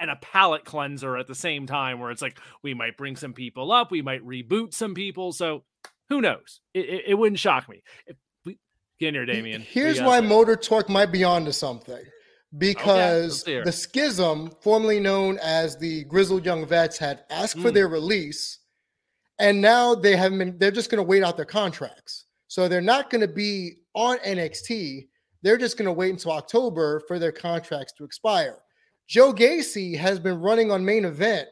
and 0.00 0.10
a 0.10 0.16
palate 0.16 0.64
cleanser 0.64 1.16
at 1.16 1.28
the 1.28 1.34
same 1.34 1.66
time, 1.66 2.00
where 2.00 2.10
it's 2.10 2.22
like 2.22 2.38
we 2.62 2.74
might 2.74 2.96
bring 2.96 3.16
some 3.16 3.32
people 3.32 3.70
up, 3.70 3.90
we 3.90 4.02
might 4.02 4.26
reboot 4.26 4.74
some 4.74 4.94
people. 4.94 5.32
So 5.32 5.62
who 6.08 6.20
knows? 6.20 6.60
It, 6.74 6.88
it, 6.88 7.04
it 7.08 7.14
wouldn't 7.14 7.38
shock 7.38 7.68
me. 7.68 7.82
If 8.06 8.16
we, 8.44 8.58
get 8.98 9.08
in 9.08 9.14
here, 9.14 9.26
Damien. 9.26 9.62
Here's 9.62 10.00
why 10.00 10.20
Motor 10.20 10.56
Torque 10.56 10.88
might 10.88 11.12
be 11.12 11.22
onto 11.22 11.52
something 11.52 12.02
because 12.58 13.42
okay, 13.42 13.62
the 13.62 13.72
schism, 13.72 14.50
formerly 14.60 15.00
known 15.00 15.38
as 15.38 15.76
the 15.76 16.04
Grizzled 16.04 16.44
Young 16.44 16.66
Vets, 16.66 16.98
had 16.98 17.24
asked 17.30 17.56
mm. 17.56 17.62
for 17.62 17.70
their 17.70 17.88
release, 17.88 18.58
and 19.38 19.60
now 19.60 19.94
they 19.94 20.16
have 20.16 20.36
been. 20.36 20.58
They're 20.58 20.70
just 20.70 20.90
going 20.90 20.98
to 20.98 21.08
wait 21.08 21.22
out 21.22 21.36
their 21.36 21.44
contracts, 21.44 22.26
so 22.48 22.68
they're 22.68 22.80
not 22.80 23.10
going 23.10 23.20
to 23.20 23.28
be 23.28 23.76
on 23.94 24.18
NXT. 24.18 25.08
They're 25.42 25.56
just 25.56 25.78
going 25.78 25.86
to 25.86 25.92
wait 25.92 26.10
until 26.10 26.32
October 26.32 27.00
for 27.06 27.18
their 27.18 27.32
contracts 27.32 27.92
to 27.94 28.04
expire. 28.04 28.58
Joe 29.08 29.32
Gacy 29.32 29.96
has 29.96 30.18
been 30.18 30.40
running 30.40 30.70
on 30.70 30.84
main 30.84 31.04
event 31.04 31.48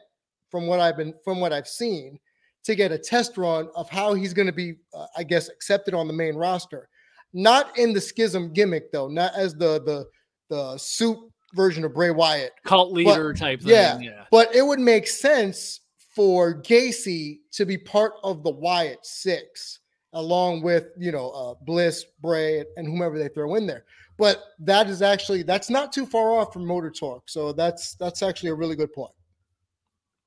from 0.49 0.67
what 0.67 0.79
I've 0.79 0.97
been 0.97 1.13
from 1.23 1.39
what 1.39 1.53
I've 1.53 1.67
seen 1.67 2.19
to 2.65 2.75
get 2.75 2.91
a 2.91 2.97
test 2.97 3.37
run 3.37 3.69
of 3.75 3.89
how 3.89 4.13
he's 4.13 4.33
going 4.33 4.47
to 4.47 4.53
be, 4.53 4.75
uh, 4.93 5.07
I 5.17 5.23
guess, 5.23 5.49
accepted 5.49 5.93
on 5.93 6.07
the 6.07 6.13
main 6.13 6.35
roster. 6.35 6.89
Not 7.33 7.77
in 7.77 7.93
the 7.93 8.01
schism 8.01 8.53
gimmick 8.53 8.91
though, 8.91 9.07
not 9.07 9.33
as 9.35 9.53
the 9.53 9.81
the 9.83 10.05
the 10.49 10.77
suit 10.77 11.17
version 11.53 11.83
of 11.83 11.93
Bray 11.93 12.11
Wyatt, 12.11 12.51
cult 12.65 12.91
leader 12.91 13.33
but, 13.33 13.39
type. 13.39 13.61
Thing. 13.61 13.69
Yeah, 13.69 13.99
yeah, 13.99 14.25
but 14.31 14.53
it 14.53 14.65
would 14.65 14.79
make 14.79 15.07
sense 15.07 15.81
for 16.15 16.61
Gacy 16.61 17.39
to 17.53 17.65
be 17.65 17.77
part 17.77 18.13
of 18.23 18.43
the 18.43 18.51
Wyatt 18.51 19.05
Six, 19.05 19.79
along 20.13 20.61
with 20.61 20.87
you 20.97 21.11
know 21.11 21.29
uh, 21.29 21.53
Bliss, 21.65 22.05
Bray, 22.21 22.63
and 22.75 22.87
whomever 22.87 23.17
they 23.17 23.29
throw 23.29 23.55
in 23.55 23.65
there. 23.65 23.85
But 24.17 24.43
that 24.59 24.89
is 24.89 25.01
actually 25.01 25.43
that's 25.43 25.69
not 25.69 25.93
too 25.93 26.05
far 26.05 26.37
off 26.37 26.51
from 26.51 26.65
Motor 26.65 26.91
Talk, 26.91 27.29
so 27.29 27.53
that's 27.53 27.95
that's 27.95 28.21
actually 28.21 28.49
a 28.49 28.55
really 28.55 28.75
good 28.75 28.91
point. 28.91 29.13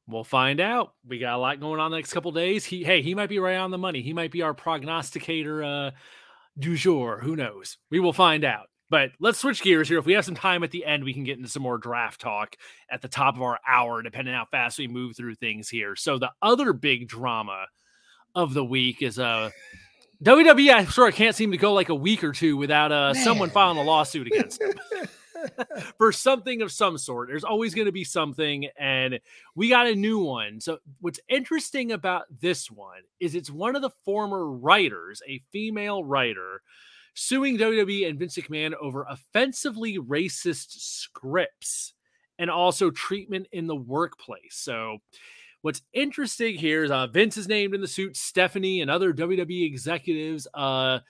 We'll 0.08 0.24
find 0.24 0.60
out. 0.60 0.94
We 1.06 1.18
got 1.18 1.34
a 1.34 1.38
lot 1.38 1.60
going 1.60 1.78
on 1.78 1.90
the 1.90 1.96
next 1.96 2.12
couple 2.12 2.32
days. 2.32 2.64
He, 2.64 2.82
hey, 2.82 3.02
he 3.02 3.14
might 3.14 3.28
be 3.28 3.38
right 3.38 3.56
on 3.56 3.70
the 3.70 3.78
money. 3.78 4.02
He 4.02 4.12
might 4.12 4.32
be 4.32 4.42
our 4.42 4.52
prognosticator 4.52 5.62
uh, 5.62 5.90
du 6.58 6.76
jour. 6.76 7.20
Who 7.22 7.36
knows? 7.36 7.78
We 7.88 8.00
will 8.00 8.12
find 8.12 8.44
out. 8.44 8.68
But 8.92 9.12
let's 9.20 9.38
switch 9.38 9.62
gears 9.62 9.88
here. 9.88 9.98
If 9.98 10.04
we 10.04 10.12
have 10.12 10.26
some 10.26 10.34
time 10.34 10.62
at 10.62 10.70
the 10.70 10.84
end, 10.84 11.02
we 11.02 11.14
can 11.14 11.24
get 11.24 11.38
into 11.38 11.48
some 11.48 11.62
more 11.62 11.78
draft 11.78 12.20
talk 12.20 12.56
at 12.90 13.00
the 13.00 13.08
top 13.08 13.36
of 13.36 13.40
our 13.40 13.58
hour, 13.66 14.02
depending 14.02 14.34
how 14.34 14.44
fast 14.44 14.78
we 14.78 14.86
move 14.86 15.16
through 15.16 15.36
things 15.36 15.70
here. 15.70 15.96
So 15.96 16.18
the 16.18 16.30
other 16.42 16.74
big 16.74 17.08
drama 17.08 17.64
of 18.34 18.52
the 18.52 18.62
week 18.62 19.00
is 19.00 19.18
uh 19.18 19.48
WWE. 20.22 20.74
I 20.74 20.84
sort 20.84 21.08
of 21.08 21.14
can't 21.14 21.34
seem 21.34 21.52
to 21.52 21.56
go 21.56 21.72
like 21.72 21.88
a 21.88 21.94
week 21.94 22.22
or 22.22 22.32
two 22.32 22.58
without 22.58 22.92
uh 22.92 23.14
someone 23.14 23.48
filing 23.48 23.78
a 23.78 23.82
lawsuit 23.82 24.26
against 24.26 24.60
them. 24.60 24.72
for 25.96 26.12
something 26.12 26.60
of 26.60 26.70
some 26.70 26.98
sort. 26.98 27.28
There's 27.30 27.44
always 27.44 27.74
going 27.74 27.86
to 27.86 27.92
be 27.92 28.04
something, 28.04 28.68
and 28.78 29.20
we 29.54 29.70
got 29.70 29.86
a 29.86 29.94
new 29.94 30.18
one. 30.18 30.60
So, 30.60 30.80
what's 31.00 31.18
interesting 31.30 31.92
about 31.92 32.24
this 32.42 32.70
one 32.70 33.00
is 33.20 33.34
it's 33.34 33.50
one 33.50 33.74
of 33.74 33.80
the 33.80 33.90
former 34.04 34.46
writers, 34.46 35.22
a 35.26 35.40
female 35.50 36.04
writer, 36.04 36.60
suing 37.14 37.58
WWE 37.58 38.08
and 38.08 38.18
Vince 38.18 38.36
McMahon 38.36 38.74
over 38.80 39.06
offensively 39.08 39.98
racist 39.98 40.70
scripts 40.70 41.94
and 42.38 42.50
also 42.50 42.90
treatment 42.90 43.46
in 43.52 43.66
the 43.66 43.76
workplace. 43.76 44.54
So, 44.54 44.98
what's 45.62 45.82
interesting 45.92 46.56
here 46.56 46.84
is 46.84 46.90
uh, 46.90 47.06
Vince 47.06 47.36
is 47.36 47.48
named 47.48 47.74
in 47.74 47.80
the 47.80 47.88
suit, 47.88 48.16
Stephanie 48.16 48.80
and 48.80 48.90
other 48.90 49.12
WWE 49.12 49.66
executives. 49.66 50.46
Uh, 50.54 51.00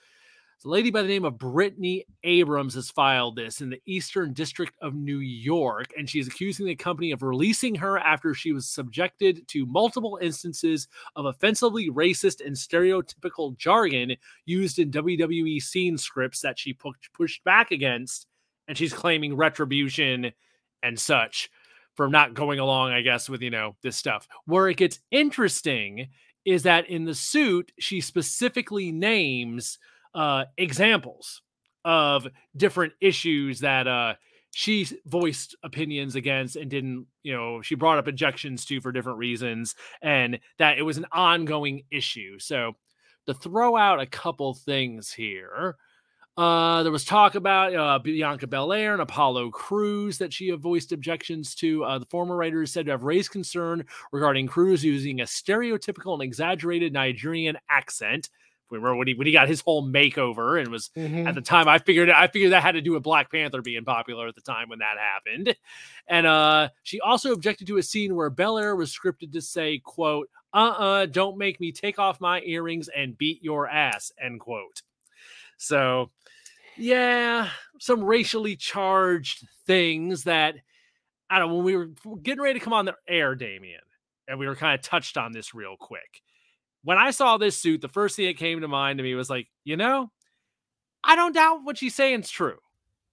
a 0.65 0.69
lady 0.69 0.91
by 0.91 1.01
the 1.01 1.07
name 1.07 1.25
of 1.25 1.33
Britney 1.33 2.03
Abrahams 2.23 2.75
has 2.75 2.89
filed 2.89 3.35
this 3.35 3.61
in 3.61 3.69
the 3.69 3.81
Eastern 3.85 4.33
District 4.33 4.73
of 4.81 4.93
New 4.93 5.19
York, 5.19 5.87
and 5.97 6.09
she's 6.09 6.27
accusing 6.27 6.65
the 6.65 6.75
company 6.75 7.11
of 7.11 7.21
releasing 7.21 7.75
her 7.75 7.97
after 7.99 8.33
she 8.33 8.53
was 8.53 8.67
subjected 8.67 9.47
to 9.49 9.65
multiple 9.65 10.17
instances 10.21 10.87
of 11.15 11.25
offensively 11.25 11.89
racist 11.89 12.45
and 12.45 12.55
stereotypical 12.55 13.57
jargon 13.57 14.15
used 14.45 14.79
in 14.79 14.91
WWE 14.91 15.61
scene 15.61 15.97
scripts 15.97 16.41
that 16.41 16.57
she 16.57 16.73
pu- 16.73 16.93
pushed 17.13 17.43
back 17.43 17.71
against, 17.71 18.27
and 18.67 18.77
she's 18.77 18.93
claiming 18.93 19.35
retribution 19.35 20.31
and 20.81 20.99
such 20.99 21.49
for 21.95 22.07
not 22.07 22.33
going 22.33 22.59
along, 22.59 22.91
I 22.91 23.01
guess, 23.01 23.29
with 23.29 23.41
you 23.41 23.49
know 23.49 23.75
this 23.81 23.97
stuff. 23.97 24.27
Where 24.45 24.69
it 24.69 24.77
gets 24.77 24.99
interesting 25.11 26.07
is 26.45 26.63
that 26.63 26.89
in 26.89 27.05
the 27.05 27.15
suit, 27.15 27.71
she 27.79 28.01
specifically 28.01 28.91
names 28.91 29.79
uh, 30.13 30.45
examples 30.57 31.41
of 31.85 32.27
different 32.55 32.93
issues 33.01 33.59
that 33.59 33.87
uh, 33.87 34.13
she 34.51 34.87
voiced 35.05 35.55
opinions 35.63 36.15
against 36.15 36.55
and 36.55 36.69
didn't, 36.69 37.07
you 37.23 37.33
know, 37.33 37.61
she 37.61 37.75
brought 37.75 37.97
up 37.97 38.07
objections 38.07 38.65
to 38.65 38.79
for 38.79 38.91
different 38.91 39.17
reasons, 39.17 39.75
and 40.01 40.39
that 40.59 40.77
it 40.77 40.83
was 40.83 40.97
an 40.97 41.07
ongoing 41.11 41.83
issue. 41.91 42.39
So, 42.39 42.73
to 43.25 43.33
throw 43.33 43.77
out 43.77 44.01
a 44.01 44.05
couple 44.05 44.53
things 44.53 45.11
here, 45.11 45.77
uh, 46.35 46.81
there 46.81 46.91
was 46.91 47.05
talk 47.05 47.35
about 47.35 47.75
uh, 47.75 47.99
Bianca 47.99 48.47
Belair 48.47 48.93
and 48.93 49.01
Apollo 49.01 49.51
Crews 49.51 50.17
that 50.17 50.33
she 50.33 50.49
voiced 50.51 50.91
objections 50.91 51.53
to. 51.55 51.83
Uh, 51.83 51.99
the 51.99 52.05
former 52.05 52.35
writer 52.35 52.63
is 52.63 52.73
said 52.73 52.85
to 52.85 52.91
have 52.91 53.03
raised 53.03 53.31
concern 53.31 53.85
regarding 54.11 54.47
Crews 54.47 54.83
using 54.83 55.21
a 55.21 55.25
stereotypical 55.25 56.13
and 56.13 56.23
exaggerated 56.23 56.91
Nigerian 56.91 57.57
accent 57.69 58.29
remember 58.79 58.97
when 58.97 59.07
he 59.07 59.13
when 59.13 59.27
he 59.27 59.33
got 59.33 59.47
his 59.47 59.61
whole 59.61 59.87
makeover 59.87 60.59
and 60.59 60.69
was 60.69 60.89
mm-hmm. 60.95 61.27
at 61.27 61.35
the 61.35 61.41
time 61.41 61.67
I 61.67 61.79
figured 61.79 62.09
I 62.09 62.27
figured 62.27 62.51
that 62.51 62.61
had 62.61 62.73
to 62.73 62.81
do 62.81 62.93
with 62.93 63.03
Black 63.03 63.31
Panther 63.31 63.61
being 63.61 63.85
popular 63.85 64.27
at 64.27 64.35
the 64.35 64.41
time 64.41 64.69
when 64.69 64.79
that 64.79 64.97
happened. 64.97 65.55
And 66.07 66.27
uh 66.27 66.69
she 66.83 66.99
also 66.99 67.33
objected 67.33 67.67
to 67.67 67.77
a 67.77 67.83
scene 67.83 68.15
where 68.15 68.29
Belair 68.29 68.75
was 68.75 68.95
scripted 68.95 69.33
to 69.33 69.41
say, 69.41 69.79
quote, 69.79 70.29
uh-uh, 70.53 71.07
don't 71.07 71.37
make 71.37 71.59
me 71.59 71.71
take 71.71 71.99
off 71.99 72.21
my 72.21 72.41
earrings 72.41 72.89
and 72.95 73.17
beat 73.17 73.43
your 73.43 73.67
ass, 73.67 74.11
end 74.21 74.39
quote. 74.39 74.81
So 75.57 76.11
yeah, 76.77 77.49
some 77.79 78.03
racially 78.03 78.55
charged 78.55 79.47
things 79.65 80.23
that 80.23 80.55
I 81.29 81.39
don't 81.39 81.49
know 81.49 81.55
when 81.55 81.65
we 81.65 81.75
were 81.75 81.89
getting 82.21 82.43
ready 82.43 82.59
to 82.59 82.63
come 82.63 82.73
on 82.73 82.85
the 82.85 82.95
air, 83.07 83.35
Damien, 83.35 83.81
and 84.27 84.37
we 84.37 84.47
were 84.47 84.55
kind 84.55 84.77
of 84.77 84.85
touched 84.85 85.17
on 85.17 85.31
this 85.31 85.53
real 85.53 85.75
quick 85.79 86.21
when 86.83 86.97
I 86.97 87.11
saw 87.11 87.37
this 87.37 87.57
suit, 87.57 87.81
the 87.81 87.87
first 87.87 88.15
thing 88.15 88.27
that 88.27 88.37
came 88.37 88.61
to 88.61 88.67
mind 88.67 88.97
to 88.97 89.03
me 89.03 89.15
was 89.15 89.29
like, 89.29 89.47
you 89.63 89.77
know, 89.77 90.11
I 91.03 91.15
don't 91.15 91.33
doubt 91.33 91.63
what 91.63 91.77
she's 91.77 91.95
saying 91.95 92.21
is 92.21 92.29
true. 92.29 92.57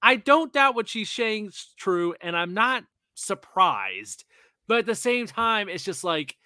I 0.03 0.17
don't 0.17 0.53
doubt 0.53 0.75
what 0.75 0.89
she's 0.89 1.11
saying 1.11 1.47
is 1.47 1.75
true, 1.77 2.15
and 2.21 2.37
I'm 2.37 2.55
not 2.55 2.85
surprised. 3.15 4.25
But 4.67 4.79
at 4.79 4.87
the 4.87 4.95
same 4.95 5.27
time, 5.27 5.69
it's 5.69 5.85
just 5.85 6.05
like 6.05 6.37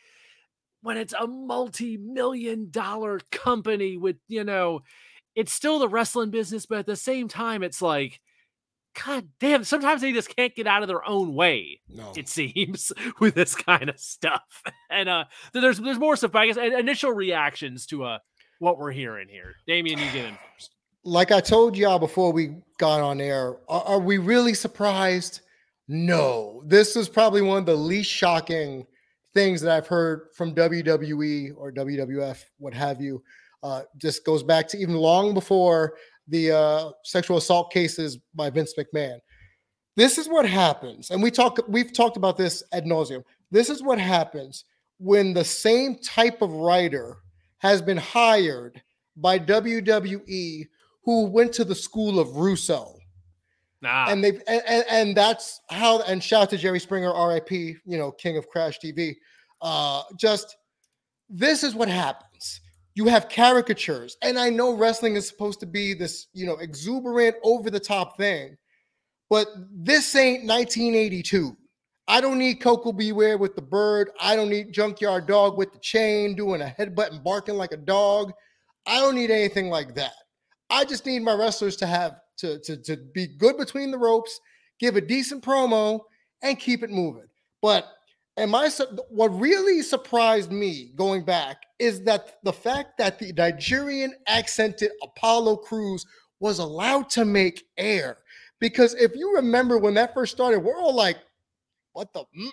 when 0.82 0.96
it's 0.96 1.14
a 1.18 1.26
multi-million 1.26 2.70
dollar 2.70 3.20
company 3.30 3.96
with, 3.96 4.16
you 4.28 4.44
know, 4.44 4.80
it's 5.34 5.52
still 5.52 5.78
the 5.78 5.88
wrestling 5.88 6.30
business, 6.30 6.66
but 6.66 6.78
at 6.78 6.86
the 6.86 6.96
same 6.96 7.28
time, 7.28 7.62
it's 7.62 7.82
like, 7.82 8.20
God 9.04 9.28
damn, 9.40 9.64
sometimes 9.64 10.02
they 10.02 10.12
just 10.12 10.34
can't 10.36 10.54
get 10.54 10.66
out 10.66 10.82
of 10.82 10.88
their 10.88 11.04
own 11.08 11.34
way, 11.34 11.80
No. 11.88 12.12
it 12.16 12.28
seems, 12.28 12.92
with 13.20 13.34
this 13.34 13.54
kind 13.54 13.88
of 13.88 13.98
stuff. 13.98 14.62
And 14.90 15.08
uh 15.08 15.24
there's 15.52 15.80
there's 15.80 15.98
more 15.98 16.14
stuff, 16.16 16.34
I 16.36 16.46
guess 16.46 16.56
initial 16.56 17.10
reactions 17.12 17.86
to 17.86 18.04
uh 18.04 18.18
what 18.60 18.78
we're 18.78 18.92
hearing 18.92 19.28
here. 19.28 19.54
Damien, 19.66 19.98
you 19.98 20.04
get 20.12 20.26
in 20.26 20.38
first. 20.54 20.70
like 21.02 21.32
I 21.32 21.40
told 21.40 21.76
y'all 21.76 21.98
before 21.98 22.32
we 22.32 22.54
got 22.78 23.00
on 23.00 23.20
air, 23.20 23.56
are, 23.68 23.82
are 23.84 23.98
we 23.98 24.18
really 24.18 24.54
surprised? 24.54 25.40
No. 25.88 26.62
This 26.66 26.94
is 26.96 27.08
probably 27.08 27.42
one 27.42 27.58
of 27.58 27.66
the 27.66 27.74
least 27.74 28.10
shocking 28.10 28.86
things 29.34 29.60
that 29.62 29.72
I've 29.76 29.88
heard 29.88 30.28
from 30.36 30.54
WWE 30.54 31.50
or 31.56 31.72
WWF, 31.72 32.42
what 32.58 32.72
have 32.72 33.00
you. 33.00 33.22
Uh, 33.62 33.82
just 33.96 34.24
goes 34.24 34.42
back 34.42 34.68
to 34.68 34.78
even 34.78 34.94
long 34.94 35.34
before 35.34 35.94
the 36.28 36.52
uh, 36.52 36.90
sexual 37.02 37.36
assault 37.36 37.72
cases 37.72 38.18
by 38.34 38.50
Vince 38.50 38.74
McMahon. 38.78 39.18
This 39.96 40.18
is 40.18 40.28
what 40.28 40.48
happens, 40.48 41.10
and 41.10 41.22
we 41.22 41.30
talk. 41.30 41.58
We've 41.68 41.92
talked 41.92 42.16
about 42.16 42.36
this 42.36 42.62
ad 42.72 42.84
nauseum. 42.84 43.22
This 43.50 43.70
is 43.70 43.82
what 43.82 43.98
happens 43.98 44.64
when 44.98 45.34
the 45.34 45.44
same 45.44 45.96
type 45.98 46.42
of 46.42 46.50
writer 46.52 47.16
has 47.58 47.80
been 47.80 47.96
hired 47.96 48.82
by 49.16 49.38
WWE 49.38 50.66
who 51.04 51.26
went 51.26 51.52
to 51.52 51.64
the 51.64 51.74
school 51.74 52.18
of 52.18 52.36
Russo. 52.36 52.96
Nah. 53.80 54.06
And 54.08 54.24
they've 54.24 54.40
and, 54.48 54.62
and, 54.66 54.84
and 54.90 55.16
that's 55.16 55.60
how 55.68 56.00
and 56.02 56.22
shout 56.22 56.44
out 56.44 56.50
to 56.50 56.56
Jerry 56.56 56.80
Springer, 56.80 57.12
RIP, 57.28 57.50
you 57.50 57.98
know, 57.98 58.10
king 58.12 58.36
of 58.36 58.48
Crash 58.48 58.78
TV. 58.80 59.14
Uh 59.60 60.02
just 60.16 60.56
this 61.28 61.62
is 61.62 61.74
what 61.74 61.88
happens. 61.88 62.33
You 62.94 63.06
have 63.06 63.28
caricatures, 63.28 64.16
and 64.22 64.38
I 64.38 64.50
know 64.50 64.74
wrestling 64.74 65.16
is 65.16 65.26
supposed 65.26 65.60
to 65.60 65.66
be 65.66 65.94
this, 65.94 66.28
you 66.32 66.46
know, 66.46 66.56
exuberant, 66.58 67.36
over 67.42 67.70
the 67.70 67.80
top 67.80 68.16
thing, 68.16 68.56
but 69.28 69.48
this 69.72 70.14
ain't 70.14 70.46
1982. 70.46 71.56
I 72.06 72.20
don't 72.20 72.38
need 72.38 72.60
Koko 72.60 72.92
B. 72.92 73.12
Ware 73.12 73.38
with 73.38 73.56
the 73.56 73.62
bird. 73.62 74.10
I 74.20 74.36
don't 74.36 74.50
need 74.50 74.72
Junkyard 74.72 75.26
Dog 75.26 75.56
with 75.56 75.72
the 75.72 75.78
chain 75.78 76.36
doing 76.36 76.60
a 76.60 76.74
headbutt 76.78 77.10
and 77.10 77.24
barking 77.24 77.56
like 77.56 77.72
a 77.72 77.78
dog. 77.78 78.32
I 78.86 79.00
don't 79.00 79.14
need 79.14 79.30
anything 79.30 79.70
like 79.70 79.94
that. 79.94 80.12
I 80.70 80.84
just 80.84 81.06
need 81.06 81.22
my 81.22 81.34
wrestlers 81.34 81.76
to 81.76 81.86
have 81.86 82.20
to, 82.38 82.58
to, 82.60 82.76
to 82.76 82.96
be 83.14 83.26
good 83.26 83.56
between 83.56 83.90
the 83.90 83.98
ropes, 83.98 84.38
give 84.78 84.96
a 84.96 85.00
decent 85.00 85.42
promo, 85.42 86.00
and 86.42 86.60
keep 86.60 86.82
it 86.82 86.90
moving. 86.90 87.26
But 87.62 87.88
I 88.36 88.68
su- 88.68 88.98
what 89.08 89.28
really 89.38 89.82
surprised 89.82 90.50
me 90.50 90.92
going 90.96 91.24
back 91.24 91.62
is 91.78 92.02
that 92.02 92.38
the 92.42 92.52
fact 92.52 92.98
that 92.98 93.18
the 93.18 93.32
Nigerian 93.32 94.14
accented 94.26 94.90
Apollo 95.02 95.58
Crews 95.58 96.04
was 96.40 96.58
allowed 96.58 97.08
to 97.10 97.24
make 97.24 97.64
air. 97.78 98.18
Because 98.60 98.94
if 98.94 99.14
you 99.14 99.36
remember 99.36 99.78
when 99.78 99.94
that 99.94 100.14
first 100.14 100.32
started, 100.32 100.60
we're 100.60 100.78
all 100.78 100.94
like, 100.94 101.18
what 101.92 102.12
the 102.12 102.24
mm? 102.36 102.48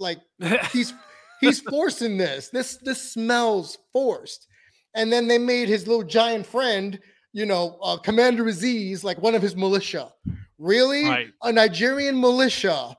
like 0.00 0.18
he's 0.72 0.94
he's 1.40 1.60
forcing 1.60 2.16
this. 2.16 2.48
This 2.48 2.76
this 2.78 3.12
smells 3.12 3.78
forced. 3.92 4.46
And 4.94 5.12
then 5.12 5.28
they 5.28 5.38
made 5.38 5.68
his 5.68 5.86
little 5.86 6.04
giant 6.04 6.46
friend, 6.46 6.98
you 7.32 7.44
know, 7.44 7.78
uh, 7.82 7.98
Commander 7.98 8.44
Azeez, 8.44 9.04
like 9.04 9.20
one 9.20 9.34
of 9.34 9.42
his 9.42 9.54
militia. 9.54 10.10
Really, 10.58 11.04
Right. 11.04 11.28
a 11.42 11.52
Nigerian 11.52 12.18
militia 12.18 12.96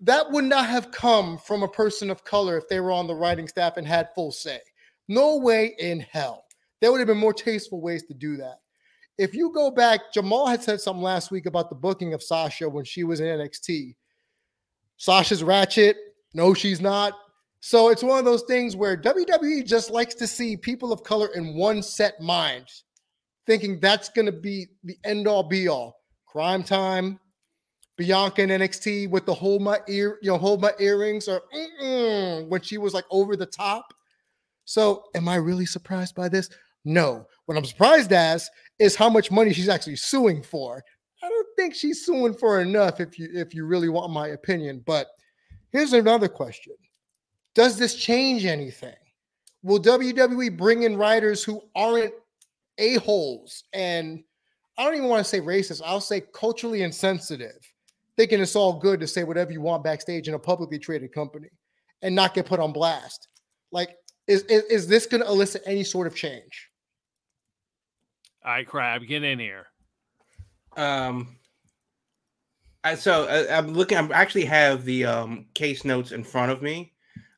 that 0.00 0.30
would 0.30 0.44
not 0.44 0.66
have 0.66 0.90
come 0.90 1.38
from 1.38 1.62
a 1.62 1.68
person 1.68 2.10
of 2.10 2.24
color 2.24 2.56
if 2.56 2.68
they 2.68 2.80
were 2.80 2.92
on 2.92 3.06
the 3.06 3.14
writing 3.14 3.48
staff 3.48 3.76
and 3.76 3.86
had 3.86 4.08
full 4.14 4.32
say. 4.32 4.60
No 5.08 5.36
way 5.36 5.74
in 5.78 6.00
hell. 6.00 6.44
There 6.80 6.90
would 6.90 6.98
have 6.98 7.08
been 7.08 7.18
more 7.18 7.32
tasteful 7.32 7.80
ways 7.80 8.04
to 8.04 8.14
do 8.14 8.36
that. 8.38 8.58
If 9.16 9.34
you 9.34 9.52
go 9.52 9.70
back, 9.70 10.12
Jamal 10.12 10.46
had 10.46 10.62
said 10.62 10.80
something 10.80 11.02
last 11.02 11.30
week 11.30 11.46
about 11.46 11.68
the 11.68 11.76
booking 11.76 12.14
of 12.14 12.22
Sasha 12.22 12.68
when 12.68 12.84
she 12.84 13.04
was 13.04 13.20
in 13.20 13.26
NXT. 13.26 13.94
Sasha's 14.96 15.44
ratchet. 15.44 15.96
No, 16.34 16.52
she's 16.52 16.80
not. 16.80 17.14
So 17.60 17.88
it's 17.88 18.02
one 18.02 18.18
of 18.18 18.24
those 18.24 18.42
things 18.42 18.76
where 18.76 18.96
WWE 18.96 19.64
just 19.64 19.90
likes 19.90 20.14
to 20.16 20.26
see 20.26 20.56
people 20.56 20.92
of 20.92 21.02
color 21.04 21.28
in 21.34 21.54
one 21.54 21.82
set 21.82 22.20
mind, 22.20 22.66
thinking 23.46 23.80
that's 23.80 24.08
going 24.10 24.26
to 24.26 24.32
be 24.32 24.66
the 24.82 24.98
end 25.04 25.26
all 25.26 25.44
be 25.44 25.68
all. 25.68 26.00
Crime 26.26 26.62
time, 26.62 27.20
Bianca 27.96 28.42
in 28.42 28.50
NXT 28.50 29.10
with 29.10 29.26
the 29.26 29.34
hold 29.34 29.62
my 29.62 29.78
ear, 29.88 30.18
you 30.20 30.30
know, 30.30 30.38
hold 30.38 30.60
my 30.60 30.72
earrings, 30.78 31.28
or 31.28 31.42
when 32.48 32.60
she 32.60 32.78
was 32.78 32.94
like 32.94 33.04
over 33.10 33.36
the 33.36 33.46
top. 33.46 33.94
So, 34.64 35.04
am 35.14 35.28
I 35.28 35.36
really 35.36 35.66
surprised 35.66 36.14
by 36.14 36.28
this? 36.28 36.48
No. 36.84 37.26
What 37.46 37.56
I'm 37.56 37.64
surprised 37.64 38.12
as 38.12 38.48
is 38.78 38.96
how 38.96 39.08
much 39.08 39.30
money 39.30 39.52
she's 39.52 39.68
actually 39.68 39.96
suing 39.96 40.42
for. 40.42 40.82
I 41.22 41.28
don't 41.28 41.46
think 41.56 41.74
she's 41.74 42.04
suing 42.04 42.34
for 42.34 42.60
enough 42.60 43.00
if 43.00 43.18
you 43.18 43.28
if 43.32 43.54
you 43.54 43.64
really 43.64 43.88
want 43.88 44.12
my 44.12 44.28
opinion. 44.28 44.82
But 44.84 45.08
here's 45.70 45.92
another 45.92 46.28
question. 46.28 46.74
Does 47.54 47.78
this 47.78 47.94
change 47.94 48.44
anything? 48.44 48.94
Will 49.62 49.80
WWE 49.80 50.56
bring 50.56 50.82
in 50.82 50.96
writers 50.96 51.42
who 51.42 51.62
aren't 51.74 52.12
a-holes 52.78 53.64
and 53.72 54.22
I 54.76 54.84
don't 54.84 54.96
even 54.96 55.08
want 55.08 55.24
to 55.24 55.28
say 55.28 55.40
racist, 55.40 55.82
I'll 55.84 56.00
say 56.00 56.20
culturally 56.20 56.82
insensitive, 56.82 57.72
thinking 58.16 58.40
it's 58.40 58.56
all 58.56 58.78
good 58.78 59.00
to 59.00 59.06
say 59.06 59.24
whatever 59.24 59.52
you 59.52 59.60
want 59.60 59.84
backstage 59.84 60.28
in 60.28 60.34
a 60.34 60.38
publicly 60.38 60.78
traded 60.78 61.12
company 61.12 61.48
and 62.02 62.14
not 62.14 62.34
get 62.34 62.46
put 62.46 62.60
on 62.60 62.72
blast. 62.72 63.28
Like, 63.72 63.96
is 64.26 64.42
is, 64.44 64.62
is 64.64 64.88
this 64.88 65.06
going 65.06 65.22
to 65.22 65.28
elicit 65.28 65.62
any 65.66 65.84
sort 65.84 66.06
of 66.06 66.14
change? 66.14 66.70
All 68.44 68.52
right, 68.52 68.66
Crab, 68.66 69.06
get 69.06 69.22
in 69.22 69.38
here. 69.38 69.66
Um, 70.76 71.36
I, 72.82 72.94
so 72.94 73.24
uh, 73.24 73.46
I'm 73.50 73.72
looking. 73.72 73.96
I 73.96 74.08
actually 74.12 74.44
have 74.44 74.84
the 74.84 75.06
um, 75.06 75.46
case 75.54 75.84
notes 75.84 76.12
in 76.12 76.22
front 76.22 76.52
of 76.52 76.62
me. 76.62 76.92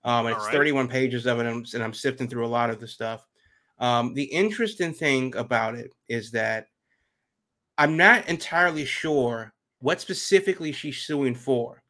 Um, 0.04 0.26
it's 0.26 0.38
All 0.38 0.46
right. 0.46 0.52
31 0.52 0.88
pages 0.88 1.26
of 1.26 1.38
it, 1.38 1.46
and 1.46 1.48
I'm, 1.48 1.64
and 1.74 1.82
I'm 1.82 1.94
sifting 1.94 2.28
through 2.28 2.46
a 2.46 2.48
lot 2.48 2.70
of 2.70 2.80
the 2.80 2.88
stuff. 2.88 3.26
Um, 3.78 4.14
the 4.14 4.24
interesting 4.24 4.92
thing 4.92 5.34
about 5.36 5.74
it 5.74 5.92
is 6.08 6.30
that 6.32 6.68
I'm 7.78 7.96
not 7.96 8.28
entirely 8.28 8.84
sure 8.84 9.52
what 9.86 10.00
specifically 10.00 10.72
she's 10.72 10.98
suing 10.98 11.32
for. 11.32 11.80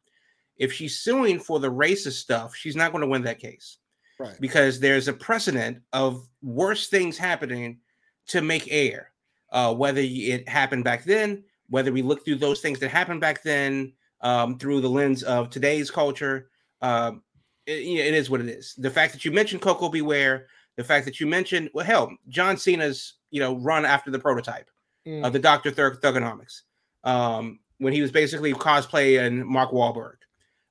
If 0.57 0.71
she's 0.71 0.99
suing 0.99 1.39
for 1.39 1.59
the 1.59 1.71
racist 1.71 2.19
stuff, 2.25 2.55
she's 2.55 2.75
not 2.75 2.91
going 2.91 3.01
to 3.01 3.07
win 3.07 3.23
that 3.23 3.39
case 3.39 3.77
Right. 4.19 4.39
because 4.39 4.79
there's 4.79 5.07
a 5.07 5.13
precedent 5.13 5.81
of 5.93 6.27
worse 6.43 6.89
things 6.89 7.17
happening 7.17 7.79
to 8.27 8.41
make 8.43 8.67
air. 8.71 9.11
Uh, 9.51 9.73
whether 9.73 10.01
it 10.03 10.47
happened 10.47 10.83
back 10.83 11.05
then, 11.05 11.43
whether 11.69 11.91
we 11.91 12.03
look 12.03 12.23
through 12.23 12.35
those 12.35 12.59
things 12.61 12.77
that 12.79 12.89
happened 12.91 13.19
back 13.21 13.41
then 13.41 13.93
um, 14.21 14.59
through 14.59 14.81
the 14.81 14.89
lens 14.89 15.23
of 15.23 15.49
today's 15.49 15.89
culture, 15.89 16.49
um, 16.83 17.23
it, 17.65 17.79
it 17.81 18.13
is 18.13 18.29
what 18.29 18.41
it 18.41 18.49
is. 18.49 18.75
The 18.77 18.91
fact 18.91 19.11
that 19.13 19.25
you 19.25 19.31
mentioned 19.31 19.61
Koko 19.63 19.89
B. 19.89 20.01
Ware, 20.03 20.45
the 20.75 20.83
fact 20.83 21.03
that 21.05 21.19
you 21.19 21.25
mentioned, 21.25 21.71
well, 21.73 21.85
hell, 21.85 22.15
John 22.29 22.57
Cena's, 22.57 23.15
you 23.31 23.39
know, 23.39 23.55
run 23.57 23.85
after 23.85 24.11
the 24.11 24.19
prototype 24.19 24.69
Mm. 25.07 25.25
of 25.25 25.31
the 25.33 25.39
Doctor 25.39 25.71
Thug 25.71 26.01
Thuganomics, 26.01 26.63
um, 27.05 27.59
when 27.79 27.93
he 27.93 28.01
was 28.01 28.11
basically 28.11 28.53
cosplay 28.53 29.25
and 29.25 29.45
Mark 29.45 29.71
Wahlberg. 29.71 30.15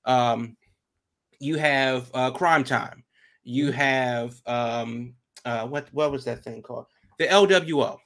Um, 0.05 0.57
you 1.41 1.57
have 1.59 2.11
uh, 2.15 2.31
Crime 2.31 2.65
Time. 2.65 3.05
You 3.45 3.71
have 3.73 4.41
um, 4.47 5.15
uh, 5.45 5.67
what 5.67 5.89
what 5.93 6.11
was 6.11 6.25
that 6.25 6.43
thing 6.43 6.63
called? 6.63 6.87
The 7.19 7.27
LWO. 7.27 7.99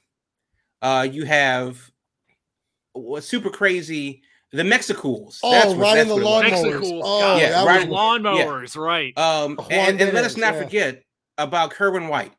Uh, 0.81 1.07
you 1.11 1.25
have 1.25 1.79
what's 2.93 3.27
super 3.27 3.49
crazy. 3.49 4.21
The 4.53 4.63
Mexicools. 4.65 5.39
Oh, 5.43 5.51
That's 5.51 5.67
what- 5.69 5.77
riding 5.79 6.07
that's 6.09 6.19
the 6.19 6.25
what 6.25 6.45
it 6.45 6.51
lawnmowers. 6.53 6.63
Mexicools, 6.73 7.03
Oh, 7.05 7.37
Yeah, 7.37 7.45
it. 7.47 7.49
that 7.51 7.65
riding- 7.65 7.89
was, 7.89 7.99
lawnmowers, 8.19 8.75
right? 8.75 9.17
Um, 9.17 9.55
Juan 9.55 9.67
and, 9.71 10.01
and 10.01 10.13
let 10.13 10.25
us 10.25 10.35
not 10.35 10.55
yeah. 10.55 10.63
forget 10.63 11.03
about 11.37 11.71
Kerwin 11.71 12.09
White. 12.09 12.33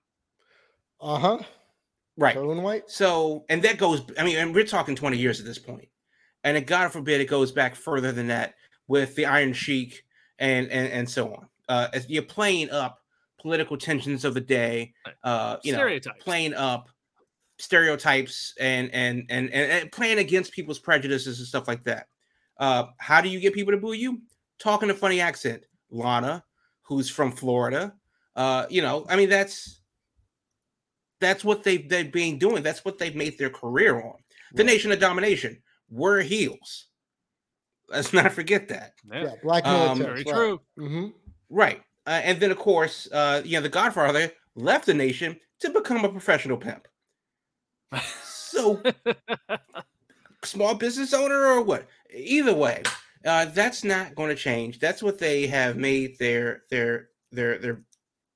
uh 1.01 1.19
huh. 1.19 1.39
Right. 2.19 2.35
Kerwin 2.35 2.63
White. 2.63 2.91
So, 2.91 3.47
and 3.49 3.63
that 3.63 3.79
goes, 3.79 4.03
I 4.19 4.25
mean, 4.25 4.37
and 4.37 4.55
we're 4.55 4.67
talking 4.67 4.95
20 4.95 5.17
years 5.17 5.41
at 5.41 5.47
this 5.47 5.59
point. 5.59 5.89
And 6.45 6.57
it, 6.57 6.67
God 6.67 6.93
forbid 6.93 7.21
it 7.21 7.29
goes 7.29 7.53
back 7.53 7.75
further 7.77 8.13
than 8.13 8.29
that 8.29 8.55
with 8.89 9.15
the 9.15 9.27
Iron 9.27 9.53
Sheik 9.53 10.05
and 10.39 10.69
and, 10.71 10.93
and 10.93 11.09
so 11.09 11.35
on. 11.35 11.49
Uh, 11.69 11.89
as 11.93 12.09
you're 12.09 12.23
playing 12.23 12.71
up 12.71 12.99
political 13.41 13.77
tensions 13.77 14.25
of 14.25 14.35
the 14.35 14.41
day, 14.41 14.93
uh, 15.25 15.57
you 15.63 15.73
know, 15.73 15.79
playing 16.21 16.55
up 16.55 16.89
stereotypes 17.59 18.55
and 18.59 18.91
and, 18.93 19.25
and 19.31 19.51
and 19.53 19.71
and 19.73 19.93
playing 19.93 20.19
against 20.19 20.53
people's 20.53 20.79
prejudices 20.79 21.39
and 21.39 21.47
stuff 21.47 21.69
like 21.69 21.85
that. 21.85 22.09
Uh, 22.59 22.87
how 22.99 23.21
do 23.21 23.29
you 23.29 23.41
get 23.41 23.55
people 23.55 23.73
to 23.73 23.79
boo 23.79 23.93
you? 23.93 24.21
Talking 24.59 24.91
a 24.91 24.95
funny 24.95 25.21
accent. 25.21 25.63
Lana, 25.91 26.45
who's 26.83 27.09
from 27.09 27.33
Florida. 27.33 27.95
Uh, 28.35 28.67
you 28.71 28.83
know, 28.83 29.07
I 29.09 29.17
mean, 29.17 29.29
that's 29.29 29.81
That's 31.21 31.45
what 31.45 31.63
they've 31.63 31.89
they've 31.89 32.11
been 32.11 32.39
doing. 32.39 32.63
That's 32.65 32.85
what 32.85 32.99
they've 32.99 33.15
made 33.15 33.39
their 33.39 33.51
career 33.51 34.01
on. 34.01 34.15
The 34.55 34.65
Nation 34.65 34.91
of 34.91 34.99
Domination. 34.99 35.63
We're 35.93 36.23
heels. 36.23 36.87
Let's 37.91 38.15
not 38.15 38.33
forget 38.33 38.69
that. 38.69 38.95
Yeah, 39.13 39.25
Yeah, 39.25 39.35
black 39.43 39.67
Um, 39.67 39.99
military. 39.99 40.25
very 40.25 40.25
true. 40.25 40.61
hmm 40.79 41.09
Right. 41.51 41.83
Uh, 42.07 42.21
and 42.25 42.41
then, 42.41 42.51
of 42.51 42.57
course, 42.59 43.07
uh, 43.13 43.43
you 43.45 43.59
know, 43.59 43.61
the 43.63 43.69
Godfather 43.69 44.33
left 44.57 44.87
the 44.87 44.95
nation 44.95 45.39
to 45.61 45.69
become 45.71 46.03
a 46.05 46.09
professional 46.09 46.57
pimp. 46.57 46.89
So, 48.25 48.83
small 50.45 50.75
business 50.75 51.13
owner 51.13 51.45
or 51.45 51.63
what? 51.63 51.87
Either 52.13 52.55
way, 52.55 52.83
uh, 53.27 53.45
that's 53.47 53.85
not 53.85 54.15
going 54.15 54.31
to 54.31 54.35
change. 54.35 54.79
That's 54.79 55.03
what 55.03 55.19
they 55.19 55.47
have 55.47 55.77
made 55.77 56.19
their 56.19 56.63
their 56.71 57.11
their 57.31 57.59
their 57.59 57.83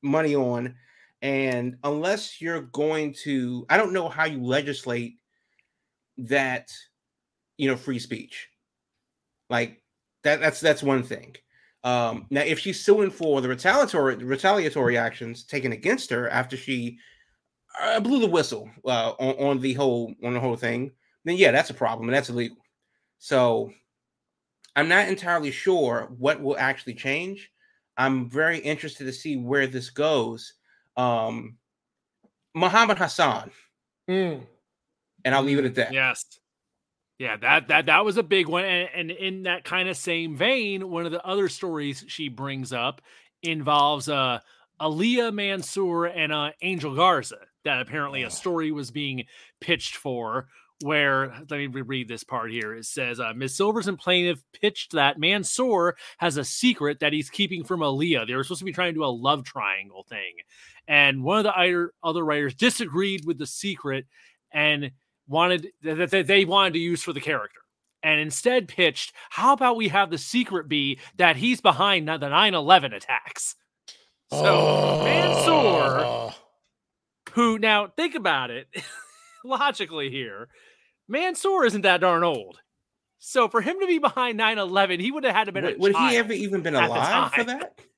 money 0.02 0.34
on. 0.36 0.74
And 1.22 1.78
unless 1.82 2.40
you're 2.42 2.60
going 2.60 3.14
to, 3.24 3.64
I 3.70 3.78
don't 3.78 3.94
know 3.94 4.08
how 4.10 4.26
you 4.26 4.42
legislate 4.44 5.14
that, 6.18 6.68
you 7.58 7.68
know, 7.68 7.76
free 7.76 7.98
speech. 7.98 8.48
Like 9.50 9.82
that. 10.24 10.40
That's 10.40 10.60
that's 10.60 10.82
one 10.82 11.02
thing. 11.02 11.36
Um, 11.84 12.26
now, 12.30 12.40
if 12.42 12.58
she's 12.58 12.84
suing 12.84 13.10
for 13.10 13.40
the 13.40 13.48
retaliatory 13.48 14.16
retaliatory 14.16 14.98
actions 14.98 15.44
taken 15.44 15.72
against 15.72 16.10
her 16.10 16.28
after 16.30 16.56
she 16.56 16.98
uh, 17.80 18.00
blew 18.00 18.18
the 18.18 18.26
whistle 18.26 18.68
uh, 18.84 19.12
on, 19.20 19.48
on 19.48 19.60
the 19.60 19.74
whole 19.74 20.12
on 20.24 20.34
the 20.34 20.40
whole 20.40 20.56
thing, 20.56 20.90
then 21.24 21.36
yeah, 21.36 21.52
that's 21.52 21.70
a 21.70 21.74
problem 21.74 22.08
and 22.08 22.16
that's 22.16 22.28
illegal. 22.30 22.56
So 23.18 23.72
I'm 24.74 24.88
not 24.88 25.08
entirely 25.08 25.50
sure 25.52 26.08
what 26.18 26.40
will 26.42 26.58
actually 26.58 26.94
change. 26.94 27.50
I'm 27.96 28.28
very 28.28 28.58
interested 28.58 29.04
to 29.04 29.12
see 29.12 29.36
where 29.36 29.66
this 29.66 29.88
goes. 29.90 30.54
Um, 30.96 31.56
Muhammad 32.54 32.98
Hassan, 32.98 33.50
Mm. 34.08 34.42
and 35.24 35.34
I'll 35.34 35.42
leave 35.42 35.58
it 35.58 35.64
at 35.64 35.74
that. 35.76 35.92
Yes. 35.92 36.24
Yeah, 37.18 37.36
that 37.38 37.68
that 37.68 37.86
that 37.86 38.04
was 38.04 38.18
a 38.18 38.22
big 38.22 38.46
one, 38.46 38.64
and, 38.64 38.88
and 38.94 39.10
in 39.10 39.42
that 39.44 39.64
kind 39.64 39.88
of 39.88 39.96
same 39.96 40.36
vein, 40.36 40.90
one 40.90 41.06
of 41.06 41.12
the 41.12 41.24
other 41.24 41.48
stories 41.48 42.04
she 42.08 42.28
brings 42.28 42.72
up 42.74 43.00
involves 43.42 44.08
uh 44.08 44.40
Aliyah 44.80 45.32
Mansoor 45.32 46.06
and 46.06 46.30
uh 46.32 46.50
Angel 46.60 46.94
Garza. 46.94 47.38
That 47.64 47.80
apparently 47.80 48.22
Oh. 48.24 48.28
a 48.28 48.30
story 48.30 48.70
was 48.70 48.90
being 48.90 49.24
pitched 49.60 49.96
for. 49.96 50.48
Where 50.82 51.28
let 51.48 51.52
me 51.52 51.68
reread 51.68 52.06
this 52.06 52.22
part 52.22 52.50
here. 52.52 52.74
It 52.74 52.84
says 52.84 53.18
uh, 53.18 53.32
Ms. 53.34 53.56
Silvers 53.56 53.88
and 53.88 53.98
plaintiff 53.98 54.44
pitched 54.60 54.92
that 54.92 55.18
Mansoor 55.18 55.96
has 56.18 56.36
a 56.36 56.44
secret 56.44 57.00
that 57.00 57.14
he's 57.14 57.30
keeping 57.30 57.64
from 57.64 57.80
Aliyah. 57.80 58.26
They 58.26 58.34
were 58.34 58.44
supposed 58.44 58.58
to 58.58 58.66
be 58.66 58.74
trying 58.74 58.92
to 58.92 58.98
do 59.00 59.04
a 59.04 59.06
love 59.06 59.42
triangle 59.42 60.04
thing, 60.06 60.34
and 60.86 61.24
one 61.24 61.38
of 61.38 61.44
the 61.44 61.88
other 62.02 62.22
writers 62.22 62.54
disagreed 62.54 63.22
with 63.24 63.38
the 63.38 63.46
secret 63.46 64.04
and 64.52 64.90
wanted 65.28 65.68
that 65.82 66.26
they 66.26 66.44
wanted 66.44 66.72
to 66.74 66.78
use 66.78 67.02
for 67.02 67.12
the 67.12 67.20
character 67.20 67.60
and 68.02 68.20
instead 68.20 68.68
pitched 68.68 69.12
how 69.30 69.52
about 69.52 69.76
we 69.76 69.88
have 69.88 70.10
the 70.10 70.18
secret 70.18 70.68
be 70.68 70.98
that 71.16 71.36
he's 71.36 71.60
behind 71.60 72.06
the 72.08 72.18
9-11 72.18 72.94
attacks 72.94 73.54
so 74.30 75.00
mansoor 75.04 76.04
Oh. 76.04 76.34
who 77.32 77.58
now 77.58 77.88
think 77.88 78.14
about 78.14 78.50
it 78.50 78.68
logically 79.44 80.10
here 80.10 80.48
mansoor 81.08 81.64
isn't 81.64 81.82
that 81.82 82.00
darn 82.00 82.22
old 82.24 82.58
so 83.18 83.48
for 83.48 83.60
him 83.60 83.80
to 83.80 83.86
be 83.86 83.98
behind 83.98 84.38
9-11 84.38 85.00
he 85.00 85.10
would 85.10 85.24
have 85.24 85.34
had 85.34 85.44
to 85.44 85.52
been 85.52 85.64
Would, 85.64 85.78
would 85.78 85.96
he 85.96 86.16
ever 86.16 86.32
even 86.32 86.62
been 86.62 86.74
alive 86.74 87.32
for 87.32 87.44
that? 87.44 87.78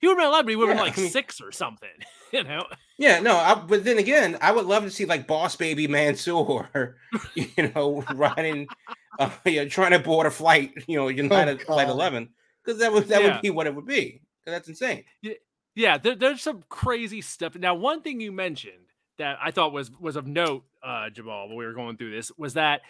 he 0.00 0.06
would 0.06 0.18
have 0.18 0.32
been 0.32 0.44
but 0.44 0.50
he 0.50 0.56
would 0.56 0.68
have 0.68 0.76
Yeah, 0.76 0.82
been 0.82 0.88
like 0.88 0.98
I 0.98 1.02
mean- 1.02 1.10
six 1.10 1.40
or 1.40 1.52
something 1.52 1.88
you 2.32 2.44
know 2.44 2.64
Yeah, 2.98 3.20
no, 3.20 3.36
I, 3.36 3.54
but 3.54 3.84
then 3.84 3.98
again, 3.98 4.36
I 4.42 4.50
would 4.52 4.66
love 4.66 4.82
to 4.84 4.90
see 4.90 5.04
like 5.04 5.26
Boss 5.28 5.54
Baby 5.54 5.86
Mansoor, 5.86 6.96
you 7.34 7.72
know, 7.74 8.04
riding, 8.10 8.68
uh, 9.18 9.30
yeah, 9.46 9.66
trying 9.66 9.92
to 9.92 10.00
board 10.00 10.26
a 10.26 10.30
flight, 10.32 10.72
you 10.88 10.96
know, 10.96 11.06
United 11.06 11.60
Flight 11.62 11.86
God. 11.86 11.92
Eleven, 11.92 12.30
because 12.64 12.80
that 12.80 12.92
would 12.92 13.06
that 13.08 13.20
Yeah. 13.22 13.34
would 13.34 13.40
be 13.42 13.50
what 13.50 13.66
it 13.68 13.74
would 13.76 13.86
be. 13.86 14.20
that's 14.44 14.68
insane. 14.68 15.04
yeah 15.76 15.96
there, 15.98 16.16
there's 16.16 16.42
some 16.42 16.64
crazy 16.68 17.20
stuff 17.20 17.54
now 17.54 17.74
one 17.74 18.02
thing 18.02 18.20
you 18.20 18.32
mentioned 18.32 18.86
that 19.18 19.38
i 19.42 19.50
thought 19.52 19.72
was 19.72 19.90
was 20.00 20.16
of 20.16 20.26
note 20.26 20.64
uh 20.82 21.08
jamal 21.10 21.46
when 21.48 21.56
we 21.56 21.64
were 21.66 21.74
going 21.74 21.96
through 21.96 22.10
this 22.10 22.32
was 22.36 22.54
that 22.54 22.80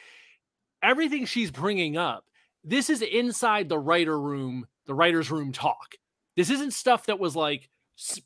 everything 0.83 1.27
she's 1.27 1.51
bringing 1.51 1.97
up 1.99 2.25
this 2.65 2.89
is 2.89 3.03
inside 3.03 3.69
the 3.69 3.79
writer 3.79 4.19
room 4.19 4.67
the 4.87 4.95
writer's 4.95 5.31
room 5.31 5.53
talk 5.53 5.97
this 6.39 6.51
isn't 6.51 6.73
stuff 6.73 7.07
that 7.07 7.19
was 7.19 7.37
like 7.37 7.69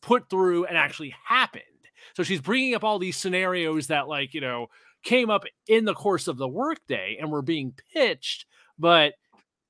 put 0.00 0.28
through 0.28 0.66
and 0.66 0.76
actually 0.76 1.14
happened 1.24 1.62
so 2.14 2.22
she's 2.22 2.40
bringing 2.40 2.74
up 2.74 2.84
all 2.84 2.98
these 2.98 3.16
scenarios 3.16 3.88
that 3.88 4.08
like 4.08 4.34
you 4.34 4.40
know 4.40 4.68
came 5.02 5.30
up 5.30 5.44
in 5.66 5.84
the 5.84 5.94
course 5.94 6.28
of 6.28 6.36
the 6.36 6.46
workday 6.46 7.16
and 7.20 7.30
were 7.30 7.42
being 7.42 7.74
pitched 7.92 8.46
but 8.78 9.14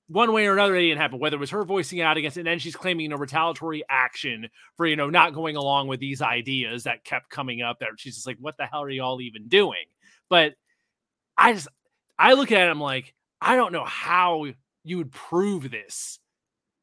one 0.09 0.32
way 0.32 0.47
or 0.47 0.53
another, 0.53 0.74
they 0.74 0.88
didn't 0.88 1.01
happen. 1.01 1.18
Whether 1.18 1.36
it 1.36 1.40
was 1.40 1.51
her 1.51 1.64
voicing 1.64 2.01
out 2.01 2.16
against 2.16 2.36
it, 2.36 2.40
and 2.40 2.47
then 2.47 2.59
she's 2.59 2.76
claiming 2.76 3.12
a 3.12 3.16
retaliatory 3.16 3.82
action 3.88 4.49
for 4.76 4.86
you 4.86 4.97
know 4.97 5.09
not 5.09 5.32
going 5.32 5.57
along 5.57 5.88
with 5.88 6.01
these 6.01 6.20
ideas 6.20 6.84
that 6.84 7.05
kept 7.05 7.30
coming 7.30 7.62
up. 7.62 7.78
That 7.78 7.90
she's 7.97 8.16
just 8.16 8.26
like, 8.26 8.36
"What 8.38 8.57
the 8.59 8.66
hell 8.66 8.82
are 8.82 8.90
you 8.90 9.03
all 9.03 9.20
even 9.20 9.49
doing?" 9.49 9.84
But 10.28 10.55
I 11.36 11.55
just, 11.55 11.68
I 12.18 12.34
look 12.34 12.53
at 12.53 12.66
it, 12.66 12.70
I'm 12.70 12.80
like, 12.80 13.14
I 13.40 13.57
don't 13.57 13.72
know 13.72 13.84
how 13.84 14.47
you 14.84 14.99
would 14.99 15.12
prove 15.12 15.70
this 15.70 16.18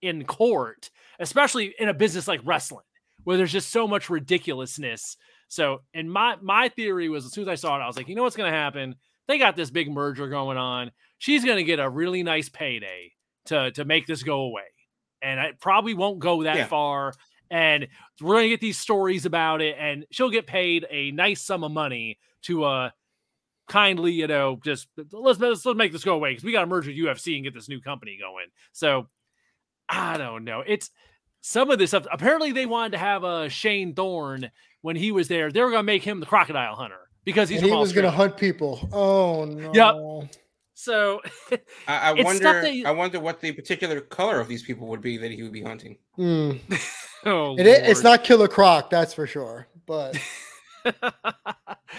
in 0.02 0.24
court, 0.26 0.90
especially 1.20 1.74
in 1.80 1.90
a 1.90 1.94
business 1.94 2.28
like 2.28 2.42
wrestling, 2.44 2.86
where 3.24 3.38
there's 3.38 3.52
just 3.52 3.70
so 3.72 3.88
much 3.88 4.10
ridiculousness. 4.10 5.18
So, 5.48 5.82
and 5.94 6.12
my 6.12 6.36
my 6.42 6.70
theory 6.70 7.10
was, 7.10 7.26
as 7.26 7.34
soon 7.34 7.44
as 7.44 7.48
I 7.50 7.56
saw 7.56 7.76
it, 7.78 7.82
I 7.82 7.88
was 7.88 7.98
like, 7.98 8.08
you 8.08 8.16
know 8.16 8.24
what's 8.24 8.36
going 8.36 8.52
to 8.52 8.58
happen? 8.58 8.96
They 9.28 9.38
got 9.38 9.56
this 9.56 9.70
big 9.70 9.92
merger 9.92 10.28
going 10.28 10.58
on 10.58 10.92
she's 11.22 11.44
going 11.44 11.58
to 11.58 11.66
get 11.66 11.80
a 11.80 11.90
really 11.90 12.24
nice 12.24 12.48
payday 12.48 13.12
to 13.46 13.70
to 13.72 13.84
make 13.84 14.08
this 14.08 14.24
go 14.24 14.40
away 14.44 14.64
and 15.22 15.38
it 15.38 15.60
probably 15.60 15.94
won't 15.94 16.18
go 16.20 16.44
that 16.44 16.56
Yeah. 16.56 16.66
far 16.68 17.14
and 17.52 17.90
we're 18.22 18.36
going 18.36 18.46
to 18.46 18.50
get 18.50 18.62
these 18.62 18.80
stories 18.80 19.26
about 19.26 19.62
it 19.62 19.76
and 19.78 20.06
she'll 20.12 20.30
get 20.30 20.48
paid 20.48 20.88
a 20.90 21.12
nice 21.12 21.42
sum 21.42 21.66
of 21.66 21.74
money 21.74 22.18
to 22.44 22.64
uh 22.64 22.90
kindly 23.68 24.14
you 24.14 24.28
know 24.28 24.60
just 24.64 24.88
let's 25.12 25.40
let's, 25.40 25.66
let's 25.66 25.78
make 25.78 25.92
this 25.92 26.06
go 26.06 26.16
away 26.16 26.32
because 26.32 26.44
we 26.46 26.54
got 26.54 26.62
to 26.62 26.68
merge 26.68 26.88
with 26.88 26.96
ufc 26.96 27.36
and 27.36 27.44
get 27.44 27.54
this 27.54 27.68
new 27.68 27.82
company 27.82 28.18
going 28.20 28.48
so 28.72 29.08
i 29.90 30.18
don't 30.18 30.44
know 30.44 30.64
it's 30.66 30.90
some 31.42 31.70
of 31.72 31.80
this 31.80 31.92
stuff 31.92 32.06
apparently 32.12 32.52
they 32.52 32.66
wanted 32.66 32.92
to 32.92 32.98
have 32.98 33.24
uh 33.24 33.50
shane 33.50 33.94
thorne 33.94 34.52
when 34.82 34.96
he 34.96 35.12
was 35.12 35.28
there 35.28 35.52
they 35.52 35.62
were 35.62 35.70
going 35.70 35.80
to 35.80 35.84
make 35.84 36.04
him 36.04 36.20
the 36.20 36.26
crocodile 36.26 36.76
hunter 36.76 37.10
because 37.26 37.50
he's 37.50 37.62
he 37.62 37.72
was 37.72 37.94
going 37.94 38.06
to 38.06 38.12
hunt 38.12 38.38
people. 38.38 38.88
Oh 38.92 39.46
no. 39.46 40.28
so 40.74 41.22
I, 41.88 42.12
I 42.12 42.14
wonder. 42.24 42.62
that 42.62 42.74
you- 42.74 42.88
I 42.88 42.92
wonder 42.92 43.20
what 43.20 43.40
the 43.42 43.52
particular 43.52 44.02
color 44.02 44.40
of 44.40 44.48
these 44.48 44.64
people 44.64 44.88
would 44.88 45.02
be 45.02 45.18
that 45.18 45.30
he 45.32 45.44
would 45.44 45.52
be 45.52 45.62
hunting. 45.62 45.98
Mm. 46.18 46.60
oh, 47.26 47.58
It, 47.58 47.68
it's 47.68 48.02
not 48.04 48.24
Killer 48.24 48.48
Croc, 48.48 48.90
that's 48.90 49.14
for 49.14 49.28
sure. 49.28 49.68
But 49.86 50.18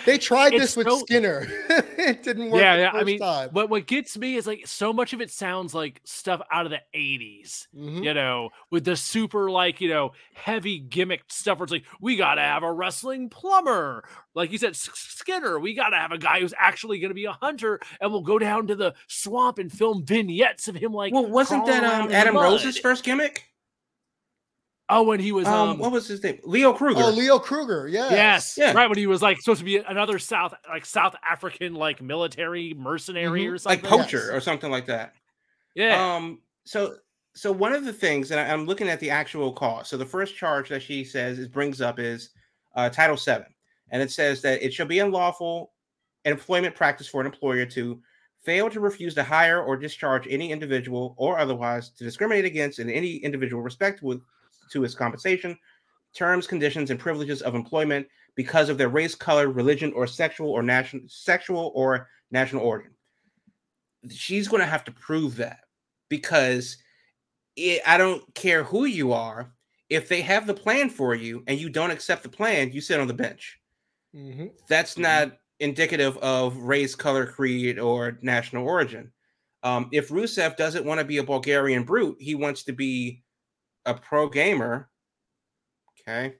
they 0.06 0.18
tried 0.18 0.54
It's 0.54 0.62
this 0.62 0.76
with 0.76 0.86
so- 0.86 1.00
Skinner. 1.00 1.46
it 1.68 2.22
didn't 2.22 2.50
work. 2.50 2.60
yeah, 2.60 2.76
the 2.76 2.82
yeah. 2.82 2.90
I 2.92 3.04
mean, 3.04 3.18
time. 3.18 3.50
what 3.52 3.68
what 3.68 3.86
gets 3.86 4.16
me 4.16 4.36
is 4.36 4.46
like 4.46 4.66
so 4.66 4.92
much 4.92 5.12
of 5.12 5.20
it 5.20 5.30
sounds 5.30 5.74
like 5.74 6.00
stuff 6.04 6.40
out 6.50 6.64
of 6.66 6.70
the 6.70 6.80
'80s. 6.94 7.66
Mhm. 7.76 8.04
You 8.04 8.14
know, 8.14 8.50
with 8.70 8.84
the 8.84 8.96
super 8.96 9.50
like 9.50 9.80
you 9.80 9.88
know 9.88 10.12
heavy 10.34 10.78
gimmick 10.78 11.22
stuff. 11.28 11.58
Where 11.58 11.64
it's 11.64 11.72
like 11.72 11.84
we 12.00 12.16
gotta 12.16 12.40
have 12.40 12.62
a 12.62 12.72
wrestling 12.72 13.28
plumber, 13.28 14.04
like 14.34 14.52
you 14.52 14.58
said, 14.58 14.76
Skinner. 14.76 15.58
We 15.58 15.74
gotta 15.74 15.96
have 15.96 16.12
a 16.12 16.18
guy 16.18 16.40
who's 16.40 16.54
actually 16.58 16.98
gonna 17.00 17.14
be 17.14 17.26
a 17.26 17.32
hunter, 17.32 17.80
and 18.00 18.10
we'll 18.12 18.22
go 18.22 18.38
down 18.38 18.66
to 18.68 18.76
the 18.76 18.94
swamp 19.08 19.58
and 19.58 19.70
film 19.70 20.04
vignettes 20.04 20.68
of 20.68 20.76
him 20.76 20.92
like. 20.92 21.12
Well, 21.12 21.26
wasn't 21.26 21.66
that 21.66 21.84
um, 21.84 22.10
Adam. 22.12 22.36
Rose's 22.36 22.78
first 22.78 23.04
gimmick? 23.04 23.49
Oh, 24.92 25.02
when 25.04 25.20
he 25.20 25.30
was 25.32 25.46
Um, 25.46 25.70
um, 25.70 25.78
what 25.78 25.92
was 25.92 26.08
his 26.08 26.22
name? 26.22 26.40
Leo 26.44 26.72
Kruger. 26.72 27.00
Oh, 27.02 27.10
Leo 27.10 27.38
Kruger. 27.38 27.86
Yes. 27.88 28.10
Yes, 28.12 28.54
Yeah. 28.58 28.72
right 28.72 28.88
when 28.88 28.98
he 28.98 29.06
was 29.06 29.22
like 29.22 29.38
supposed 29.40 29.60
to 29.60 29.64
be 29.64 29.76
another 29.76 30.18
South 30.18 30.52
like 30.68 30.84
South 30.84 31.14
African 31.28 31.74
like 31.74 32.02
military 32.02 32.74
mercenary 32.76 33.44
Mhm. 33.44 33.52
or 33.52 33.58
something. 33.58 33.82
like 33.82 33.88
poacher 33.90 34.18
Yes. 34.26 34.30
or 34.30 34.40
something 34.40 34.70
like 34.70 34.86
that. 34.86 35.14
yeah, 35.74 36.14
Um. 36.16 36.40
So, 36.64 36.96
so 37.34 37.52
one 37.52 37.72
of 37.72 37.84
the 37.84 37.92
things, 37.92 38.32
and 38.32 38.40
I, 38.40 38.44
am 38.44 38.66
looking 38.66 38.88
at 38.88 38.98
the 39.00 39.10
actual 39.10 39.52
cause. 39.52 39.88
So 39.88 39.96
the 39.96 40.04
first 40.04 40.36
charge 40.36 40.68
that 40.70 40.82
she 40.82 41.04
says 41.04 41.38
is 41.38 41.46
brings 41.48 41.80
up 41.80 41.98
is 42.00 42.30
uh, 42.74 42.90
Title 42.90 43.16
Seven, 43.16 43.46
and 43.90 44.02
it 44.02 44.10
says 44.10 44.42
that 44.42 44.62
it 44.62 44.74
shall 44.74 44.86
be 44.86 44.98
unlawful 44.98 45.72
employment 46.24 46.74
practice 46.74 47.06
for 47.08 47.20
an 47.20 47.26
employer 47.26 47.64
to 47.66 48.02
fail 48.44 48.68
to 48.70 48.80
refuse 48.80 49.14
to 49.14 49.22
hire 49.22 49.62
or 49.62 49.76
discharge 49.76 50.26
any 50.28 50.50
individual 50.50 51.14
or 51.18 51.38
otherwise 51.38 51.90
to 51.90 52.04
discriminate 52.04 52.44
against 52.44 52.78
in 52.78 52.90
any 52.90 53.16
individual 53.16 53.62
respect 53.62 54.02
with 54.02 54.20
to 54.70 54.82
his 54.82 54.94
compensation, 54.94 55.58
terms, 56.14 56.46
conditions, 56.46 56.90
and 56.90 56.98
privileges 56.98 57.42
of 57.42 57.54
employment 57.54 58.06
because 58.34 58.68
of 58.68 58.78
their 58.78 58.88
race, 58.88 59.14
color, 59.14 59.50
religion, 59.50 59.92
or 59.94 60.06
sexual 60.06 60.50
or 60.50 60.62
national 60.62 61.02
sexual 61.08 61.72
or 61.74 62.08
national 62.30 62.62
origin. 62.62 62.92
She's 64.10 64.48
going 64.48 64.60
to 64.60 64.68
have 64.68 64.84
to 64.84 64.92
prove 64.92 65.36
that 65.36 65.60
because 66.08 66.78
it, 67.56 67.82
I 67.86 67.98
don't 67.98 68.22
care 68.34 68.64
who 68.64 68.84
you 68.84 69.12
are. 69.12 69.52
If 69.88 70.08
they 70.08 70.20
have 70.22 70.46
the 70.46 70.54
plan 70.54 70.88
for 70.88 71.14
you 71.14 71.42
and 71.46 71.58
you 71.58 71.68
don't 71.68 71.90
accept 71.90 72.22
the 72.22 72.28
plan, 72.28 72.72
you 72.72 72.80
sit 72.80 73.00
on 73.00 73.08
the 73.08 73.14
bench. 73.14 73.58
Mm-hmm. 74.14 74.46
That's 74.68 74.96
not 74.96 75.32
indicative 75.58 76.16
of 76.18 76.56
race, 76.56 76.94
color, 76.94 77.26
creed, 77.26 77.78
or 77.78 78.18
national 78.22 78.66
origin. 78.66 79.12
Um, 79.62 79.88
if 79.92 80.08
Rusev 80.08 80.56
doesn't 80.56 80.86
want 80.86 81.00
to 81.00 81.04
be 81.04 81.18
a 81.18 81.24
Bulgarian 81.24 81.82
brute, 81.82 82.16
he 82.20 82.34
wants 82.34 82.62
to 82.64 82.72
be 82.72 83.22
a 83.86 83.94
pro 83.94 84.28
gamer. 84.28 84.88
Okay. 86.00 86.34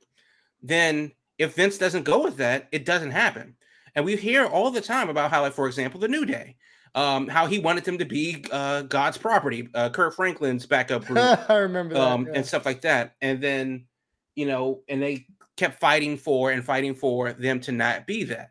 Then 0.63 1.13
if 1.39 1.55
Vince 1.55 1.79
doesn't 1.79 2.05
go 2.05 2.23
with 2.23 2.37
that, 2.37 2.69
it 2.73 2.85
doesn't 2.85 3.13
happen. 3.13 3.57
And 3.95 4.05
we 4.05 4.17
hear 4.17 4.47
all 4.47 4.71
the 4.71 4.81
time 4.81 5.09
about 5.09 5.31
how, 5.31 5.43
like, 5.43 5.53
for 5.53 5.67
example, 5.67 6.01
the 6.01 6.09
New 6.09 6.25
Day, 6.25 6.57
um, 6.95 7.29
how 7.29 7.47
he 7.47 7.59
wanted 7.59 7.85
them 7.85 7.99
to 7.99 8.05
be 8.05 8.45
uh, 8.53 8.83
God's 8.83 9.19
property, 9.19 9.69
uh, 9.75 9.91
Kirk 9.91 10.15
Franklin's 10.15 10.67
backup 10.67 11.05
group, 11.07 11.19
I 11.51 11.57
remember 11.57 11.95
that. 11.95 12.03
um, 12.03 12.27
yeah. 12.27 12.33
and 12.37 12.47
stuff 12.47 12.67
like 12.67 12.83
that. 12.83 13.17
And 13.21 13.43
then, 13.43 13.87
you 14.35 14.47
know, 14.47 14.83
and 14.89 15.03
they 15.03 15.27
kept 15.57 15.81
fighting 15.81 16.17
for 16.17 16.51
and 16.51 16.65
fighting 16.65 16.95
for 16.95 17.33
them 17.33 17.61
to 17.61 17.73
not 17.73 18.07
be 18.07 18.25
that. 18.25 18.51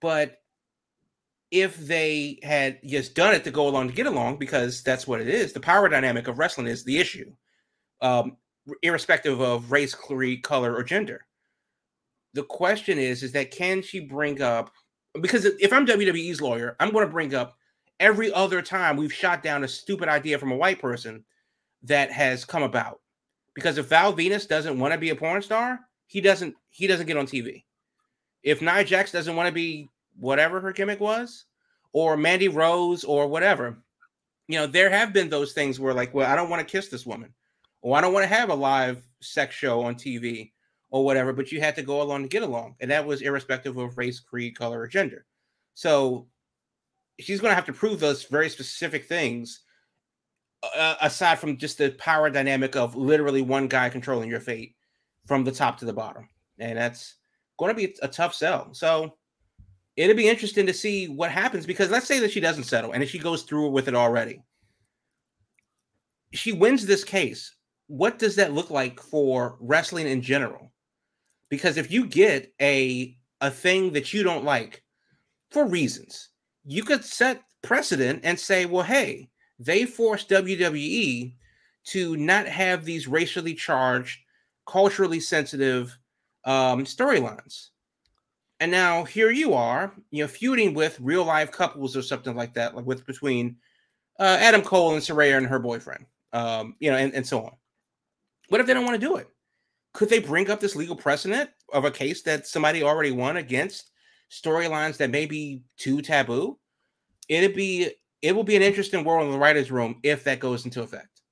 But 0.00 0.40
if 1.50 1.76
they 1.78 2.38
had 2.42 2.78
just 2.86 3.14
done 3.14 3.34
it 3.34 3.44
to 3.44 3.50
go 3.50 3.68
along 3.68 3.88
to 3.88 3.94
get 3.94 4.06
along, 4.06 4.38
because 4.38 4.82
that's 4.82 5.06
what 5.06 5.20
it 5.20 5.28
is, 5.28 5.52
the 5.52 5.60
power 5.60 5.88
dynamic 5.88 6.28
of 6.28 6.38
wrestling 6.38 6.68
is 6.68 6.84
the 6.84 6.98
issue, 6.98 7.32
um, 8.02 8.36
irrespective 8.82 9.40
of 9.40 9.72
race, 9.72 9.94
creed, 9.94 10.42
color, 10.42 10.74
or 10.74 10.82
gender. 10.82 11.26
The 12.34 12.44
question 12.44 12.98
is, 12.98 13.22
is 13.22 13.32
that 13.32 13.50
can 13.50 13.82
she 13.82 14.00
bring 14.00 14.40
up? 14.40 14.70
Because 15.20 15.44
if 15.44 15.72
I'm 15.72 15.86
WWE's 15.86 16.40
lawyer, 16.40 16.76
I'm 16.78 16.92
going 16.92 17.06
to 17.06 17.12
bring 17.12 17.34
up 17.34 17.56
every 17.98 18.32
other 18.32 18.62
time 18.62 18.96
we've 18.96 19.12
shot 19.12 19.42
down 19.42 19.64
a 19.64 19.68
stupid 19.68 20.08
idea 20.08 20.38
from 20.38 20.52
a 20.52 20.56
white 20.56 20.80
person 20.80 21.24
that 21.82 22.10
has 22.10 22.44
come 22.44 22.62
about. 22.62 23.00
Because 23.54 23.78
if 23.78 23.88
Val 23.88 24.12
Venis 24.12 24.48
doesn't 24.48 24.78
want 24.78 24.92
to 24.92 24.98
be 24.98 25.10
a 25.10 25.16
porn 25.16 25.42
star, 25.42 25.80
he 26.06 26.20
doesn't 26.20 26.54
he 26.70 26.86
doesn't 26.86 27.06
get 27.06 27.16
on 27.16 27.26
TV. 27.26 27.64
If 28.42 28.62
Nia 28.62 28.84
Jax 28.84 29.12
doesn't 29.12 29.36
want 29.36 29.48
to 29.48 29.52
be 29.52 29.88
whatever 30.18 30.60
her 30.60 30.72
gimmick 30.72 31.00
was, 31.00 31.44
or 31.92 32.16
Mandy 32.16 32.48
Rose 32.48 33.04
or 33.04 33.26
whatever, 33.26 33.78
you 34.48 34.58
know, 34.58 34.66
there 34.66 34.90
have 34.90 35.12
been 35.12 35.28
those 35.28 35.52
things 35.52 35.78
where 35.78 35.94
like, 35.94 36.14
well, 36.14 36.30
I 36.30 36.36
don't 36.36 36.50
want 36.50 36.66
to 36.66 36.70
kiss 36.70 36.88
this 36.88 37.06
woman, 37.06 37.34
or 37.82 37.96
I 37.96 38.00
don't 38.00 38.12
want 38.12 38.24
to 38.24 38.34
have 38.34 38.50
a 38.50 38.54
live 38.54 39.06
sex 39.20 39.54
show 39.54 39.82
on 39.82 39.94
TV 39.94 40.52
or 40.90 41.04
whatever, 41.04 41.32
but 41.32 41.52
you 41.52 41.60
had 41.60 41.76
to 41.76 41.82
go 41.82 42.02
along 42.02 42.22
to 42.22 42.28
get 42.28 42.42
along. 42.42 42.74
And 42.80 42.90
that 42.90 43.06
was 43.06 43.22
irrespective 43.22 43.76
of 43.76 43.96
race, 43.96 44.20
creed, 44.20 44.56
color, 44.56 44.80
or 44.80 44.88
gender. 44.88 45.24
So 45.74 46.26
she's 47.18 47.40
going 47.40 47.52
to 47.52 47.54
have 47.54 47.66
to 47.66 47.72
prove 47.72 48.00
those 48.00 48.24
very 48.24 48.48
specific 48.48 49.06
things 49.06 49.60
uh, 50.76 50.96
aside 51.00 51.38
from 51.38 51.56
just 51.56 51.78
the 51.78 51.90
power 51.92 52.28
dynamic 52.28 52.76
of 52.76 52.96
literally 52.96 53.42
one 53.42 53.68
guy 53.68 53.88
controlling 53.88 54.28
your 54.28 54.40
fate 54.40 54.74
from 55.26 55.44
the 55.44 55.52
top 55.52 55.78
to 55.78 55.84
the 55.84 55.92
bottom. 55.92 56.28
And 56.58 56.76
that's 56.76 57.14
going 57.58 57.70
to 57.70 57.76
be 57.76 57.94
a 58.02 58.08
tough 58.08 58.34
sell. 58.34 58.74
So 58.74 59.14
it'll 59.96 60.16
be 60.16 60.28
interesting 60.28 60.66
to 60.66 60.74
see 60.74 61.08
what 61.08 61.30
happens 61.30 61.66
because 61.66 61.90
let's 61.90 62.06
say 62.06 62.18
that 62.20 62.30
she 62.30 62.40
doesn't 62.40 62.64
settle 62.64 62.92
and 62.92 63.02
if 63.02 63.10
she 63.10 63.18
goes 63.18 63.42
through 63.42 63.68
with 63.70 63.88
it 63.88 63.94
already, 63.94 64.42
she 66.32 66.52
wins 66.52 66.86
this 66.86 67.04
case. 67.04 67.54
What 67.90 68.20
does 68.20 68.36
that 68.36 68.52
look 68.52 68.70
like 68.70 69.00
for 69.00 69.56
wrestling 69.58 70.06
in 70.06 70.22
general? 70.22 70.70
Because 71.48 71.76
if 71.76 71.90
you 71.90 72.06
get 72.06 72.52
a 72.60 73.16
a 73.40 73.50
thing 73.50 73.92
that 73.94 74.14
you 74.14 74.22
don't 74.22 74.44
like 74.44 74.84
for 75.50 75.66
reasons, 75.66 76.28
you 76.64 76.84
could 76.84 77.04
set 77.04 77.42
precedent 77.62 78.20
and 78.22 78.38
say, 78.38 78.64
well, 78.64 78.84
hey, 78.84 79.28
they 79.58 79.86
forced 79.86 80.28
WWE 80.28 81.34
to 81.86 82.16
not 82.16 82.46
have 82.46 82.84
these 82.84 83.08
racially 83.08 83.54
charged, 83.54 84.20
culturally 84.68 85.18
sensitive 85.18 85.98
um, 86.44 86.84
storylines. 86.84 87.70
And 88.60 88.70
now 88.70 89.02
here 89.02 89.32
you 89.32 89.52
are, 89.54 89.92
you 90.12 90.22
know, 90.22 90.28
feuding 90.28 90.74
with 90.74 91.00
real 91.00 91.24
life 91.24 91.50
couples 91.50 91.96
or 91.96 92.02
something 92.02 92.36
like 92.36 92.54
that, 92.54 92.76
like 92.76 92.86
with 92.86 93.04
between 93.04 93.56
uh, 94.20 94.36
Adam 94.38 94.62
Cole 94.62 94.92
and 94.92 95.02
Saraya 95.02 95.38
and 95.38 95.46
her 95.48 95.58
boyfriend, 95.58 96.06
um, 96.32 96.76
you 96.78 96.88
know, 96.88 96.96
and, 96.96 97.12
and 97.14 97.26
so 97.26 97.42
on. 97.42 97.52
What 98.50 98.60
if 98.60 98.66
they 98.66 98.74
don't 98.74 98.84
want 98.84 99.00
to 99.00 99.06
do 99.06 99.16
it? 99.16 99.28
Could 99.94 100.08
they 100.10 100.18
bring 100.18 100.50
up 100.50 100.60
this 100.60 100.76
legal 100.76 100.96
precedent 100.96 101.50
of 101.72 101.84
a 101.84 101.90
case 101.90 102.22
that 102.22 102.46
somebody 102.46 102.82
already 102.82 103.12
won 103.12 103.36
against 103.36 103.92
storylines 104.30 104.96
that 104.96 105.10
may 105.10 105.24
be 105.24 105.62
too 105.76 106.02
taboo? 106.02 106.58
It'd 107.28 107.54
be 107.54 107.92
it 108.22 108.34
will 108.34 108.44
be 108.44 108.56
an 108.56 108.62
interesting 108.62 109.04
world 109.04 109.26
in 109.26 109.32
the 109.32 109.38
writers' 109.38 109.70
room 109.70 110.00
if 110.02 110.24
that 110.24 110.40
goes 110.40 110.64
into 110.64 110.82
effect. 110.82 111.22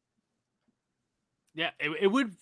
Yeah, 1.54 1.70
it, 1.80 1.90
it 2.02 2.06
would 2.06 2.34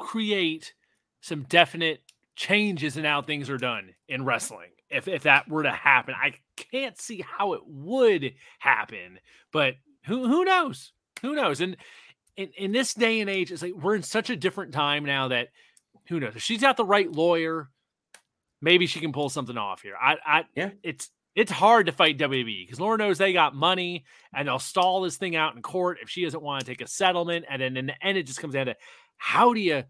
create 0.00 0.74
some 1.20 1.44
definite 1.44 2.00
changes 2.34 2.96
in 2.96 3.04
how 3.04 3.22
things 3.22 3.48
are 3.48 3.56
done 3.56 3.94
in 4.08 4.24
wrestling. 4.24 4.70
If 4.90 5.06
if 5.06 5.22
that 5.22 5.48
were 5.48 5.62
to 5.62 5.70
happen, 5.70 6.14
I 6.20 6.34
can't 6.56 7.00
see 7.00 7.24
how 7.24 7.52
it 7.52 7.60
would 7.66 8.34
happen, 8.58 9.20
but 9.52 9.74
who 10.06 10.26
who 10.26 10.44
knows? 10.44 10.92
Who 11.22 11.36
knows? 11.36 11.60
And 11.60 11.76
in, 12.36 12.48
in 12.56 12.72
this 12.72 12.94
day 12.94 13.20
and 13.20 13.30
age, 13.30 13.52
it's 13.52 13.62
like 13.62 13.74
we're 13.74 13.94
in 13.94 14.02
such 14.02 14.30
a 14.30 14.36
different 14.36 14.72
time 14.72 15.04
now 15.04 15.28
that 15.28 15.48
who 16.08 16.20
knows? 16.20 16.36
If 16.36 16.42
she's 16.42 16.60
got 16.60 16.76
the 16.76 16.84
right 16.84 17.10
lawyer, 17.10 17.68
maybe 18.60 18.86
she 18.86 19.00
can 19.00 19.12
pull 19.12 19.28
something 19.28 19.56
off 19.56 19.82
here. 19.82 19.94
I, 20.00 20.16
I 20.24 20.44
Yeah. 20.54 20.70
it's 20.82 21.10
it's 21.34 21.50
hard 21.50 21.86
to 21.86 21.92
fight 21.92 22.18
WWE 22.18 22.64
because 22.66 22.78
Laura 22.78 22.96
knows 22.96 23.18
they 23.18 23.32
got 23.32 23.54
money 23.56 24.04
and 24.32 24.46
they'll 24.46 24.58
stall 24.60 25.02
this 25.02 25.16
thing 25.16 25.34
out 25.34 25.56
in 25.56 25.62
court 25.62 25.98
if 26.00 26.08
she 26.08 26.22
doesn't 26.22 26.42
want 26.42 26.64
to 26.64 26.66
take 26.66 26.80
a 26.80 26.86
settlement. 26.86 27.44
And 27.50 27.60
then 27.60 27.76
in 27.76 27.86
the 27.86 28.06
end, 28.06 28.16
it 28.16 28.26
just 28.28 28.38
comes 28.40 28.54
down 28.54 28.66
to 28.66 28.76
how 29.16 29.52
do 29.52 29.60
you 29.60 29.84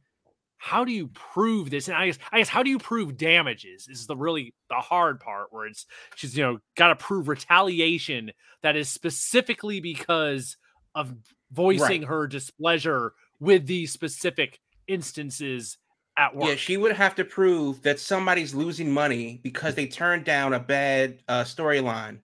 how 0.57 0.85
do 0.85 0.93
you 0.93 1.09
prove 1.09 1.69
this? 1.69 1.89
And 1.89 1.97
I 1.97 2.07
guess 2.07 2.19
I 2.33 2.39
guess 2.39 2.49
how 2.49 2.63
do 2.63 2.71
you 2.71 2.79
prove 2.79 3.19
damages 3.19 3.87
is 3.89 4.07
the 4.07 4.17
really 4.17 4.55
the 4.71 4.77
hard 4.77 5.21
part 5.21 5.49
where 5.51 5.67
it's 5.67 5.85
she's 6.17 6.37
you 6.37 6.43
know 6.43 6.59
got 6.77 6.89
to 6.89 6.97
prove 6.97 7.29
retaliation 7.29 8.33
that 8.63 8.77
is 8.77 8.89
specifically 8.89 9.81
because 9.81 10.57
of 10.95 11.15
voicing 11.53 12.03
Right. 12.03 12.09
her 12.09 12.27
displeasure 12.27 13.13
with 13.41 13.67
these 13.67 13.93
specific 13.93 14.61
instances 14.87 15.79
at 16.17 16.35
work. 16.37 16.49
Yeah, 16.51 16.55
she 16.57 16.77
would 16.77 16.93
have 16.93 17.15
to 17.17 17.25
prove 17.25 17.83
that 17.83 17.99
somebody's 17.99 18.55
losing 18.55 18.91
money 18.93 19.41
because 19.43 19.75
they 19.75 19.87
turned 19.87 20.25
down 20.25 20.53
a 20.55 20.61
bad 20.61 21.19
uh, 21.29 21.43
storyline. 21.45 22.21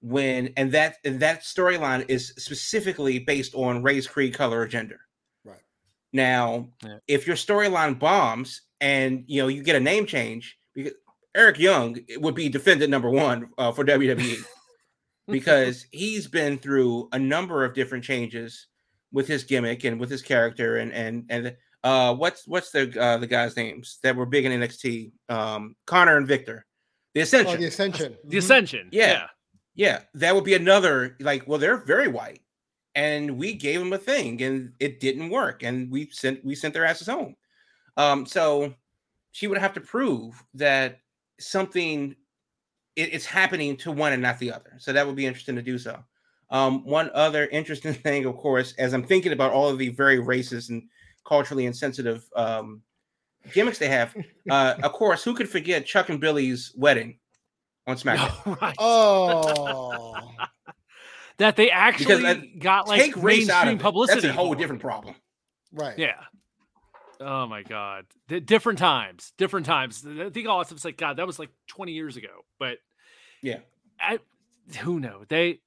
When 0.00 0.52
and 0.56 0.70
that 0.72 0.96
and 1.04 1.18
that 1.20 1.42
storyline 1.42 2.04
is 2.08 2.28
specifically 2.38 3.18
based 3.18 3.54
on 3.54 3.82
race, 3.82 4.06
creed, 4.06 4.34
color, 4.34 4.60
or 4.60 4.66
gender. 4.68 5.00
Right. 5.44 5.58
Now, 6.12 6.68
Yeah. 6.84 6.98
if 7.08 7.26
your 7.26 7.34
storyline 7.34 7.98
bombs 7.98 8.62
and 8.80 9.24
you 9.26 9.42
know 9.42 9.48
you 9.48 9.62
get 9.62 9.74
a 9.74 9.80
name 9.80 10.06
change, 10.06 10.56
because 10.74 10.92
Eric 11.34 11.58
Young 11.58 11.98
would 12.18 12.34
be 12.34 12.48
defendant 12.48 12.90
number 12.90 13.10
one 13.10 13.48
uh, 13.58 13.72
for 13.72 13.84
WWE 13.84 14.36
because 15.32 15.86
he's 15.92 16.26
been 16.28 16.58
through 16.58 17.08
a 17.12 17.18
number 17.18 17.64
of 17.64 17.74
different 17.74 18.04
changes 18.04 18.66
with 19.12 19.26
his 19.28 19.44
gimmick 19.44 19.84
and 19.84 19.98
with 20.00 20.10
his 20.10 20.22
character 20.22 20.76
and 20.78 20.92
and 20.92 21.24
and 21.30 21.56
uh 21.84 22.14
what's 22.14 22.46
what's 22.46 22.70
the 22.70 22.92
uh 23.00 23.16
the 23.18 23.26
guys 23.26 23.56
names 23.56 23.98
that 24.02 24.14
were 24.16 24.26
big 24.26 24.44
in 24.44 24.52
NXT 24.60 25.12
um 25.28 25.74
Connor 25.86 26.16
and 26.16 26.26
Victor 26.26 26.64
the 27.14 27.20
Oh, 27.20 27.22
Ascension 27.22 27.60
the 27.60 27.66
Ascension. 27.66 28.16
the 28.24 28.36
Mhm. 28.36 28.38
ascension. 28.38 28.88
Yeah. 28.92 29.26
yeah 29.74 30.00
that 30.14 30.34
would 30.34 30.44
be 30.44 30.54
another 30.54 31.16
like 31.20 31.46
well 31.46 31.58
they're 31.58 31.84
very 31.84 32.08
white 32.08 32.40
and 32.94 33.36
we 33.38 33.52
gave 33.54 33.78
them 33.78 33.92
a 33.92 33.98
thing 33.98 34.42
and 34.42 34.72
it 34.80 35.00
didn't 35.00 35.30
work 35.30 35.62
and 35.62 35.90
we 35.90 36.08
sent 36.10 36.44
we 36.44 36.54
sent 36.54 36.72
their 36.74 36.84
asses 36.84 37.06
home 37.06 37.36
um 37.96 38.26
so 38.26 38.74
she 39.32 39.46
would 39.46 39.58
have 39.58 39.74
to 39.74 39.80
prove 39.80 40.42
that 40.54 40.98
something 41.38 42.16
it- 42.96 43.12
it's 43.12 43.26
happening 43.26 43.76
to 43.76 43.92
one 43.92 44.12
and 44.12 44.22
not 44.22 44.38
the 44.38 44.52
other 44.52 44.72
so 44.78 44.92
that 44.92 45.06
would 45.06 45.16
be 45.16 45.26
interesting 45.26 45.54
to 45.56 45.62
do 45.62 45.78
so 45.78 46.02
um 46.50 46.84
one 46.84 47.10
other 47.14 47.46
interesting 47.46 47.92
thing 48.06 48.24
of 48.24 48.36
course 48.36 48.74
as 48.78 48.92
i'm 48.92 49.04
thinking 49.04 49.32
about 49.32 49.52
all 49.52 49.68
of 49.68 49.78
the 49.78 49.88
very 49.90 50.18
racist 50.18 50.70
and 50.70 50.82
culturally 51.24 51.66
insensitive 51.66 52.24
um 52.36 52.82
gimmicks 53.52 53.78
they 53.78 53.88
have 53.88 54.14
uh 54.50 54.74
of 54.82 54.92
course 54.92 55.22
who 55.22 55.34
could 55.34 55.48
forget 55.48 55.84
chuck 55.86 56.08
and 56.08 56.20
billy's 56.20 56.72
wedding 56.76 57.18
on 57.86 57.96
smackdown 58.02 58.60
right. 58.60 58.74
Oh, 58.78 60.16
that 61.38 61.54
they 61.56 61.70
actually 61.70 62.24
uh, 62.26 62.34
got 62.58 62.88
like 62.88 63.00
take 63.00 63.16
race 63.22 63.48
out 63.48 63.62
of 63.62 63.66
mainstream 63.66 63.76
it. 63.76 63.82
publicity. 63.82 64.20
That's 64.22 64.32
a 64.32 64.36
whole 64.36 64.54
different 64.54 64.80
problem. 64.80 65.14
right. 65.72 65.96
Yeah. 65.98 66.14
Oh 67.20 67.46
my 67.46 67.62
god. 67.62 68.06
Different 68.44 68.78
times. 68.78 69.32
Different 69.38 69.66
times. 69.66 70.04
I 70.06 70.30
think 70.30 70.48
all 70.48 70.64
stuff's 70.64 70.84
like 70.84 70.96
God. 70.96 71.16
That 71.16 71.26
was 71.26 71.38
like 71.38 71.50
20 71.68 71.92
years 71.92 72.16
ago. 72.16 72.44
But 72.58 72.78
Yeah. 73.42 73.58
I, 74.00 74.18
who 74.80 75.00
knows? 75.00 75.26
They. 75.28 75.60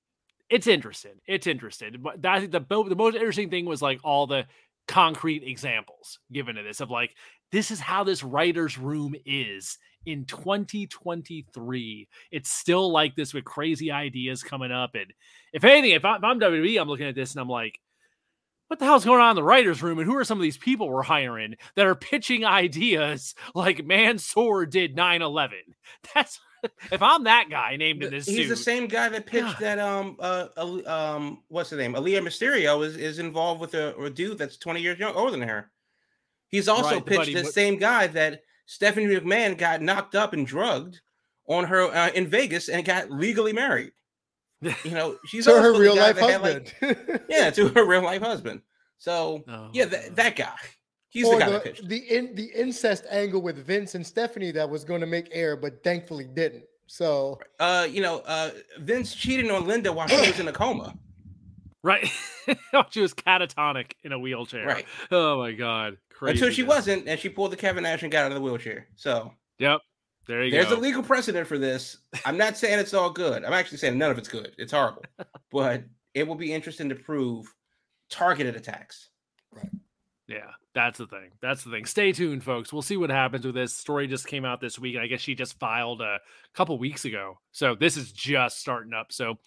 It's 0.49 0.67
interesting. 0.67 1.19
It's 1.27 1.45
interesting. 1.47 1.95
But 1.99 2.25
I 2.25 2.39
think 2.39 2.51
the 2.51 2.59
the 2.59 2.95
most 2.95 3.15
interesting 3.15 3.49
thing 3.49 3.65
was 3.65 3.81
like 3.81 3.99
all 4.03 4.25
the 4.25 4.45
concrete 4.87 5.43
examples 5.43 6.17
given 6.31 6.55
to 6.55 6.63
this 6.63 6.79
of 6.79 6.89
like 6.89 7.13
this 7.51 7.69
is 7.69 7.79
how 7.79 8.03
this 8.03 8.23
writer's 8.23 8.77
room 8.77 9.15
is 9.25 9.77
in 10.05 10.25
2023. 10.25 12.07
It's 12.31 12.49
still 12.49 12.91
like 12.91 13.15
this 13.15 13.33
with 13.33 13.45
crazy 13.45 13.91
ideas 13.91 14.43
coming 14.43 14.71
up. 14.71 14.95
And 14.95 15.13
if 15.53 15.63
anything, 15.63 15.91
if, 15.91 16.05
I, 16.05 16.17
if 16.17 16.23
I'm 16.23 16.39
WWE, 16.39 16.81
I'm 16.81 16.87
looking 16.87 17.07
at 17.07 17.15
this 17.15 17.33
and 17.33 17.41
I'm 17.41 17.49
like, 17.49 17.79
what 18.69 18.77
the 18.77 18.85
hell's 18.85 19.03
going 19.03 19.19
on 19.19 19.31
in 19.31 19.35
the 19.35 19.43
writers' 19.43 19.81
room? 19.81 19.97
And 19.97 20.07
who 20.07 20.15
are 20.15 20.23
some 20.23 20.37
of 20.37 20.43
these 20.43 20.57
people 20.57 20.89
we're 20.89 21.01
hiring 21.01 21.55
that 21.75 21.87
are 21.87 21.95
pitching 21.95 22.45
ideas 22.45 23.33
like 23.55 23.83
Mansoor 23.83 24.67
did 24.67 24.95
9 24.95 25.21
11? 25.23 25.57
That's 26.15 26.39
if 26.91 27.01
I'm 27.01 27.23
that 27.23 27.45
guy 27.49 27.77
named 27.77 28.03
in 28.03 28.11
this 28.11 28.27
He's 28.27 28.35
suit, 28.35 28.49
the 28.49 28.55
same 28.55 28.87
guy 28.87 29.09
that 29.09 29.25
pitched 29.25 29.59
that 29.59 29.79
um 29.79 30.17
uh 30.19 30.47
um 30.85 31.41
what's 31.47 31.71
the 31.71 31.77
name? 31.77 31.93
Aalyah 31.93 32.21
Mysterio 32.21 32.85
is, 32.85 32.95
is 32.95 33.17
involved 33.17 33.59
with 33.59 33.73
a, 33.73 33.95
a 33.97 34.09
dude 34.09 34.37
that's 34.37 34.57
20 34.57 34.81
years 34.81 34.99
young 34.99 35.15
older 35.15 35.31
than 35.31 35.47
her. 35.47 35.71
He's 36.49 36.67
also 36.67 36.95
Right, 36.95 37.05
pitched 37.05 37.17
buddy 37.17 37.33
the 37.33 37.45
same 37.45 37.77
guy 37.77 38.07
that 38.07 38.41
Stephanie 38.67 39.07
McMahon 39.07 39.57
got 39.57 39.81
knocked 39.81 40.13
up 40.13 40.33
and 40.33 40.45
drugged 40.45 41.01
on 41.47 41.63
her 41.63 41.83
uh, 41.83 42.09
in 42.09 42.27
Vegas 42.27 42.69
and 42.69 42.85
got 42.85 43.09
legally 43.09 43.53
married. 43.53 43.93
You 44.61 44.91
know, 44.91 45.17
she's 45.25 45.45
to 45.45 45.51
her 45.61 45.77
real 45.79 45.95
life 45.95 46.15
that 46.17 46.29
had, 46.29 46.41
like- 46.41 46.75
husband. 46.79 47.21
yeah, 47.29 47.49
to 47.51 47.69
her 47.69 47.85
real 47.85 48.03
life 48.03 48.21
husband. 48.21 48.61
So 48.97 49.43
Oh, 49.47 49.69
yeah, 49.73 49.85
that, 49.85 50.15
that 50.15 50.35
guy. 50.35 50.55
He's 51.09 51.25
or 51.25 51.35
the 51.35 51.39
guy 51.39 51.49
the 51.49 51.81
the, 51.87 51.97
in, 52.17 52.35
the 52.35 52.51
incest 52.55 53.05
angle 53.09 53.41
with 53.41 53.65
Vince 53.65 53.95
and 53.95 54.05
Stephanie 54.05 54.51
that 54.51 54.69
was 54.69 54.83
going 54.83 55.01
to 55.01 55.07
make 55.07 55.27
air, 55.31 55.55
but 55.55 55.83
thankfully 55.83 56.25
didn't. 56.25 56.65
So 56.87 57.39
Uh, 57.59 57.87
you 57.89 58.01
know, 58.01 58.19
uh, 58.25 58.51
Vince 58.79 59.15
cheated 59.15 59.49
on 59.49 59.65
Linda 59.65 59.91
while 59.93 60.07
she 60.07 60.17
was 60.17 60.39
in 60.39 60.47
a 60.47 60.51
coma. 60.53 60.93
right? 61.83 62.07
she 62.89 63.01
was 63.01 63.13
catatonic 63.13 63.91
in 64.03 64.11
a 64.11 64.19
wheelchair. 64.19 64.65
Right. 64.67 64.85
Oh 65.11 65.37
my 65.39 65.53
god. 65.53 65.97
Crazy. 66.09 66.33
Until 66.33 66.49
she 66.51 66.63
wasn't, 66.63 67.07
and 67.07 67.17
she 67.19 67.29
pulled 67.29 67.51
the 67.51 67.57
Kevin 67.57 67.83
Nash 67.83 68.03
and 68.03 68.11
got 68.11 68.25
out 68.25 68.31
of 68.31 68.35
the 68.35 68.41
wheelchair. 68.41 68.87
So 68.95 69.33
Yep. 69.59 69.81
There 70.29 70.43
you 70.43 70.51
there's 70.51 70.67
go. 70.67 70.75
a 70.75 70.77
legal 70.77 71.01
precedent 71.01 71.47
for 71.47 71.57
this. 71.57 71.97
I'm 72.23 72.37
not 72.37 72.55
saying 72.55 72.77
it's 72.77 72.93
all 72.93 73.09
good. 73.09 73.43
I'm 73.43 73.51
actually 73.51 73.79
saying 73.79 73.97
none 73.97 74.11
of 74.11 74.19
it's 74.19 74.27
good. 74.27 74.51
It's 74.59 74.71
horrible. 74.71 75.01
but 75.51 75.85
it 76.13 76.27
will 76.27 76.35
be 76.35 76.53
interesting 76.53 76.87
to 76.89 76.95
prove 76.95 77.51
targeted 78.11 78.55
attacks. 78.55 79.09
Right. 79.51 79.71
Yeah, 80.27 80.51
that's 80.75 80.99
the 80.99 81.07
thing. 81.07 81.31
That's 81.41 81.63
the 81.63 81.71
thing. 81.71 81.85
Stay 81.85 82.11
tuned, 82.11 82.43
folks. 82.43 82.71
We'll 82.71 82.83
see 82.83 82.95
what 82.95 83.09
happens 83.09 83.43
with 83.43 83.55
this. 83.55 83.73
Story 83.73 84.05
just 84.05 84.27
came 84.27 84.45
out 84.45 84.61
this 84.61 84.77
week. 84.77 84.97
I 84.97 85.07
guess 85.07 85.19
she 85.19 85.33
just 85.33 85.57
filed 85.57 86.01
a 86.01 86.19
couple 86.53 86.77
weeks 86.77 87.05
ago. 87.05 87.39
So 87.51 87.73
this 87.73 87.97
is 87.97 88.11
just 88.11 88.59
starting 88.59 88.93
up. 88.93 89.11
So 89.11 89.39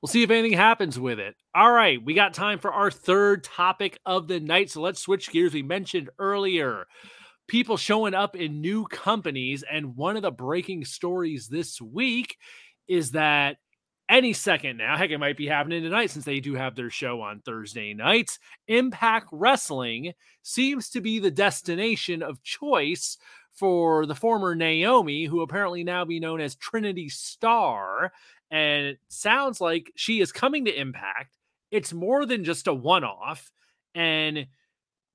we'll 0.00 0.08
see 0.08 0.22
if 0.22 0.30
anything 0.30 0.56
happens 0.56 1.00
with 1.00 1.18
it. 1.18 1.34
All 1.52 1.72
right, 1.72 2.00
we 2.00 2.14
got 2.14 2.32
time 2.32 2.60
for 2.60 2.72
our 2.72 2.92
third 2.92 3.42
topic 3.42 3.98
of 4.06 4.28
the 4.28 4.38
night. 4.38 4.70
So 4.70 4.82
let's 4.82 5.00
switch 5.00 5.32
gears. 5.32 5.52
We 5.52 5.64
mentioned 5.64 6.10
earlier 6.20 6.86
people 7.48 7.76
showing 7.76 8.14
up 8.14 8.36
in 8.36 8.60
new 8.60 8.86
companies. 8.86 9.64
And 9.68 9.96
one 9.96 10.16
of 10.16 10.22
the 10.22 10.30
breaking 10.30 10.84
stories 10.84 11.48
this 11.48 11.80
week 11.80 12.36
is 12.86 13.12
that 13.12 13.56
any 14.08 14.32
second 14.32 14.78
now, 14.78 14.96
heck, 14.96 15.10
it 15.10 15.18
might 15.18 15.36
be 15.36 15.46
happening 15.46 15.82
tonight 15.82 16.10
since 16.10 16.24
they 16.24 16.40
do 16.40 16.54
have 16.54 16.74
their 16.74 16.88
show 16.88 17.20
on 17.20 17.40
Thursday 17.40 17.92
nights. 17.92 18.38
Impact 18.66 19.28
Wrestling 19.32 20.12
seems 20.42 20.88
to 20.90 21.00
be 21.00 21.18
the 21.18 21.30
destination 21.30 22.22
of 22.22 22.42
choice 22.42 23.18
for 23.52 24.06
the 24.06 24.14
former 24.14 24.54
Naomi, 24.54 25.24
who 25.24 25.42
apparently 25.42 25.84
now 25.84 26.04
be 26.04 26.20
known 26.20 26.40
as 26.40 26.54
Trinity 26.54 27.08
Star. 27.08 28.12
And 28.50 28.86
it 28.86 28.98
sounds 29.08 29.60
like 29.60 29.92
she 29.94 30.20
is 30.20 30.32
coming 30.32 30.64
to 30.64 30.80
Impact. 30.80 31.36
It's 31.70 31.92
more 31.92 32.24
than 32.24 32.44
just 32.44 32.66
a 32.66 32.72
one 32.72 33.04
off. 33.04 33.50
And 33.94 34.46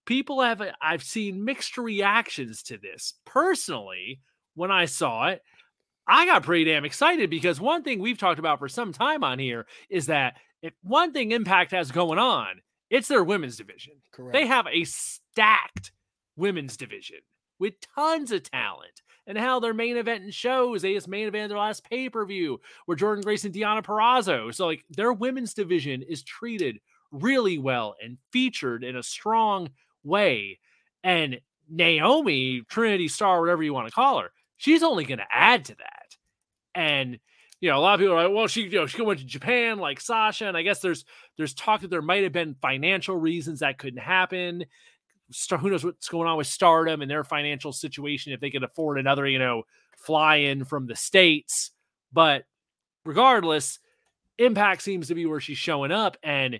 people 0.06 0.42
have, 0.42 0.62
I've 0.82 1.04
seen 1.04 1.46
mixed 1.46 1.78
reactions 1.78 2.64
to 2.64 2.78
this. 2.78 3.14
Personally, 3.26 4.22
when 4.56 4.72
I 4.72 4.86
saw 4.86 5.28
it, 5.28 5.42
I 6.08 6.26
got 6.26 6.44
pretty 6.44 6.66
damn 6.66 6.86
excited 6.86 7.30
because 7.30 7.62
one 7.62 7.84
thing 7.84 8.00
we've 8.00 8.18
talked 8.18 8.40
about 8.40 8.60
for 8.60 8.68
some 8.68 8.92
time 8.92 9.24
on 9.24 9.40
here 9.40 9.66
is 9.90 10.08
that 10.08 10.36
if 10.62 10.74
one 10.82 11.14
thing 11.14 11.32
Impact 11.32 11.72
has 11.72 11.92
going 11.92 12.20
on, 12.20 12.62
it's 12.90 13.08
their 13.08 13.24
women's 13.24 13.58
division. 13.58 13.94
correct. 14.12 14.34
They 14.34 14.46
have 14.46 14.68
a 14.68 14.84
stacked 14.84 15.92
women's 16.36 16.78
division 16.78 17.20
with 17.60 17.74
tons 17.96 18.32
of 18.32 18.44
talent. 18.50 19.02
And 19.26 19.38
how 19.38 19.62
their 19.62 19.74
main 19.74 19.96
event 19.96 20.26
and 20.26 20.34
shows, 20.34 20.82
they 20.82 20.96
just 20.96 21.08
main 21.08 21.30
event 21.30 21.48
their 21.48 21.58
last 21.58 21.90
pay 21.90 22.10
per 22.10 22.26
view 22.26 22.60
where 22.86 22.98
Jordynne 22.98 23.24
Grace 23.24 23.46
and 23.46 23.56
Deonna 23.56 23.82
Purrazzo. 23.82 24.54
So, 24.54 24.66
like, 24.66 24.84
their 24.90 25.14
women's 25.14 25.54
division 25.54 26.02
is 26.02 26.24
treated 26.24 26.80
really 27.10 27.58
well 27.58 27.96
and 28.04 28.18
featured 28.34 28.84
in 28.84 28.98
a 28.98 29.04
strong 29.04 29.70
way. 30.04 30.60
And 31.04 31.40
Naomi, 31.70 32.62
Trinity 32.70 33.08
Star, 33.08 33.42
whatever 33.42 33.64
you 33.64 33.74
want 33.74 33.88
to 33.88 33.94
call 33.94 34.20
her, 34.20 34.32
she's 34.58 34.84
only 34.84 35.06
going 35.06 35.20
to 35.20 35.28
add 35.32 35.66
to 35.66 35.76
that. 35.76 36.16
And 36.76 37.20
you 37.64 37.70
know, 37.70 37.78
a 37.78 37.80
lot 37.80 37.94
of 37.94 38.02
people 38.02 38.16
are 38.16 38.28
like, 38.28 38.36
well, 38.36 38.48
she, 38.48 38.64
you 38.64 38.72
know, 38.72 38.88
she 38.88 39.02
went 39.02 39.22
to 39.22 39.26
Japan 39.26 39.80
like 39.80 40.02
Sasha, 40.02 40.48
and 40.48 40.58
I 40.58 40.64
guess 40.64 40.82
there's 40.82 41.06
there's 41.38 41.54
talk 41.54 41.80
that 41.80 41.90
there 41.90 42.02
might 42.02 42.24
have 42.24 42.34
been 42.34 42.58
financial 42.62 43.16
reasons 43.16 43.62
that 43.62 43.78
couldn't 43.78 44.02
happen. 44.02 44.66
Star, 45.32 45.58
who 45.58 45.70
knows 45.70 45.86
what's 45.86 46.10
going 46.10 46.28
on 46.28 46.36
with 46.36 46.48
Stardom 46.48 47.02
and 47.02 47.10
their 47.10 47.24
financial 47.24 47.72
situation 47.72 48.34
if 48.34 48.42
they 48.42 48.50
could 48.50 48.64
afford 48.64 49.00
another, 49.00 49.26
you 49.26 49.40
know, 49.40 49.64
fly 49.96 50.36
in 50.36 50.66
from 50.66 50.88
the 50.88 50.96
states. 50.98 51.72
But 52.12 52.44
regardless, 53.06 53.80
Impact 54.40 54.82
seems 54.82 55.08
to 55.08 55.16
be 55.16 55.26
where 55.26 55.40
she's 55.40 55.58
showing 55.58 55.94
up, 55.94 56.18
and 56.22 56.60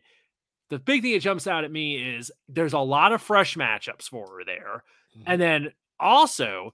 the 0.74 0.80
big 0.80 1.02
thing 1.02 1.14
that 1.14 1.20
jumps 1.22 1.48
out 1.48 1.64
at 1.64 1.72
me 1.72 2.16
is 2.16 2.32
there's 2.50 2.74
a 2.74 2.80
lot 2.80 3.12
of 3.14 3.22
fresh 3.22 3.56
matchups 3.56 4.10
for 4.10 4.28
her 4.28 4.44
there, 4.46 4.84
Mhm. 5.18 5.24
and 5.28 5.42
then 5.42 5.74
also, 6.00 6.74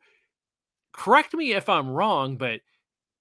correct 0.93 1.33
me 1.33 1.53
if 1.53 1.69
I'm 1.69 1.89
wrong, 1.89 2.37
but 2.37 2.61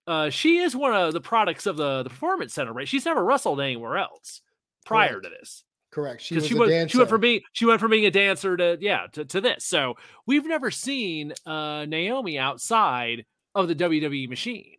uh, 0.07 0.31
she 0.31 0.59
is 0.59 0.75
one 0.75 0.95
of 0.95 1.13
the 1.13 1.21
products 1.21 1.67
of 1.67 1.77
the, 1.77 2.03
the 2.03 2.09
performance 2.11 2.55
center, 2.55 2.73
right? 2.73 2.89
She's 2.89 3.05
never 3.05 3.23
wrestled 3.23 3.61
anywhere 3.61 3.99
else 3.99 4.41
prior 4.87 5.21
to 5.21 5.29
this. 5.29 5.65
correct. 5.91 6.23
She 6.23 6.35
was 6.37 6.47
she, 6.47 6.55
went, 6.55 6.71
dancer. 6.71 6.93
she 6.93 6.99
went 6.99 7.11
from 7.11 7.21
being 7.21 7.41
she 7.53 7.67
went 7.67 7.81
from 7.81 7.91
being 7.91 8.07
a 8.07 8.11
dancer 8.11 8.57
to 8.57 8.79
yeah 8.81 9.07
to, 9.13 9.25
to 9.27 9.41
this. 9.41 9.65
So 9.65 9.97
we've 10.27 10.47
never 10.47 10.71
seen 10.71 11.35
uh, 11.45 11.85
Naomi 11.87 12.39
outside 12.39 13.27
of 13.55 13.69
the 13.69 13.75
WWE 13.75 14.29
machine. 14.29 14.77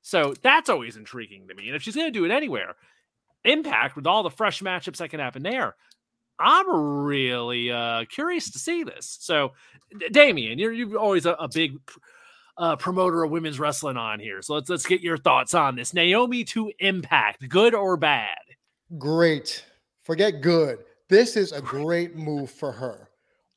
So 0.00 0.34
that's 0.42 0.68
always 0.68 0.96
intriguing 0.96 1.46
to 1.48 1.54
me. 1.54 1.68
And 1.68 1.76
if 1.76 1.82
she's 1.82 1.94
going 1.94 2.08
to 2.12 2.18
do 2.18 2.24
it 2.24 2.30
anywhere, 2.32 2.74
Impact 3.44 3.96
with 3.96 4.06
all 4.06 4.22
the 4.22 4.30
fresh 4.30 4.60
matchups 4.60 4.98
that 4.98 5.10
can 5.10 5.20
happen 5.20 5.42
there, 5.42 5.74
I'm 6.38 6.68
really 6.70 7.70
uh, 7.70 8.04
curious 8.06 8.50
to 8.50 8.58
see 8.58 8.84
this. 8.84 9.18
So, 9.20 9.52
Damien, 10.10 10.58
you're 10.58 10.72
you're 10.72 10.98
always 10.98 11.26
a, 11.26 11.32
a 11.32 11.48
big 11.48 11.78
uh, 12.56 12.76
promoter 12.76 13.22
of 13.22 13.30
women's 13.30 13.58
wrestling 13.58 13.96
on 13.96 14.20
here. 14.20 14.42
So 14.42 14.54
let's 14.54 14.68
let's 14.68 14.86
get 14.86 15.00
your 15.00 15.16
thoughts 15.16 15.54
on 15.54 15.76
this. 15.76 15.94
Naomi 15.94 16.44
to 16.44 16.72
Impact, 16.78 17.48
good 17.48 17.74
or 17.74 17.96
bad? 17.96 18.38
Great. 18.98 19.64
Forget 20.04 20.40
good. 20.40 20.78
This 21.08 21.36
is 21.36 21.52
a 21.52 21.60
great 21.60 22.16
move 22.16 22.50
for 22.50 22.72
her. 22.72 23.08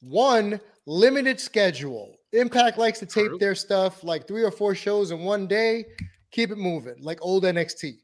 One, 0.01 0.59
limited 0.85 1.39
schedule. 1.39 2.17
Impact 2.33 2.77
likes 2.77 2.99
to 2.99 3.05
tape 3.05 3.27
True. 3.27 3.37
their 3.37 3.55
stuff 3.55 4.03
like 4.03 4.27
three 4.27 4.43
or 4.43 4.51
four 4.51 4.75
shows 4.75 5.11
in 5.11 5.19
one 5.21 5.47
day. 5.47 5.85
Keep 6.31 6.51
it 6.51 6.57
moving, 6.57 6.95
like 6.99 7.17
old 7.21 7.43
NXT. 7.43 7.95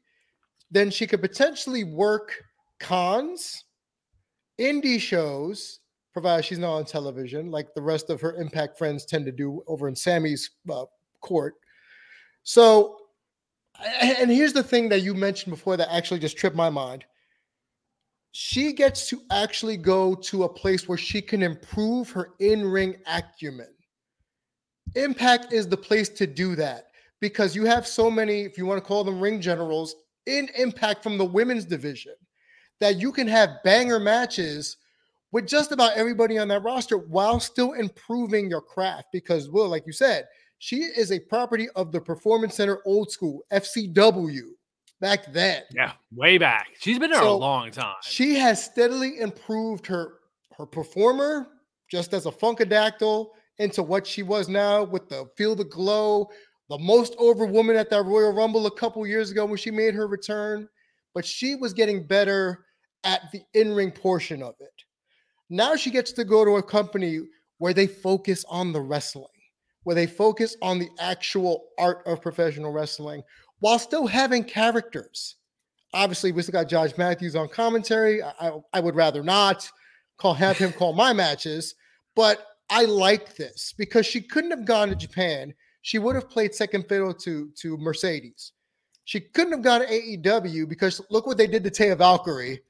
Then 0.72 0.90
she 0.90 1.06
could 1.06 1.20
potentially 1.20 1.84
work 1.84 2.34
cons, 2.80 3.64
indie 4.60 5.00
shows, 5.00 5.78
provided 6.12 6.44
she's 6.44 6.58
not 6.58 6.74
on 6.74 6.84
television, 6.84 7.50
like 7.50 7.72
the 7.74 7.82
rest 7.82 8.10
of 8.10 8.20
her 8.20 8.34
Impact 8.34 8.76
friends 8.76 9.04
tend 9.04 9.24
to 9.26 9.32
do 9.32 9.62
over 9.68 9.86
in 9.86 9.94
Sami's 9.94 10.50
uh, 10.68 10.86
court. 11.20 11.54
So, 12.42 12.96
and 14.00 14.30
here's 14.30 14.52
the 14.52 14.64
thing 14.64 14.88
that 14.88 15.02
you 15.02 15.14
mentioned 15.14 15.52
before 15.52 15.76
that 15.76 15.94
actually 15.94 16.18
just 16.18 16.36
tripped 16.36 16.56
my 16.56 16.70
mind 16.70 17.04
she 18.32 18.72
gets 18.72 19.08
to 19.08 19.22
actually 19.30 19.76
go 19.76 20.14
to 20.14 20.44
a 20.44 20.48
place 20.48 20.88
where 20.88 20.98
she 20.98 21.20
can 21.20 21.42
improve 21.42 22.10
her 22.10 22.30
in-ring 22.40 22.96
acumen. 23.06 23.68
Impact 24.94 25.52
is 25.52 25.68
the 25.68 25.76
place 25.76 26.08
to 26.08 26.26
do 26.26 26.56
that 26.56 26.86
because 27.20 27.54
you 27.54 27.64
have 27.66 27.86
so 27.86 28.10
many, 28.10 28.40
if 28.40 28.56
you 28.56 28.64
want 28.64 28.82
to 28.82 28.86
call 28.86 29.04
them 29.04 29.20
ring 29.20 29.40
generals, 29.40 29.94
in 30.26 30.48
Impact 30.56 31.02
from 31.02 31.18
the 31.18 31.24
women's 31.24 31.64
division 31.64 32.14
that 32.80 32.96
you 32.96 33.12
can 33.12 33.26
have 33.26 33.62
banger 33.64 34.00
matches 34.00 34.76
with 35.30 35.46
just 35.46 35.72
about 35.72 35.96
everybody 35.96 36.38
on 36.38 36.48
that 36.48 36.62
roster 36.62 36.98
while 36.98 37.40
still 37.40 37.72
improving 37.72 38.50
your 38.50 38.60
craft. 38.60 39.08
Because, 39.12 39.50
Will, 39.50 39.68
like 39.68 39.86
you 39.86 39.92
said, 39.92 40.26
she 40.58 40.76
is 40.76 41.10
a 41.12 41.20
property 41.20 41.68
of 41.76 41.90
the 41.92 42.00
Performance 42.00 42.54
Center 42.54 42.80
old 42.84 43.10
school, 43.10 43.42
FCW, 43.52 44.50
back 45.00 45.32
then. 45.32 45.62
Yeah, 45.74 45.92
way 46.14 46.38
back. 46.38 46.68
She's 46.78 46.98
been 46.98 47.10
there 47.10 47.22
a 47.22 47.32
long 47.32 47.70
time. 47.70 47.96
She 48.02 48.34
has 48.36 48.64
steadily 48.64 49.20
improved 49.20 49.86
her 49.86 50.14
her 50.56 50.66
performer 50.66 51.48
just 51.90 52.14
as 52.14 52.26
a 52.26 52.30
funkadactyl 52.30 53.26
into 53.58 53.82
what 53.82 54.06
she 54.06 54.22
was 54.22 54.48
now 54.48 54.84
with 54.84 55.08
the 55.08 55.26
feel 55.36 55.54
the 55.54 55.64
glow, 55.64 56.28
the 56.72 56.78
most 56.78 57.14
over 57.18 57.46
woman 57.46 57.76
at 57.76 57.90
that 57.90 58.04
Royal 58.04 58.32
Rumble 58.32 58.66
a 58.66 58.70
couple 58.70 59.06
years 59.06 59.30
ago 59.30 59.46
when 59.46 59.56
she 59.56 59.70
made 59.70 59.94
her 59.94 60.06
return. 60.06 60.68
But 61.14 61.24
she 61.24 61.54
was 61.54 61.72
getting 61.72 62.06
better 62.06 62.64
at 63.04 63.30
the 63.32 63.42
in-ring 63.54 63.90
portion 63.90 64.42
of 64.42 64.54
it. 64.60 64.72
Now 65.50 65.76
she 65.76 65.90
gets 65.90 66.12
to 66.12 66.24
go 66.24 66.44
to 66.44 66.56
a 66.56 66.62
company 66.62 67.20
where 67.58 67.74
they 67.74 67.86
focus 67.86 68.44
on 68.48 68.72
the 68.72 68.80
wrestling, 68.80 69.26
where 69.84 69.94
they 69.94 70.06
focus 70.06 70.56
on 70.62 70.78
the 70.78 70.88
actual 70.98 71.64
art 71.78 72.02
of 72.06 72.22
professional 72.22 72.72
wrestling 72.72 73.22
while 73.60 73.78
still 73.78 74.06
having 74.06 74.42
characters 74.42 75.36
obviously 75.94 76.32
we 76.32 76.42
still 76.42 76.52
got 76.52 76.68
Josh 76.68 76.96
Matthews 76.96 77.36
on 77.36 77.48
commentary. 77.48 78.22
I, 78.22 78.32
I, 78.40 78.52
I 78.74 78.80
would 78.80 78.94
rather 78.94 79.22
not. 79.22 79.68
call 80.18 80.34
have 80.34 80.56
him 80.58 80.72
call 80.72 80.92
my 80.92 81.12
matches. 81.12 81.74
But 82.14 82.46
I 82.70 82.84
like 82.84 83.36
this 83.36 83.74
because 83.76 84.06
she 84.06 84.20
couldn't 84.20 84.50
have 84.50 84.64
gone 84.64 84.88
to 84.88 84.94
Japan. 84.94 85.54
She 85.82 85.98
would 85.98 86.14
have 86.14 86.30
played 86.30 86.54
second 86.54 86.88
fiddle 86.88 87.12
to 87.14 87.50
to 87.56 87.76
Mercedes. 87.76 88.52
She 89.04 89.20
couldn't 89.20 89.52
have 89.52 89.62
gone 89.62 89.80
to 89.80 89.86
AEW 89.86 90.68
because 90.68 91.00
look 91.10 91.26
what 91.26 91.36
they 91.36 91.46
did 91.46 91.64
to 91.64 91.70
Taya 91.70 91.98
Valkyrie. 91.98 92.60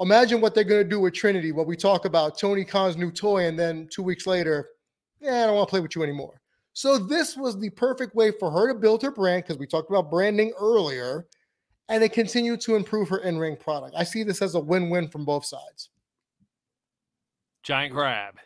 Imagine 0.00 0.40
what 0.40 0.54
they're 0.54 0.64
going 0.64 0.82
to 0.82 0.88
do 0.88 1.00
with 1.00 1.14
Trinity. 1.14 1.50
What 1.52 1.66
we 1.66 1.76
talk 1.76 2.04
about 2.04 2.38
Tony 2.38 2.64
Khan's 2.64 2.96
new 2.96 3.10
toy, 3.10 3.46
and 3.46 3.58
then 3.58 3.88
two 3.90 4.02
weeks 4.02 4.26
later, 4.26 4.70
yeah, 5.20 5.42
I 5.42 5.46
don't 5.46 5.56
want 5.56 5.68
to 5.68 5.70
play 5.70 5.80
with 5.80 5.96
you 5.96 6.02
anymore. 6.02 6.40
So 6.72 6.98
this 6.98 7.36
was 7.36 7.58
the 7.58 7.70
perfect 7.70 8.14
way 8.14 8.30
for 8.30 8.50
her 8.50 8.72
to 8.72 8.78
build 8.78 9.02
her 9.02 9.10
brand 9.10 9.42
because 9.42 9.58
we 9.58 9.66
talked 9.66 9.90
about 9.90 10.10
branding 10.10 10.52
earlier, 10.60 11.26
and 11.88 12.00
they 12.00 12.08
continue 12.08 12.56
to 12.58 12.76
improve 12.76 13.08
her 13.08 13.18
in-ring 13.18 13.56
product. 13.56 13.94
I 13.96 14.04
see 14.04 14.22
this 14.22 14.42
as 14.42 14.54
a 14.54 14.60
win-win 14.60 15.08
from 15.08 15.24
both 15.24 15.44
sides. 15.44 15.90
Giant 17.64 17.92
grab. 17.92 18.36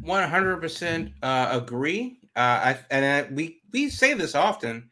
One 0.00 0.28
hundred 0.28 0.56
percent 0.62 1.12
uh, 1.22 1.48
agree. 1.52 2.18
Uh, 2.36 2.74
I, 2.74 2.78
and 2.90 3.04
I, 3.04 3.32
we 3.32 3.60
we 3.72 3.88
say 3.88 4.14
this 4.14 4.34
often, 4.34 4.90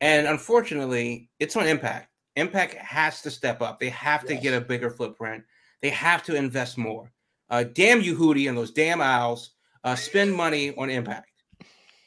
and 0.00 0.26
unfortunately, 0.26 1.30
it's 1.40 1.56
on 1.56 1.66
Impact. 1.66 2.08
Impact 2.36 2.74
has 2.74 3.22
to 3.22 3.30
step 3.30 3.62
up. 3.62 3.78
They 3.78 3.90
have 3.90 4.24
to 4.26 4.34
get 4.34 4.54
a 4.54 4.60
bigger 4.60 4.90
footprint. 4.90 5.44
They 5.82 5.90
have 5.90 6.22
to 6.24 6.34
invest 6.34 6.78
more. 6.78 7.12
Uh, 7.50 7.64
damn 7.64 8.00
you, 8.00 8.16
Hootie, 8.16 8.48
and 8.48 8.56
those 8.56 8.72
damn 8.72 9.00
owls. 9.00 9.50
Uh, 9.84 9.94
spend 9.94 10.34
money 10.34 10.74
on 10.76 10.88
Impact. 10.88 11.28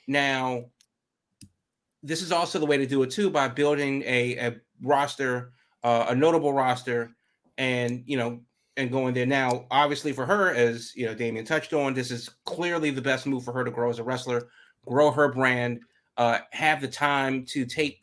Now, 0.07 0.65
this 2.01 2.21
is 2.21 2.31
also 2.31 2.59
the 2.59 2.65
way 2.65 2.77
to 2.77 2.87
do 2.87 3.03
it 3.03 3.11
too 3.11 3.29
by 3.29 3.47
building 3.47 4.01
a, 4.03 4.37
a 4.37 4.55
roster, 4.81 5.51
uh, 5.83 6.07
a 6.09 6.15
notable 6.15 6.53
roster, 6.53 7.11
and 7.57 8.03
you 8.05 8.17
know, 8.17 8.39
and 8.77 8.91
going 8.91 9.13
there. 9.13 9.25
Now, 9.25 9.65
obviously, 9.69 10.13
for 10.13 10.25
her, 10.25 10.53
as 10.53 10.91
you 10.95 11.05
know, 11.05 11.13
Damien 11.13 11.45
touched 11.45 11.73
on, 11.73 11.93
this 11.93 12.11
is 12.11 12.29
clearly 12.45 12.89
the 12.89 13.01
best 13.01 13.25
move 13.25 13.43
for 13.43 13.51
her 13.53 13.63
to 13.63 13.71
grow 13.71 13.89
as 13.89 13.99
a 13.99 14.03
wrestler, 14.03 14.49
grow 14.87 15.11
her 15.11 15.31
brand, 15.31 15.81
uh, 16.17 16.39
have 16.51 16.81
the 16.81 16.87
time 16.87 17.45
to 17.45 17.65
take, 17.65 18.01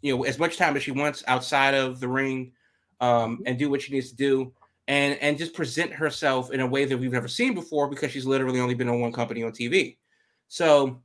you 0.00 0.16
know, 0.16 0.24
as 0.24 0.38
much 0.38 0.56
time 0.56 0.76
as 0.76 0.82
she 0.82 0.90
wants 0.90 1.22
outside 1.26 1.74
of 1.74 2.00
the 2.00 2.08
ring, 2.08 2.52
um, 3.00 3.40
and 3.46 3.58
do 3.58 3.70
what 3.70 3.82
she 3.82 3.92
needs 3.92 4.10
to 4.10 4.16
do, 4.16 4.52
and 4.88 5.18
and 5.20 5.38
just 5.38 5.54
present 5.54 5.92
herself 5.92 6.50
in 6.50 6.60
a 6.60 6.66
way 6.66 6.84
that 6.84 6.96
we've 6.96 7.12
never 7.12 7.28
seen 7.28 7.54
before 7.54 7.88
because 7.88 8.10
she's 8.10 8.26
literally 8.26 8.60
only 8.60 8.74
been 8.74 8.88
on 8.88 9.00
one 9.00 9.12
company 9.12 9.42
on 9.42 9.52
TV. 9.52 9.96
So 10.48 11.02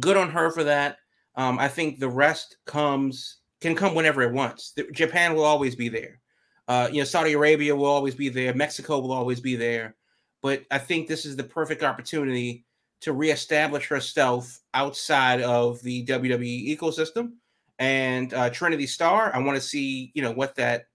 good 0.00 0.16
on 0.16 0.30
her 0.30 0.50
for 0.50 0.64
that. 0.64 0.98
Um, 1.36 1.58
I 1.58 1.68
think 1.68 1.98
the 1.98 2.08
rest 2.08 2.56
comes 2.66 3.38
can 3.60 3.74
come 3.74 3.94
whenever 3.94 4.22
it 4.22 4.32
wants. 4.32 4.72
The, 4.72 4.84
Japan 4.92 5.34
will 5.34 5.44
always 5.44 5.74
be 5.74 5.88
there. 5.88 6.20
Uh, 6.68 6.88
you 6.90 6.98
know, 6.98 7.04
Saudi 7.04 7.32
Arabia 7.32 7.74
will 7.74 7.86
always 7.86 8.14
be 8.14 8.28
there. 8.28 8.54
Mexico 8.54 8.98
will 8.98 9.12
always 9.12 9.40
be 9.40 9.56
there. 9.56 9.96
But 10.42 10.64
I 10.70 10.78
think 10.78 11.08
this 11.08 11.24
is 11.24 11.36
the 11.36 11.44
perfect 11.44 11.82
opportunity 11.82 12.64
to 13.00 13.12
reestablish 13.12 13.86
herself 13.86 14.60
outside 14.72 15.40
of 15.42 15.82
the 15.82 16.04
WWE 16.06 16.76
ecosystem. 16.76 17.32
And 17.78 18.32
uh, 18.32 18.50
Trinity 18.50 18.86
Star, 18.86 19.34
I 19.34 19.38
want 19.38 19.56
to 19.56 19.60
see, 19.60 20.12
you 20.14 20.22
know, 20.22 20.32
what 20.32 20.54
that 20.56 20.86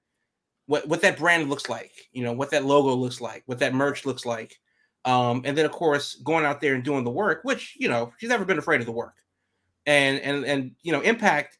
what 0.65 0.87
what 0.87 1.01
that 1.01 1.17
brand 1.17 1.49
looks 1.49 1.67
like, 1.67 1.91
you 2.11 2.23
know, 2.23 2.31
what 2.31 2.51
that 2.51 2.65
logo 2.65 2.93
looks 2.93 3.19
like, 3.19 3.43
what 3.47 3.59
that 3.59 3.73
merch 3.73 4.05
looks 4.05 4.25
like. 4.25 4.59
Um, 5.05 5.41
and 5.45 5.57
then 5.57 5.65
of 5.65 5.71
course 5.71 6.15
going 6.15 6.45
out 6.45 6.61
there 6.61 6.75
and 6.75 6.83
doing 6.83 7.03
the 7.03 7.09
work, 7.09 7.41
which 7.43 7.75
you 7.77 7.89
know 7.89 8.13
she's 8.17 8.29
never 8.29 8.45
been 8.45 8.59
afraid 8.59 8.79
of 8.79 8.85
the 8.85 8.91
work, 8.91 9.15
and 9.85 10.19
and 10.21 10.45
and 10.45 10.71
you 10.83 10.91
know 10.91 11.01
Impact, 11.01 11.57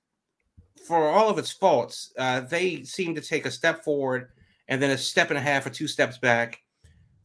for 0.88 1.10
all 1.10 1.30
of 1.30 1.38
its 1.38 1.52
faults, 1.52 2.14
uh, 2.18 2.42
they 2.42 2.84
seem 2.84 3.16
to 3.16 3.22
take 3.22 3.46
a 3.46 3.52
step 3.52 3.84
forward 3.84 4.30
and 4.68 4.82
then 4.82 4.92
a 4.92 4.98
step 4.98 5.30
and 5.30 5.38
a 5.38 5.42
half 5.42 5.66
or 5.66 5.70
two 5.70 5.88
steps 5.88 6.18
back. 6.18 6.62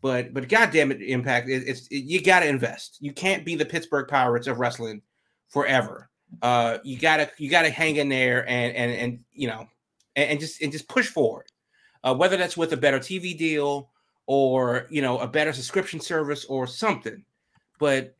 But 0.04 0.34
but 0.34 0.50
goddamn 0.50 0.92
it, 0.92 1.00
Impact, 1.00 1.48
it, 1.48 1.64
it's 1.66 1.86
it, 1.86 2.04
you 2.04 2.20
got 2.22 2.40
to 2.40 2.46
invest. 2.46 2.98
You 3.00 3.14
can't 3.14 3.42
be 3.42 3.54
the 3.54 3.64
Pittsburgh 3.64 4.06
Pirates 4.06 4.46
of 4.46 4.58
wrestling 4.58 5.00
forever. 5.48 6.10
Uh, 6.42 6.76
you 6.84 6.98
gotta 6.98 7.30
you 7.38 7.48
gotta 7.48 7.70
hang 7.70 7.96
in 7.96 8.10
there 8.10 8.46
and 8.46 8.76
and 8.76 8.92
and 8.92 9.20
you 9.32 9.48
know 9.48 9.66
and, 10.14 10.32
and 10.32 10.40
just 10.40 10.60
and 10.60 10.70
just 10.70 10.88
push 10.88 11.08
forward. 11.08 11.46
Uh, 12.02 12.14
whether 12.14 12.36
that's 12.36 12.54
with 12.54 12.74
a 12.74 12.76
better 12.76 12.98
TV 12.98 13.34
deal 13.34 13.88
or 14.26 14.86
you 14.90 15.00
know 15.00 15.18
a 15.20 15.26
better 15.26 15.54
subscription 15.54 16.00
service 16.00 16.44
or 16.46 16.66
something 16.66 17.24
but 17.78 18.14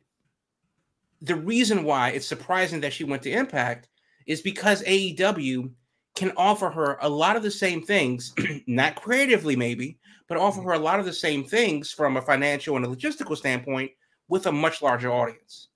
the 1.21 1.35
reason 1.35 1.83
why 1.83 2.09
it's 2.09 2.27
surprising 2.27 2.81
that 2.81 2.93
she 2.93 3.03
went 3.03 3.23
to 3.23 3.31
impact 3.31 3.89
is 4.27 4.41
because 4.41 4.83
aew 4.83 5.71
can 6.15 6.31
offer 6.37 6.69
her 6.69 6.97
a 7.01 7.09
lot 7.09 7.35
of 7.35 7.43
the 7.43 7.51
same 7.51 7.81
things 7.81 8.33
not 8.67 8.95
creatively 8.95 9.55
maybe 9.55 9.97
but 10.27 10.37
offer 10.37 10.61
her 10.61 10.73
a 10.73 10.79
lot 10.79 10.99
of 10.99 11.05
the 11.05 11.13
same 11.13 11.43
things 11.43 11.91
from 11.91 12.17
a 12.17 12.21
financial 12.21 12.75
and 12.75 12.85
a 12.85 12.89
logistical 12.89 13.37
standpoint 13.37 13.91
with 14.27 14.47
a 14.47 14.51
much 14.51 14.81
larger 14.81 15.11
audience 15.11 15.69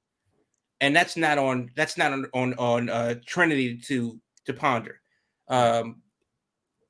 and 0.81 0.95
that's 0.95 1.17
not 1.17 1.37
on 1.37 1.69
that's 1.75 1.97
not 1.97 2.11
on 2.11 2.25
on, 2.33 2.53
on 2.55 2.89
uh, 2.89 3.15
trinity 3.25 3.77
to 3.77 4.19
to 4.45 4.53
ponder 4.53 4.99
um, 5.49 6.01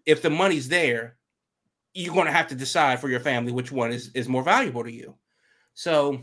if 0.06 0.22
the 0.22 0.30
money's 0.30 0.70
there 0.70 1.18
you're 1.94 2.14
going 2.14 2.26
to 2.26 2.32
have 2.32 2.48
to 2.48 2.56
decide 2.56 3.00
for 3.00 3.10
your 3.10 3.20
family 3.20 3.52
which 3.52 3.72
one 3.72 3.92
is 3.92 4.10
is 4.14 4.30
more 4.30 4.44
valuable 4.44 4.84
to 4.84 4.92
you. 4.92 5.16
So, 5.74 6.22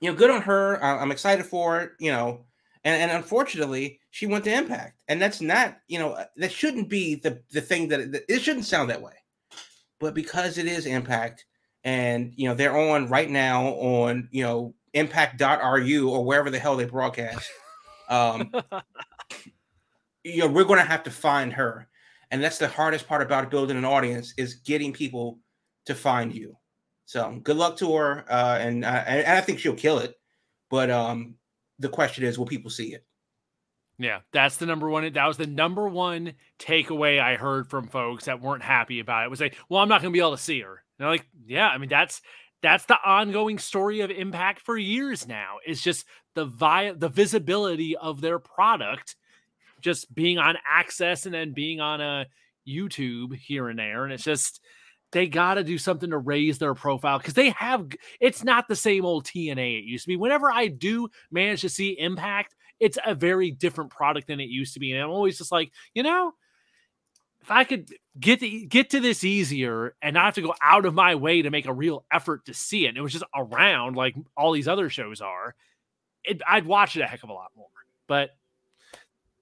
you 0.00 0.10
know, 0.10 0.16
good 0.16 0.30
on 0.30 0.42
her. 0.42 0.82
I'm 0.82 1.12
excited 1.12 1.46
for 1.46 1.80
it. 1.80 1.92
You 1.98 2.12
know, 2.12 2.44
and 2.84 3.00
and 3.02 3.10
unfortunately, 3.10 4.00
she 4.10 4.26
went 4.26 4.44
to 4.44 4.52
Impact, 4.52 5.00
and 5.08 5.20
that's 5.20 5.40
not 5.40 5.78
you 5.88 5.98
know 5.98 6.22
that 6.36 6.52
shouldn't 6.52 6.88
be 6.88 7.16
the 7.16 7.42
the 7.52 7.60
thing 7.60 7.88
that 7.88 8.00
it, 8.00 8.24
it 8.28 8.40
shouldn't 8.40 8.66
sound 8.66 8.90
that 8.90 9.02
way, 9.02 9.14
but 10.00 10.14
because 10.14 10.58
it 10.58 10.66
is 10.66 10.86
Impact, 10.86 11.44
and 11.84 12.32
you 12.36 12.48
know 12.48 12.54
they're 12.54 12.76
on 12.76 13.08
right 13.08 13.30
now 13.30 13.66
on 13.66 14.28
you 14.30 14.44
know 14.44 14.74
Impact.ru 14.94 16.10
or 16.10 16.24
wherever 16.24 16.50
the 16.50 16.58
hell 16.58 16.76
they 16.76 16.84
broadcast. 16.84 17.50
Um, 18.08 18.52
you 20.24 20.38
know, 20.38 20.48
we're 20.48 20.64
going 20.64 20.78
to 20.78 20.84
have 20.84 21.04
to 21.04 21.10
find 21.10 21.52
her 21.54 21.88
and 22.32 22.42
that's 22.42 22.58
the 22.58 22.66
hardest 22.66 23.06
part 23.06 23.20
about 23.20 23.50
building 23.50 23.76
an 23.76 23.84
audience 23.84 24.32
is 24.38 24.54
getting 24.54 24.92
people 24.92 25.38
to 25.84 25.94
find 25.94 26.34
you. 26.34 26.56
So 27.04 27.38
good 27.42 27.58
luck 27.58 27.76
to 27.76 27.94
her, 27.94 28.24
uh, 28.28 28.56
and, 28.58 28.86
uh, 28.86 29.04
and 29.06 29.36
I 29.36 29.42
think 29.42 29.58
she'll 29.58 29.74
kill 29.74 29.98
it. 29.98 30.14
But 30.70 30.90
um, 30.90 31.34
the 31.82 31.88
question 31.88 32.24
is, 32.24 32.38
will 32.38 32.46
people 32.46 32.70
see 32.70 32.94
it? 32.94 33.04
Yeah, 33.98 34.20
that's 34.32 34.56
the 34.56 34.66
number 34.66 34.88
one. 34.88 35.12
That 35.12 35.26
was 35.26 35.36
the 35.36 35.46
number 35.46 35.86
one 35.88 36.32
takeaway 36.58 37.20
I 37.20 37.36
heard 37.36 37.68
from 37.68 37.88
folks 37.88 38.24
that 38.24 38.40
weren't 38.40 38.62
happy 38.62 39.00
about 39.00 39.24
it. 39.24 39.30
Was 39.30 39.40
like, 39.40 39.56
well, 39.68 39.80
I'm 39.80 39.88
not 39.88 40.00
going 40.00 40.12
to 40.12 40.16
be 40.16 40.20
able 40.20 40.36
to 40.36 40.42
see 40.42 40.60
her. 40.60 40.82
I'm 40.98 41.06
like, 41.06 41.26
yeah, 41.46 41.68
I 41.68 41.78
mean, 41.78 41.88
that's 41.88 42.22
that's 42.62 42.86
the 42.86 42.96
ongoing 43.04 43.58
story 43.58 44.00
of 44.00 44.10
Impact 44.10 44.60
for 44.60 44.76
years 44.76 45.26
now. 45.26 45.56
It's 45.66 45.82
just 45.82 46.06
the 46.34 46.44
vi- 46.44 46.92
the 46.92 47.08
visibility 47.08 47.96
of 47.96 48.20
their 48.20 48.38
product 48.38 49.16
just 49.80 50.12
being 50.14 50.38
on 50.38 50.56
AXS 50.72 51.26
and 51.26 51.34
then 51.34 51.52
being 51.52 51.80
on 51.80 52.00
a 52.00 52.26
YouTube 52.66 53.36
here 53.36 53.68
and 53.68 53.78
there. 53.78 54.04
And 54.04 54.12
it's 54.12 54.24
just 54.24 54.60
they 55.12 55.26
got 55.26 55.54
to 55.54 55.64
do 55.64 55.78
something 55.78 56.10
to 56.10 56.18
raise 56.18 56.58
their 56.58 56.74
profile 56.74 57.18
because 57.18 57.34
they 57.34 57.50
have 57.50 57.86
it's 58.20 58.42
not 58.42 58.66
the 58.66 58.76
same 58.76 59.04
old 59.04 59.24
TNA 59.24 59.78
it 59.78 59.84
used 59.84 60.04
to 60.04 60.08
be. 60.08 60.16
Whenever 60.16 60.50
I 60.50 60.68
do 60.68 61.08
manage 61.30 61.60
to 61.60 61.68
see 61.68 61.98
Impact, 61.98 62.54
it's 62.80 62.98
a 63.06 63.14
very 63.14 63.50
different 63.50 63.90
product 63.90 64.26
than 64.26 64.40
it 64.40 64.48
used 64.48 64.74
to 64.74 64.80
be. 64.80 64.92
And 64.92 65.02
I'm 65.02 65.10
always 65.10 65.38
just 65.38 65.52
like, 65.52 65.70
you 65.94 66.02
know, 66.02 66.32
if 67.42 67.50
I 67.50 67.64
could 67.64 67.90
get 68.18 68.40
to, 68.40 68.66
get 68.66 68.90
to 68.90 69.00
this 69.00 69.24
easier 69.24 69.94
and 70.00 70.14
not 70.14 70.24
have 70.26 70.34
to 70.34 70.42
go 70.42 70.54
out 70.62 70.86
of 70.86 70.94
my 70.94 71.14
way 71.14 71.42
to 71.42 71.50
make 71.50 71.66
a 71.66 71.74
real 71.74 72.04
effort 72.10 72.46
to 72.46 72.54
see 72.54 72.86
it, 72.86 72.90
and 72.90 72.98
it 72.98 73.02
was 73.02 73.12
just 73.12 73.24
around 73.36 73.96
like 73.96 74.16
all 74.36 74.52
these 74.52 74.68
other 74.68 74.88
shows 74.88 75.20
are, 75.20 75.54
it, 76.24 76.40
I'd 76.48 76.66
watch 76.66 76.96
it 76.96 77.02
a 77.02 77.06
heck 77.06 77.22
of 77.22 77.30
a 77.30 77.34
lot 77.34 77.50
more. 77.56 77.66
But 78.06 78.30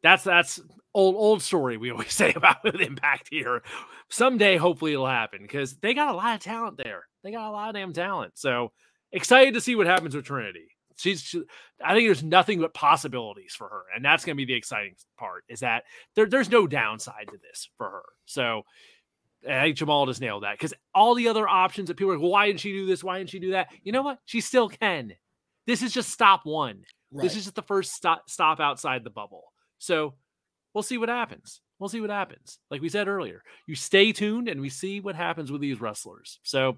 that's 0.03 0.25
that's 0.25 0.61
old 0.95 1.15
old 1.15 1.43
story 1.43 1.77
we 1.77 1.91
always 1.91 2.13
say 2.13 2.33
about 2.35 2.65
Impact 2.81 3.29
here. 3.31 3.63
Someday, 4.11 4.57
hopefully, 4.57 4.93
it'll 4.93 5.07
happen 5.07 5.41
because 5.43 5.77
they 5.77 5.95
got 5.95 6.13
a 6.13 6.17
lot 6.17 6.35
of 6.35 6.41
talent 6.41 6.77
there. 6.77 7.07
They 7.23 7.31
got 7.31 7.49
a 7.49 7.53
lot 7.53 7.69
of 7.69 7.75
damn 7.75 7.93
talent. 7.93 8.33
So 8.37 8.73
excited 9.13 9.55
to 9.55 9.61
see 9.61 9.77
what 9.77 9.87
happens 9.87 10.15
with 10.15 10.25
Trinity. 10.25 10.69
She's, 10.97 11.23
she, 11.23 11.43
I 11.83 11.95
think 11.95 12.07
there's 12.07 12.23
nothing 12.23 12.61
but 12.61 12.75
possibilities 12.75 13.55
for 13.57 13.69
her, 13.69 13.85
and 13.95 14.05
that's 14.05 14.25
going 14.25 14.37
to 14.37 14.41
be 14.41 14.53
the 14.53 14.59
exciting 14.59 14.95
part. 15.17 15.45
Is 15.49 15.61
that 15.61 15.85
there, 16.15 16.27
there's 16.27 16.51
no 16.51 16.67
downside 16.67 17.29
to 17.29 17.39
this 17.39 17.71
for 17.79 17.89
her. 17.89 18.03
So 18.27 18.65
I 19.49 19.63
think 19.63 19.77
Jamal 19.77 20.07
just 20.07 20.21
nailed 20.21 20.43
that 20.43 20.59
because 20.59 20.75
all 20.95 21.15
the 21.15 21.29
other 21.29 21.49
options 21.49 21.89
that 21.89 21.97
people 21.97 22.11
are 22.11 22.17
like, 22.17 22.23
well, 22.23 22.33
why 22.33 22.47
didn't 22.47 22.61
she 22.61 22.73
do 22.73 22.87
this? 22.87 23.03
Why 23.03 23.19
didn't 23.19 23.31
she 23.31 23.39
do 23.39 23.53
that? 23.53 23.69
You 23.83 23.93
know 23.93 24.03
what? 24.03 24.19
She 24.27 24.41
still 24.41 24.69
can. 24.69 25.13
This 25.67 25.83
is 25.83 25.93
just 25.93 26.11
stop 26.11 26.45
one. 26.45 26.83
Right. 27.13 27.23
This 27.23 27.37
is 27.37 27.45
just 27.45 27.57
the 27.57 27.63
first 27.63 27.93
stop, 27.93 28.29
stop 28.29 28.61
outside 28.61 29.03
the 29.03 29.11
bubble. 29.11 29.53
So 29.79 30.15
we'll 30.75 30.83
see 30.83 30.99
what 30.99 31.09
happens. 31.09 31.61
We'll 31.81 31.89
see 31.89 32.01
what 32.03 32.11
happens. 32.11 32.59
Like 32.71 32.83
we 32.83 32.91
said 32.91 33.09
earlier, 33.09 33.43
you 33.67 33.75
stay 33.75 34.13
tuned 34.13 34.49
and 34.49 34.61
we 34.61 34.69
see 34.69 35.01
what 35.01 35.17
happens 35.17 35.51
with 35.51 35.63
these 35.63 35.81
wrestlers. 35.81 36.39
So 36.43 36.77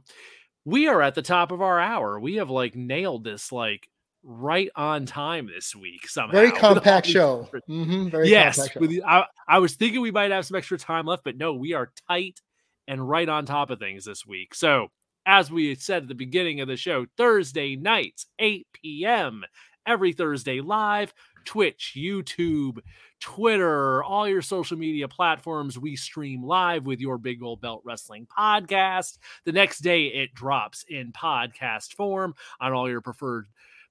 we 0.65 0.87
are 0.87 1.03
at 1.03 1.17
the 1.17 1.23
top 1.23 1.51
of 1.51 1.61
our 1.61 1.81
hour. 1.81 2.19
We 2.21 2.37
have 2.37 2.51
like 2.51 2.77
nailed 2.77 3.25
this 3.25 3.51
like 3.51 3.89
right 4.23 4.71
on 4.77 5.05
time 5.05 5.49
this 5.53 5.75
week 5.75 6.09
somehow. 6.09 6.33
Very 6.33 6.53
compact 6.59 7.09
show. 7.09 7.49
Mm-hmm, 7.69 8.09
very 8.09 8.31
yes. 8.31 8.57
Compact 8.57 8.75
show. 8.75 8.87
The, 8.87 9.03
I, 9.03 9.27
I 9.49 9.59
was 9.59 9.75
thinking 9.75 10.01
we 10.01 10.13
might 10.13 10.31
have 10.31 10.47
some 10.47 10.57
extra 10.57 10.79
time 10.79 11.07
left, 11.07 11.25
but 11.25 11.37
no, 11.37 11.53
we 11.53 11.73
are 11.73 11.91
tight 12.09 12.41
and 12.87 13.07
right 13.07 13.29
on 13.29 13.45
top 13.45 13.71
of 13.71 13.81
things 13.81 14.05
this 14.05 14.25
week. 14.25 14.55
So 14.55 14.89
as 15.27 15.51
we 15.51 15.75
said 15.75 16.05
at 16.05 16.09
the 16.09 16.15
beginning 16.15 16.61
of 16.61 16.69
the 16.69 16.77
show, 16.77 17.07
Thursday 17.17 17.77
nights, 17.77 18.27
8 18.39 18.67
p.m. 18.73 19.45
every 19.87 20.13
Thursday 20.13 20.61
live, 20.61 21.13
Twitch, 21.45 21.95
YouTube, 21.97 22.79
Twitter, 23.21 24.03
all 24.03 24.29
your 24.29 24.43
social 24.43 24.77
media 24.77 25.09
platforms. 25.09 25.79
We 25.79 25.97
stream 25.97 26.43
live 26.43 26.87
with 26.87 27.01
your 27.01 27.19
Big 27.19 27.41
Gold 27.41 27.61
Belt 27.61 27.83
Wrestling 27.85 28.27
podcast. 28.27 29.19
The 29.45 29.53
next 29.53 29.81
day, 29.81 30.07
it 30.07 30.35
drops 30.35 30.85
in 30.89 31.13
podcast 31.13 31.95
form 31.95 32.35
on 32.61 32.73
all 32.73 32.89
your 32.89 33.01
preferred 33.01 33.47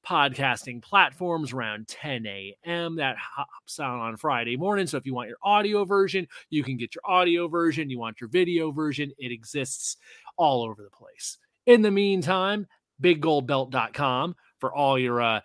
podcasting 0.05 0.81
platforms 0.81 1.53
around 1.53 1.87
10 1.87 2.25
a.m. 2.25 2.95
That 2.95 3.17
hops 3.17 3.79
out 3.79 3.99
on 3.99 4.17
Friday 4.17 4.57
morning. 4.57 4.87
So 4.87 4.97
if 4.97 5.05
you 5.05 5.13
want 5.13 5.29
your 5.29 5.37
audio 5.43 5.85
version, 5.85 6.27
you 6.49 6.63
can 6.63 6.77
get 6.77 6.95
your 6.95 7.03
audio 7.05 7.47
version. 7.47 7.89
You 7.89 7.99
want 7.99 8.19
your 8.19 8.29
video 8.29 8.71
version, 8.71 9.11
it 9.17 9.31
exists 9.31 9.97
all 10.37 10.63
over 10.63 10.83
the 10.83 10.89
place. 10.89 11.37
In 11.65 11.81
the 11.81 11.91
meantime, 11.91 12.67
biggoldbelt.com 13.01 14.35
for 14.59 14.73
all 14.73 14.97
your 14.97 15.21
uh, 15.21 15.41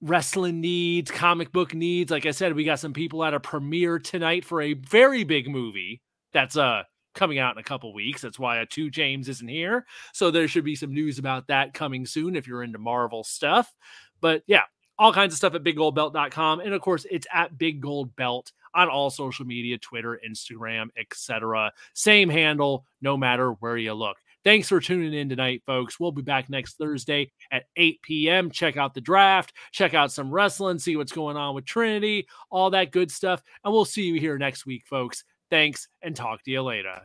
wrestling 0.00 0.60
needs, 0.60 1.10
comic 1.10 1.52
book 1.52 1.74
needs. 1.74 2.10
Like 2.10 2.26
I 2.26 2.30
said, 2.30 2.54
we 2.54 2.64
got 2.64 2.78
some 2.78 2.92
people 2.92 3.24
at 3.24 3.34
a 3.34 3.40
premiere 3.40 3.98
tonight 3.98 4.44
for 4.44 4.62
a 4.62 4.74
very 4.74 5.24
big 5.24 5.48
movie 5.48 6.00
that's 6.32 6.56
uh 6.56 6.82
coming 7.14 7.38
out 7.38 7.56
in 7.56 7.60
a 7.60 7.64
couple 7.64 7.92
weeks. 7.92 8.22
That's 8.22 8.38
why 8.38 8.58
a 8.58 8.66
two 8.66 8.90
James 8.90 9.28
isn't 9.28 9.48
here. 9.48 9.84
So 10.12 10.30
there 10.30 10.48
should 10.48 10.64
be 10.64 10.76
some 10.76 10.94
news 10.94 11.18
about 11.18 11.48
that 11.48 11.74
coming 11.74 12.06
soon 12.06 12.36
if 12.36 12.46
you're 12.46 12.62
into 12.62 12.78
Marvel 12.78 13.24
stuff. 13.24 13.74
But 14.20 14.42
yeah, 14.46 14.62
all 14.98 15.12
kinds 15.12 15.32
of 15.32 15.38
stuff 15.38 15.54
at 15.54 15.64
biggoldbelt.com. 15.64 16.60
And 16.60 16.74
of 16.74 16.80
course, 16.80 17.06
it's 17.10 17.26
at 17.32 17.58
Big 17.58 17.80
Gold 17.80 18.14
Belt 18.16 18.52
on 18.74 18.88
all 18.88 19.10
social 19.10 19.44
media, 19.44 19.78
Twitter, 19.78 20.20
Instagram, 20.26 20.88
etc. 20.96 21.72
Same 21.94 22.28
handle, 22.28 22.84
no 23.00 23.16
matter 23.16 23.52
where 23.52 23.76
you 23.76 23.94
look. 23.94 24.16
Thanks 24.42 24.68
for 24.68 24.80
tuning 24.80 25.12
in 25.12 25.28
tonight, 25.28 25.62
folks. 25.66 26.00
We'll 26.00 26.12
be 26.12 26.22
back 26.22 26.48
next 26.48 26.76
Thursday 26.78 27.30
at 27.52 27.64
8 27.76 28.00
p.m. 28.02 28.50
Check 28.50 28.76
out 28.76 28.94
the 28.94 29.00
draft, 29.00 29.52
check 29.72 29.92
out 29.92 30.12
some 30.12 30.30
wrestling, 30.30 30.78
see 30.78 30.96
what's 30.96 31.12
going 31.12 31.36
on 31.36 31.54
with 31.54 31.66
Trinity, 31.66 32.26
all 32.50 32.70
that 32.70 32.90
good 32.90 33.10
stuff. 33.10 33.42
And 33.64 33.72
we'll 33.72 33.84
see 33.84 34.02
you 34.02 34.18
here 34.18 34.38
next 34.38 34.64
week, 34.64 34.86
folks. 34.86 35.24
Thanks 35.50 35.88
and 36.00 36.16
talk 36.16 36.42
to 36.44 36.50
you 36.50 36.62
later. 36.62 37.02